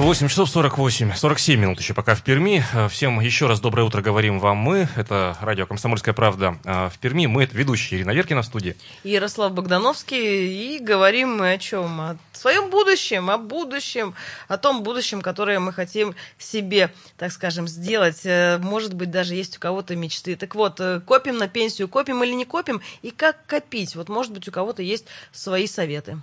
8 0.00 0.28
часов 0.28 0.48
48, 0.48 1.12
47 1.14 1.60
минут 1.60 1.78
еще 1.78 1.92
пока 1.92 2.14
в 2.14 2.22
Перми. 2.22 2.64
Э, 2.72 2.88
всем 2.88 3.20
еще 3.20 3.46
раз 3.46 3.60
доброе 3.60 3.82
утро 3.82 4.00
говорим 4.00 4.38
вам 4.40 4.56
мы. 4.56 4.88
Это 4.96 5.36
радио 5.42 5.66
«Комсомольская 5.66 6.14
правда» 6.14 6.56
э, 6.64 6.88
в 6.88 6.98
Перми. 6.98 7.26
Мы 7.26 7.42
это 7.44 7.54
ведущие 7.54 8.00
Ирина 8.00 8.12
Веркина 8.12 8.40
в 8.40 8.46
студии. 8.46 8.78
Ярослав 9.04 9.52
Богдановский. 9.52 10.76
И 10.76 10.78
говорим 10.78 11.36
мы 11.36 11.52
о 11.52 11.58
чем? 11.58 12.00
О 12.00 12.16
своем 12.32 12.70
будущем, 12.70 13.28
о 13.28 13.36
будущем, 13.36 14.14
о 14.48 14.56
том 14.56 14.82
будущем, 14.82 15.20
которое 15.20 15.60
мы 15.60 15.70
хотим 15.74 16.14
себе, 16.38 16.90
так 17.18 17.30
скажем, 17.30 17.68
сделать. 17.68 18.22
Э, 18.24 18.56
может 18.58 18.94
быть, 18.94 19.10
даже 19.10 19.34
есть 19.34 19.58
у 19.58 19.60
кого-то 19.60 19.96
мечты. 19.96 20.34
Так 20.34 20.54
вот, 20.54 20.80
копим 21.04 21.36
на 21.36 21.46
пенсию, 21.46 21.88
копим 21.88 22.24
или 22.24 22.32
не 22.32 22.46
копим? 22.46 22.80
И 23.02 23.10
как 23.10 23.44
копить? 23.44 23.94
Вот, 23.96 24.08
может 24.08 24.32
быть, 24.32 24.48
у 24.48 24.50
кого-то 24.50 24.80
есть 24.82 25.04
свои 25.30 25.66
советы. 25.66 26.18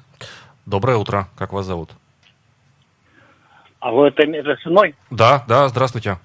Доброе 0.65 0.97
утро. 0.97 1.29
Как 1.37 1.53
вас 1.53 1.67
зовут? 1.67 1.91
А 3.87 3.91
вы 3.91 4.09
это, 4.09 4.23
это 4.23 4.57
со 4.61 4.69
мной? 4.69 4.95
Да, 5.09 5.45
да, 5.47 5.69
здравствуйте. 5.69 6.17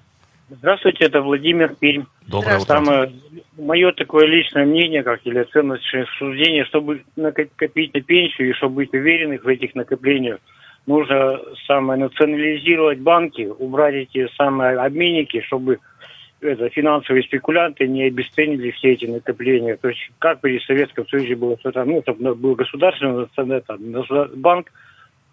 Здравствуйте, 0.49 1.05
это 1.05 1.21
Владимир 1.21 1.73
Пермь. 1.79 2.03
Доброе 2.27 2.57
утро. 2.59 2.65
Самое 2.65 3.13
мое 3.57 3.93
такое 3.93 4.25
личное 4.25 4.65
мнение, 4.65 5.01
как 5.01 5.21
или 5.23 5.43
ценностное 5.43 6.05
суждение, 6.19 6.65
чтобы 6.65 7.05
накопить 7.15 7.93
на 7.93 8.01
пенсию 8.01 8.49
и 8.49 8.53
чтобы 8.53 8.75
быть 8.75 8.93
уверенных 8.93 9.45
в 9.45 9.47
этих 9.47 9.75
накоплениях, 9.75 10.39
нужно 10.87 11.39
самое 11.65 11.97
национализировать 12.01 12.99
банки, 12.99 13.49
убрать 13.57 13.95
эти 13.95 14.27
самые 14.35 14.77
обменники, 14.77 15.39
чтобы 15.47 15.79
это, 16.41 16.67
финансовые 16.67 17.23
спекулянты 17.23 17.87
не 17.87 18.03
обесценили 18.03 18.71
все 18.71 18.91
эти 18.91 19.05
накопления. 19.05 19.77
То 19.77 19.87
есть 19.87 20.01
как 20.19 20.41
при 20.41 20.59
Советском 20.59 21.07
Союзе 21.07 21.37
было, 21.37 21.57
что 21.59 21.71
там, 21.71 21.87
ну, 21.87 21.99
это 21.99 22.11
был 22.11 22.55
государственный 22.55 23.25
это, 23.55 23.77
банк, 24.35 24.69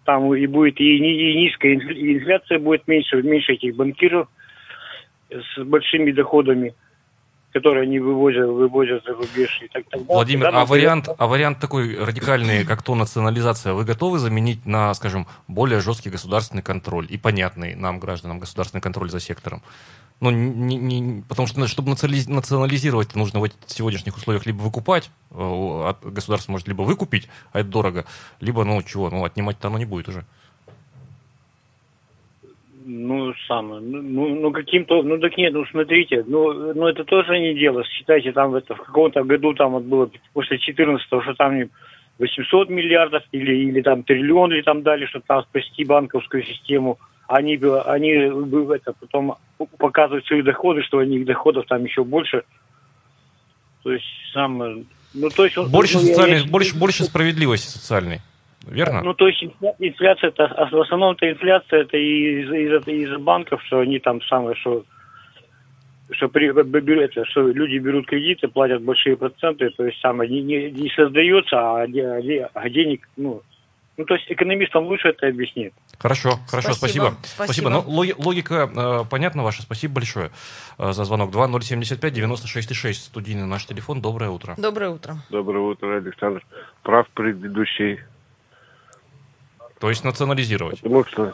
там 0.05 0.33
и 0.33 0.45
будет 0.47 0.79
и, 0.79 0.97
и 0.97 1.43
низкая 1.43 1.75
инфляция 1.75 2.59
будет 2.59 2.87
меньше, 2.87 3.21
меньше 3.21 3.53
этих 3.53 3.75
банкиров 3.75 4.27
с 5.29 5.63
большими 5.63 6.11
доходами 6.11 6.73
которые 7.53 7.83
они 7.83 7.99
вывозят, 7.99 8.47
вывозят 8.47 9.03
за 9.03 9.13
рубеж 9.13 9.61
и 9.61 9.67
так 9.67 9.83
далее. 9.89 10.07
Владимир, 10.07 10.47
а 10.53 10.65
вариант, 10.65 11.09
а 11.17 11.27
вариант 11.27 11.59
такой 11.59 11.97
радикальный, 11.97 12.65
как 12.65 12.81
то 12.81 12.95
национализация, 12.95 13.73
вы 13.73 13.83
готовы 13.83 14.19
заменить 14.19 14.65
на, 14.65 14.93
скажем, 14.93 15.27
более 15.47 15.81
жесткий 15.81 16.09
государственный 16.09 16.63
контроль 16.63 17.07
и 17.09 17.17
понятный 17.17 17.75
нам, 17.75 17.99
гражданам, 17.99 18.39
государственный 18.39 18.81
контроль 18.81 19.09
за 19.09 19.19
сектором? 19.19 19.61
Ну, 20.21 20.29
не, 20.29 20.77
не, 20.77 21.23
потому 21.27 21.47
что, 21.47 21.65
чтобы 21.67 21.89
национализировать, 21.89 23.15
нужно 23.15 23.39
в 23.39 23.49
сегодняшних 23.65 24.15
условиях 24.15 24.45
либо 24.45 24.61
выкупать, 24.61 25.09
э, 25.31 25.93
государство 26.03 26.51
может 26.51 26.67
либо 26.67 26.83
выкупить, 26.83 27.27
а 27.51 27.61
это 27.61 27.69
дорого, 27.69 28.05
либо, 28.39 28.63
ну, 28.63 28.83
чего, 28.83 29.09
ну, 29.09 29.25
отнимать-то 29.25 29.67
оно 29.67 29.79
не 29.79 29.85
будет 29.85 30.09
уже. 30.09 30.23
Ну, 32.85 33.33
самое, 33.47 33.81
ну, 33.81 34.01
ну, 34.01 34.35
ну 34.35 34.51
каким-то, 34.51 35.01
ну 35.01 35.17
так 35.17 35.37
нет, 35.37 35.53
ну 35.53 35.65
смотрите, 35.65 36.23
ну, 36.27 36.73
ну 36.73 36.87
это 36.87 37.03
тоже 37.03 37.39
не 37.39 37.53
дело. 37.53 37.83
Считайте, 37.83 38.31
там 38.31 38.51
в, 38.51 38.55
это, 38.55 38.75
в 38.75 38.81
каком-то 38.81 39.23
году 39.23 39.53
там 39.53 39.71
вот 39.71 39.83
было 39.83 40.09
после 40.33 40.57
14 40.57 41.05
что 41.05 41.33
там 41.35 41.57
не 41.57 41.69
800 42.19 42.69
миллиардов 42.69 43.23
или, 43.31 43.55
или 43.55 43.81
там 43.81 44.03
триллион 44.03 44.51
или 44.53 44.61
там 44.61 44.81
дали, 44.81 45.05
чтобы 45.05 45.25
там 45.27 45.43
спасти 45.43 45.83
банковскую 45.85 46.43
систему. 46.43 46.99
Они, 47.31 47.55
они 47.85 48.09
это, 48.75 48.93
потом 48.99 49.37
показывают 49.77 50.25
свои 50.25 50.41
доходы, 50.41 50.83
что 50.83 50.97
у 50.97 51.03
них 51.03 51.25
доходов 51.25 51.65
там 51.67 51.83
еще 51.85 52.03
больше. 52.03 52.43
То 53.83 53.93
есть 53.93 54.05
сам, 54.33 54.57
ну 55.13 55.29
то 55.29 55.45
есть... 55.45 55.57
Больше, 55.57 55.97
ну, 55.97 56.01
социальной, 56.01 56.39
я, 56.39 56.45
больше, 56.45 56.77
больше 56.77 57.03
справедливости 57.03 57.67
социальной. 57.67 58.19
Верно? 58.67 59.01
Ну, 59.01 59.13
то 59.13 59.27
есть 59.27 59.43
инфляция, 59.79 60.27
это, 60.29 60.45
а 60.45 60.65
в 60.69 60.81
основном 60.81 61.13
это 61.13 61.31
инфляция, 61.31 61.81
это 61.81 61.97
из, 61.97 62.51
из, 62.51 62.87
из 62.87 63.17
банков, 63.17 63.61
что 63.65 63.79
они 63.79 63.99
там 63.99 64.21
самое, 64.23 64.55
что 64.55 64.83
что, 66.11 66.27
при, 66.27 66.47
это, 67.03 67.25
что 67.25 67.47
люди 67.47 67.77
берут 67.77 68.05
кредиты, 68.07 68.49
платят 68.49 68.83
большие 68.83 69.15
проценты, 69.15 69.69
то 69.69 69.85
есть 69.85 69.99
самое 70.01 70.29
не, 70.29 70.41
не, 70.41 70.69
не 70.69 70.89
создается, 70.89 71.57
а, 71.57 71.83
а 71.83 72.69
денег, 72.69 73.07
ну, 73.15 73.41
ну, 74.01 74.05
то 74.05 74.15
есть 74.15 74.31
экономистам 74.31 74.85
лучше 74.85 75.09
это 75.09 75.27
объяснит. 75.27 75.73
Хорошо, 75.99 76.39
хорошо, 76.47 76.73
спасибо. 76.73 77.13
Спасибо. 77.23 77.45
спасибо. 77.45 77.69
Ну, 77.69 77.83
логика 78.17 78.69
э, 78.75 79.05
понятна 79.09 79.43
ваша. 79.43 79.61
Спасибо 79.61 79.95
большое 79.95 80.31
э, 80.77 80.91
за 80.91 81.03
звонок. 81.05 81.31
2075-96-6, 81.31 82.93
студийный 82.93 83.45
наш 83.45 83.65
телефон. 83.65 84.01
Доброе 84.01 84.31
утро. 84.31 84.55
Доброе 84.57 84.89
утро. 84.89 85.17
Доброе 85.29 85.59
утро, 85.59 85.97
Александр. 85.97 86.43
Прав 86.83 87.07
предыдущий 87.13 87.99
то 89.79 89.89
есть 89.89 90.03
национализировать. 90.03 90.79
Потому 90.81 91.05
что 91.05 91.33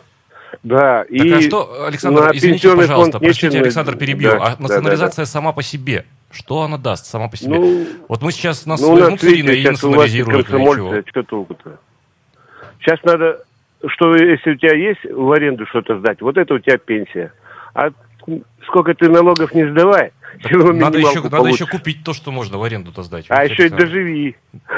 да, 0.63 1.03
так 1.03 1.11
и 1.11 1.34
а 1.34 1.41
что, 1.41 1.86
Александр, 1.86 2.32
извините, 2.34 2.74
пожалуйста, 2.74 3.20
простите, 3.20 3.59
Александр, 3.59 3.97
перебью, 3.97 4.32
да, 4.32 4.38
а 4.57 4.61
национализация 4.61 5.24
да, 5.24 5.28
да, 5.28 5.32
сама 5.32 5.51
по 5.51 5.61
себе, 5.61 6.05
что 6.32 6.61
она 6.61 6.78
даст 6.78 7.05
сама 7.05 7.28
по 7.28 7.36
себе? 7.36 7.59
Ну, 7.59 7.86
вот 8.07 8.22
мы 8.22 8.32
сейчас 8.32 8.65
нас 8.65 8.80
ну, 8.80 8.97
возьмут 8.97 9.20
с 9.20 9.24
и 9.26 9.43
национализируют. 9.43 10.47
Что 11.09 11.24
толку-то? 11.24 11.80
Сейчас 12.80 13.03
надо, 13.03 13.43
что 13.88 14.15
если 14.15 14.51
у 14.51 14.55
тебя 14.55 14.75
есть 14.75 15.03
в 15.03 15.32
аренду 15.32 15.65
что-то 15.67 15.99
сдать, 15.99 16.21
вот 16.21 16.38
это 16.38 16.53
у 16.53 16.59
тебя 16.59 16.78
пенсия. 16.78 17.32
А 17.73 17.91
сколько 18.65 18.93
ты 18.93 19.09
налогов 19.09 19.53
не 19.53 19.69
сдавай, 19.69 20.11
надо 20.51 20.99
еще, 20.99 21.21
надо 21.21 21.47
еще 21.47 21.65
купить 21.65 22.03
то, 22.03 22.13
что 22.13 22.32
можно 22.32 22.57
в 22.57 22.63
аренду-то 22.63 23.01
сдать. 23.03 23.25
А 23.30 23.43
еще 23.43 23.67
и 23.67 23.69
доживи. 23.69 24.36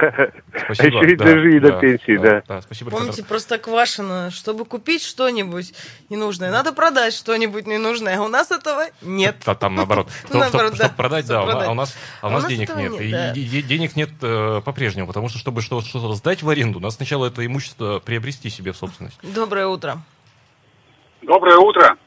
Спасибо. 0.63 0.99
А 0.99 1.03
еще 1.03 1.13
и 1.13 1.15
доживи 1.15 1.59
до 1.59 1.71
пенсии, 1.73 2.17
да. 2.17 2.43
да. 2.47 2.61
Спасибо, 2.61 2.91
Помните, 2.91 3.23
просто 3.23 3.57
квашено, 3.57 4.31
чтобы 4.31 4.65
купить 4.65 5.03
что-нибудь 5.03 5.73
ненужное, 6.09 6.51
надо 6.51 6.71
продать 6.71 7.13
что-нибудь 7.13 7.67
ненужное, 7.67 8.17
а 8.17 8.21
у 8.21 8.27
нас 8.27 8.51
этого 8.51 8.85
нет. 9.01 9.37
А 9.45 9.55
там 9.55 9.75
наоборот. 9.75 10.09
Чтобы 10.25 10.45
продать, 10.95 11.27
да, 11.27 11.41
а 11.41 11.71
у 11.71 11.73
нас 11.73 11.95
а 12.21 12.47
денег 12.47 12.75
нет. 12.75 13.35
И 13.35 13.61
денег 13.61 13.95
нет 13.95 14.11
э, 14.21 14.61
по-прежнему, 14.63 15.07
потому 15.07 15.29
что, 15.29 15.39
чтобы 15.39 15.61
что-то 15.61 16.13
сдать 16.13 16.41
в 16.41 16.49
аренду, 16.49 16.79
надо 16.79 16.93
сначала 16.93 17.25
это 17.25 17.45
имущество 17.45 17.99
приобрести 17.99 18.49
себе 18.49 18.71
в 18.71 18.77
собственность. 18.77 19.17
Доброе 19.23 19.67
утро. 19.67 20.01
Доброе 21.21 21.57
утро 21.57 21.97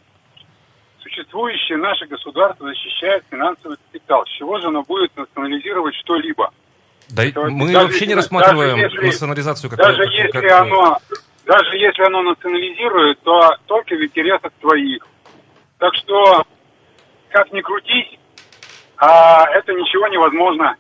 существующее 1.13 1.79
наше 1.79 2.07
государство 2.07 2.67
защищает 2.67 3.25
финансовый 3.31 3.77
капитал. 3.77 4.25
С 4.27 4.31
чего 4.39 4.59
же 4.59 4.69
оно 4.69 4.83
будет 4.83 5.17
национализировать 5.17 5.95
что-либо? 5.97 6.51
Да, 7.11 7.25
Это, 7.25 7.43
мы 7.43 7.73
вообще 7.73 7.93
если, 7.93 8.07
не 8.07 8.15
рассматриваем 8.15 8.77
если, 8.79 9.07
национализацию 9.07 9.71
как 9.71 9.79
даже 9.79 10.05
как, 10.05 10.13
если 10.13 10.31
как... 10.31 10.63
оно 10.63 10.99
даже 11.45 11.77
если 11.77 12.05
оно 12.05 12.23
национализирует, 12.23 13.21
то 13.23 13.51
только 13.67 13.95
в 13.95 14.03
интересах 14.03 14.53
своих. 14.61 15.07
Так 15.79 15.95
что, 15.97 16.45
как 17.31 17.53
ни 17.53 17.61
крутись, 17.61 18.19
а 18.97 19.45
это 19.51 19.73
ничего 19.73 20.07
невозможно. 20.09 20.77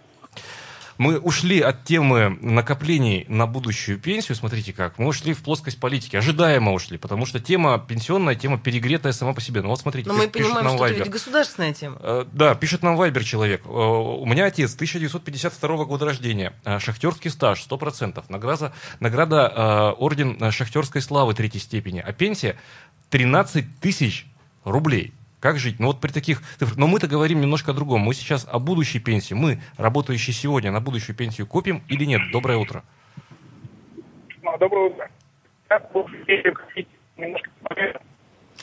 Мы 1.02 1.18
ушли 1.18 1.58
от 1.58 1.82
темы 1.82 2.38
накоплений 2.40 3.24
на 3.26 3.48
будущую 3.48 3.98
пенсию, 3.98 4.36
смотрите 4.36 4.72
как, 4.72 5.00
мы 5.00 5.08
ушли 5.08 5.32
в 5.32 5.42
плоскость 5.42 5.80
политики, 5.80 6.14
ожидаемо 6.14 6.72
ушли, 6.72 6.96
потому 6.96 7.26
что 7.26 7.40
тема 7.40 7.76
пенсионная, 7.76 8.36
тема 8.36 8.56
перегретая 8.56 9.12
сама 9.12 9.32
по 9.32 9.40
себе. 9.40 9.62
Ну 9.62 9.70
вот 9.70 9.80
смотрите, 9.80 10.08
Но 10.08 10.14
пишет, 10.14 10.32
мы 10.32 10.44
понимаем, 10.44 10.64
нам 10.64 10.74
что 10.74 10.80
Вайбер. 10.82 10.96
это 10.98 11.04
ведь 11.06 11.12
государственная 11.12 11.74
тема. 11.74 11.96
Э, 11.98 12.24
да, 12.32 12.54
пишет 12.54 12.84
нам 12.84 12.96
Вайбер 12.96 13.24
человек. 13.24 13.62
Э, 13.64 13.68
у 13.68 14.24
меня 14.26 14.44
отец 14.44 14.76
1952 14.76 15.84
года 15.86 16.04
рождения, 16.04 16.52
э, 16.64 16.78
шахтерский 16.78 17.32
стаж 17.32 17.66
100%, 17.68 18.22
награда, 18.28 18.72
награда 19.00 19.94
орден 19.98 20.52
шахтерской 20.52 21.02
славы 21.02 21.34
третьей 21.34 21.60
степени, 21.60 21.98
а 21.98 22.12
пенсия 22.12 22.56
13 23.10 23.80
тысяч 23.80 24.28
рублей. 24.62 25.12
Как 25.42 25.58
жить? 25.58 25.80
Ну 25.80 25.88
вот 25.88 26.00
при 26.00 26.12
таких 26.12 26.40
цифрах. 26.56 26.78
Но 26.78 26.86
мы-то 26.86 27.08
говорим 27.08 27.40
немножко 27.40 27.72
о 27.72 27.74
другом. 27.74 28.00
Мы 28.02 28.14
сейчас 28.14 28.46
о 28.48 28.60
будущей 28.60 29.00
пенсии. 29.00 29.34
Мы, 29.34 29.60
работающие 29.76 30.32
сегодня, 30.32 30.70
на 30.70 30.80
будущую 30.80 31.16
пенсию 31.16 31.48
копим 31.48 31.82
или 31.88 32.04
нет? 32.04 32.20
Доброе 32.30 32.58
утро. 32.58 32.84
Ну, 34.40 34.56
доброе 34.58 34.90
утро. 34.90 35.10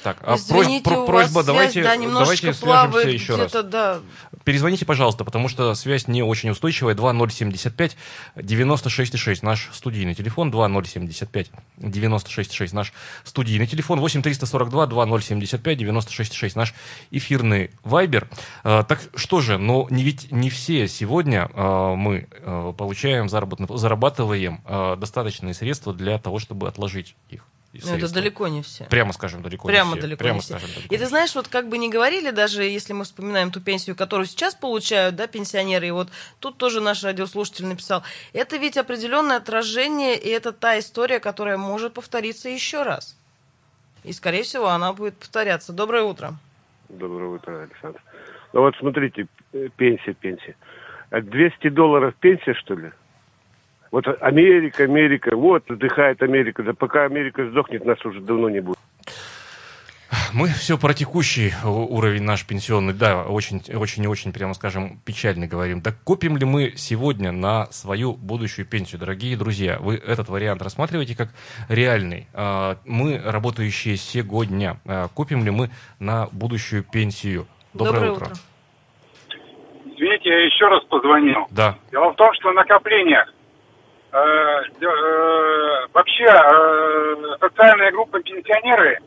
Так, 0.04 0.18
а 0.24 0.36
Извините, 0.36 0.84
просьба, 0.84 1.06
просьба 1.06 1.44
давайте, 1.44 1.84
да, 1.84 1.98
давайте 1.98 2.54
свяжемся 2.54 3.10
еще 3.10 3.36
раз. 3.36 3.52
Да. 3.52 4.00
Перезвоните, 4.46 4.86
пожалуйста, 4.86 5.26
потому 5.26 5.50
что 5.50 5.76
связь 5.76 6.08
не 6.08 6.24
очень 6.24 6.50
устойчивая. 6.50 6.96
2075 6.96 7.98
966 8.36 9.44
наш 9.44 9.70
студийный 9.74 10.16
телефон. 10.16 10.52
2075 10.52 11.52
966 11.78 12.74
наш 12.74 12.94
студийный 13.24 13.68
телефон. 13.68 14.00
8342 14.00 14.88
2075 14.88 15.78
966 15.78 16.56
наш 16.56 16.74
эфирный 17.12 17.72
вайбер. 17.84 18.30
А, 18.64 18.84
так 18.84 19.02
что 19.16 19.42
же, 19.42 19.58
но 19.58 19.88
не 19.90 20.04
ведь 20.04 20.32
не 20.32 20.50
все 20.50 20.88
сегодня 20.88 21.50
а, 21.54 21.96
мы 21.96 22.28
а, 22.42 22.72
получаем 22.74 23.28
зарабатываем 23.30 24.62
достаточные 24.98 25.54
средства 25.54 25.94
для 25.94 26.18
того, 26.18 26.40
чтобы 26.40 26.68
отложить 26.68 27.16
их. 27.30 27.46
Ну, 27.72 27.96
это 27.96 28.12
далеко 28.12 28.48
не 28.48 28.64
все. 28.64 28.86
Прямо 28.86 29.14
скажем, 29.14 29.44
далеко 29.44 29.68
Прямо 29.68 29.92
не 29.92 29.98
все. 29.98 30.02
Далеко 30.02 30.24
Прямо 30.24 30.38
не 30.38 30.42
скажем, 30.42 30.70
далеко 30.74 30.96
И 30.96 30.98
ты 30.98 31.06
знаешь, 31.06 31.36
вот 31.36 31.48
как 31.48 31.70
бы 31.70 31.78
не 31.78 31.90
говорили, 31.90 32.32
даже 32.32 32.64
если 32.64 32.94
мы 32.94 33.04
вспоминаем 33.04 33.52
ту 33.52 33.62
пенсию, 33.62 33.96
которую 33.96 34.26
сейчас 34.26 34.56
получают, 34.56 35.16
да, 35.16 35.28
пенсионеры, 35.28 35.88
и 35.88 35.92
вот 35.92 36.10
тут 36.40 36.58
тоже 36.58 36.82
наш 36.82 37.04
радиослушатель 37.04 37.68
написал, 37.68 38.04
это 38.34 38.58
ведь 38.58 38.76
определенное 38.78 39.38
отражение, 39.38 40.18
и 40.18 40.30
это 40.30 40.52
та 40.52 40.80
история, 40.80 41.20
которая 41.20 41.58
может 41.58 41.94
повториться 41.94 42.50
еще 42.50 42.82
раз. 42.82 43.16
И, 44.04 44.14
скорее 44.14 44.44
всего, 44.44 44.70
она 44.70 44.94
будет 44.94 45.16
повторяться. 45.18 45.72
Доброе 45.72 46.04
утро. 46.04 46.34
Доброе 46.90 47.30
утро, 47.30 47.64
Александр. 47.64 48.02
Ну 48.54 48.62
вот 48.62 48.76
смотрите, 48.80 49.28
пенсия, 49.76 50.14
пенсия. 50.14 50.56
200 51.12 51.70
долларов 51.70 52.16
пенсия, 52.20 52.56
что 52.56 52.74
ли? 52.74 52.92
Вот 53.92 54.06
Америка, 54.22 54.84
Америка, 54.84 55.36
вот 55.36 55.70
отдыхает 55.70 56.22
Америка. 56.22 56.64
Да 56.64 56.74
пока 56.74 57.06
Америка 57.06 57.48
сдохнет, 57.50 57.86
нас 57.86 58.04
уже 58.06 58.22
давно 58.22 58.50
не 58.50 58.60
будет. 58.60 58.78
Мы 60.34 60.48
все 60.48 60.78
про 60.78 60.94
текущий 60.94 61.54
уровень 61.64 62.24
наш 62.24 62.46
пенсионный, 62.46 62.94
да, 62.94 63.24
очень, 63.24 63.62
очень 63.76 64.04
и 64.04 64.08
очень, 64.08 64.32
прямо 64.32 64.54
скажем, 64.54 65.00
печально 65.06 65.48
говорим. 65.48 65.82
Так 65.82 65.96
копим 66.04 66.38
ли 66.38 66.46
мы 66.46 66.74
сегодня 66.76 67.32
на 67.32 67.66
свою 67.68 68.14
будущую 68.14 68.68
пенсию, 68.68 69.00
дорогие 69.00 69.36
друзья? 69.38 69.78
Вы 69.80 69.96
этот 69.96 70.30
вариант 70.30 70.62
рассматриваете 70.62 71.16
как 71.18 71.30
реальный? 71.68 72.28
А, 72.34 72.78
мы, 72.86 73.20
работающие 73.24 73.98
сегодня, 73.98 74.78
а, 74.86 75.08
копим 75.10 75.44
ли 75.44 75.52
мы 75.52 75.70
на 76.00 76.28
будущую 76.32 76.84
пенсию? 76.84 77.48
Доброе, 77.74 77.94
Доброе 77.94 78.12
утро. 78.12 78.26
утро. 78.26 78.36
Извините, 79.86 80.30
я 80.30 80.46
еще 80.46 80.68
раз 80.68 80.84
позвонил. 80.86 81.48
Да. 81.52 81.76
Дело 81.92 82.14
в 82.14 82.16
том, 82.16 82.34
что 82.34 82.52
накопления 82.52 83.26
вообще 85.94 86.26
э, 86.26 87.38
социальная 87.40 87.92
группа 87.92 88.20
пенсионеры, 88.22 89.00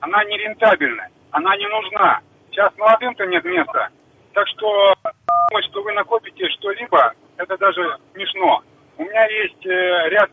она 0.00 0.24
не 0.24 0.36
рентабельна, 0.38 1.08
она 1.30 1.56
не 1.56 1.66
нужна. 1.66 2.20
Сейчас 2.50 2.72
молодым-то 2.76 3.26
нет 3.26 3.44
места. 3.44 3.88
Так 4.34 4.46
что 4.48 4.94
думать, 5.50 5.64
что 5.66 5.82
вы 5.82 5.92
накопите 5.92 6.48
что-либо, 6.50 7.12
это 7.36 7.56
даже 7.58 7.96
смешно. 8.12 8.62
У 8.98 9.04
меня 9.04 9.24
есть 9.26 9.66
э, 9.66 10.08
ряд 10.10 10.30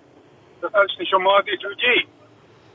достаточно 0.62 1.02
еще 1.04 1.18
молодых 1.18 1.62
людей, 1.62 2.08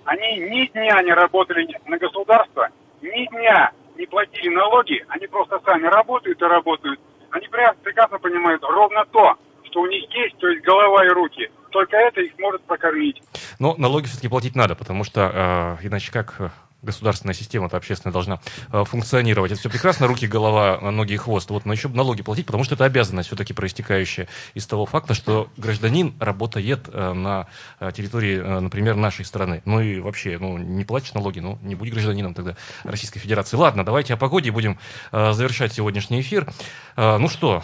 они 0.05 0.38
ни 0.38 0.66
дня 0.66 1.03
не 1.03 1.12
работали 1.12 1.68
на 1.86 1.98
государство, 1.98 2.68
ни 3.00 3.26
дня 3.26 3.72
не 3.96 4.07
платили 4.07 4.48
налоги, 4.48 5.05
они 5.09 5.26
просто 5.26 5.61
сами 5.64 5.86
работают 5.86 6.40
и 6.40 6.44
работают. 6.44 7.00
Они 7.30 7.46
прекрасно 7.48 8.18
понимают 8.18 8.62
ровно 8.62 9.05
то, 9.07 9.36
что 9.73 9.81
у 9.81 9.87
них 9.87 10.05
есть, 10.14 10.37
то 10.39 10.49
есть 10.49 10.64
голова 10.64 11.05
и 11.05 11.09
руки. 11.09 11.51
Только 11.70 11.97
это 11.97 12.20
их 12.20 12.39
может 12.39 12.62
прокормить. 12.62 13.23
Но 13.59 13.75
налоги 13.77 14.05
все-таки 14.05 14.29
платить 14.29 14.55
надо, 14.55 14.77
потому 14.77 15.03
что 15.03 15.79
э, 15.83 15.87
иначе 15.87 16.12
как 16.12 16.37
э, 16.39 16.51
государственная 16.83 17.35
система 17.35 17.66
-то 17.66 17.76
общественная 17.76 18.12
должна 18.12 18.41
э, 18.72 18.85
функционировать. 18.85 19.53
Это 19.53 19.61
все 19.61 19.70
прекрасно, 19.70 20.07
руки, 20.07 20.26
голова, 20.26 20.78
ноги 20.91 21.14
и 21.14 21.16
хвост. 21.16 21.51
Вот, 21.51 21.64
но 21.64 21.72
еще 21.72 21.89
налоги 21.89 22.22
платить, 22.22 22.47
потому 22.47 22.64
что 22.64 22.74
это 22.74 22.85
обязанность 22.85 23.28
все-таки 23.28 23.53
проистекающая 23.53 24.28
из 24.55 24.66
того 24.66 24.87
факта, 24.87 25.14
что 25.14 25.49
гражданин 25.57 26.14
работает 26.18 26.89
э, 26.93 27.12
на 27.12 27.47
э, 27.80 27.91
территории, 27.95 28.39
например, 28.61 28.97
нашей 28.97 29.24
страны. 29.24 29.62
Ну 29.64 29.80
и 29.80 30.01
вообще, 30.01 30.39
ну, 30.39 30.59
не 30.59 30.85
платишь 30.85 31.14
налоги, 31.14 31.41
ну, 31.41 31.59
не 31.62 31.74
будь 31.74 31.91
гражданином 31.91 32.35
тогда 32.35 32.57
Российской 32.85 33.20
Федерации. 33.20 33.57
Ладно, 33.57 33.85
давайте 33.85 34.14
о 34.14 34.16
погоде 34.16 34.51
будем 34.51 34.78
завершать 35.12 35.72
сегодняшний 35.72 36.20
эфир. 36.20 36.51
Ну 36.97 37.28
что, 37.28 37.62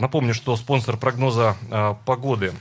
напомню, 0.00 0.34
что 0.34 0.56
спонсор 0.56 0.96
прогноза 0.96 1.56
погоды 2.04 2.52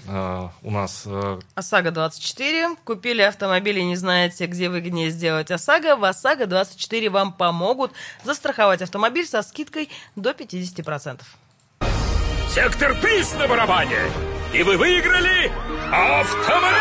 у 0.62 0.72
нас... 0.72 1.03
Э, 1.05 1.39
ОСАГО 1.55 1.91
24. 1.91 2.76
Купили 2.84 3.22
автомобиль 3.22 3.80
и 3.80 3.84
не 3.84 3.95
знаете, 3.95 4.45
где 4.45 4.70
выгоднее 4.70 5.10
сделать 5.10 5.51
ОСАГО. 5.51 5.95
В 6.00 6.06
ОСАГО 6.06 6.47
24 6.47 7.10
вам 7.10 7.34
помогут 7.34 7.91
застраховать 8.24 8.82
автомобиль 8.82 9.28
со 9.28 9.41
скидкой 9.41 9.89
до 10.16 10.32
50%. 10.32 11.22
Сектор 12.50 12.95
приз 12.95 13.36
на 13.36 13.47
барабане! 13.47 14.00
И 14.54 14.64
вы 14.64 14.78
выиграли 14.78 15.52
автомобиль! 15.91 16.80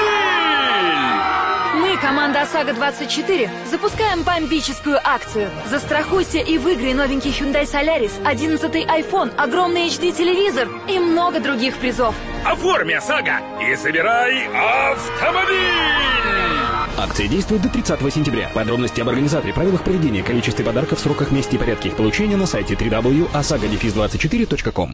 Мы, 1.74 1.98
команда 1.98 2.42
ОСАГО-24, 2.42 3.68
запускаем 3.68 4.22
бомбическую 4.22 4.98
акцию. 5.02 5.50
Застрахуйся 5.66 6.38
и 6.38 6.56
выиграй 6.56 6.94
новенький 6.94 7.30
Hyundai 7.30 7.64
Solaris, 7.64 8.12
11 8.24 8.62
iPhone, 8.86 9.34
огромный 9.36 9.88
HD-телевизор 9.88 10.68
и 10.88 10.98
много 10.98 11.40
других 11.40 11.76
призов. 11.78 12.14
Оформи 12.44 12.94
ОСАГО 12.94 13.40
и 13.60 13.74
забирай 13.74 14.46
автомобиль! 14.46 16.67
Акция 16.96 17.28
действует 17.28 17.62
до 17.62 17.68
30 17.68 18.00
сентября. 18.12 18.50
Подробности 18.54 19.00
об 19.00 19.08
организаторе, 19.08 19.52
правилах 19.52 19.84
проведения, 19.84 20.22
количестве 20.22 20.64
подарков, 20.64 21.00
сроках, 21.00 21.30
месте 21.30 21.56
и 21.56 21.58
порядке 21.58 21.88
их 21.88 21.96
получения 21.96 22.36
на 22.36 22.46
сайте 22.46 22.74
www.osagodefis24.com. 22.74 24.92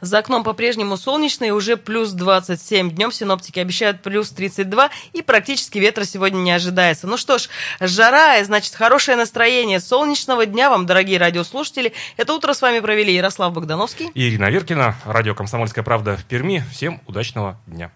За 0.00 0.18
окном 0.18 0.44
по-прежнему 0.44 0.96
солнечно 0.96 1.44
и 1.44 1.50
уже 1.50 1.76
плюс 1.76 2.12
27. 2.12 2.90
Днем 2.90 3.12
синоптики 3.12 3.58
обещают 3.58 4.02
плюс 4.02 4.30
32 4.30 4.90
и 5.12 5.22
практически 5.22 5.78
ветра 5.78 6.04
сегодня 6.04 6.38
не 6.38 6.52
ожидается. 6.52 7.06
Ну 7.06 7.16
что 7.16 7.38
ж, 7.38 7.48
жара, 7.80 8.42
значит, 8.44 8.74
хорошее 8.74 9.16
настроение. 9.16 9.80
Солнечного 9.80 10.46
дня 10.46 10.70
вам, 10.70 10.86
дорогие 10.86 11.18
радиослушатели. 11.18 11.92
Это 12.16 12.34
утро 12.34 12.52
с 12.52 12.62
вами 12.62 12.80
провели 12.80 13.14
Ярослав 13.14 13.52
Богдановский 13.52 14.10
и 14.14 14.28
Ирина 14.28 14.50
Веркина, 14.50 14.96
радио 15.04 15.34
«Комсомольская 15.34 15.84
правда» 15.84 16.16
в 16.16 16.24
Перми. 16.24 16.64
Всем 16.72 17.00
удачного 17.06 17.58
дня. 17.66 17.90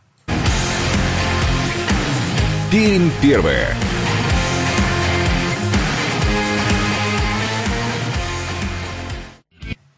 Пермь 2.70 3.10
первая. 3.20 3.76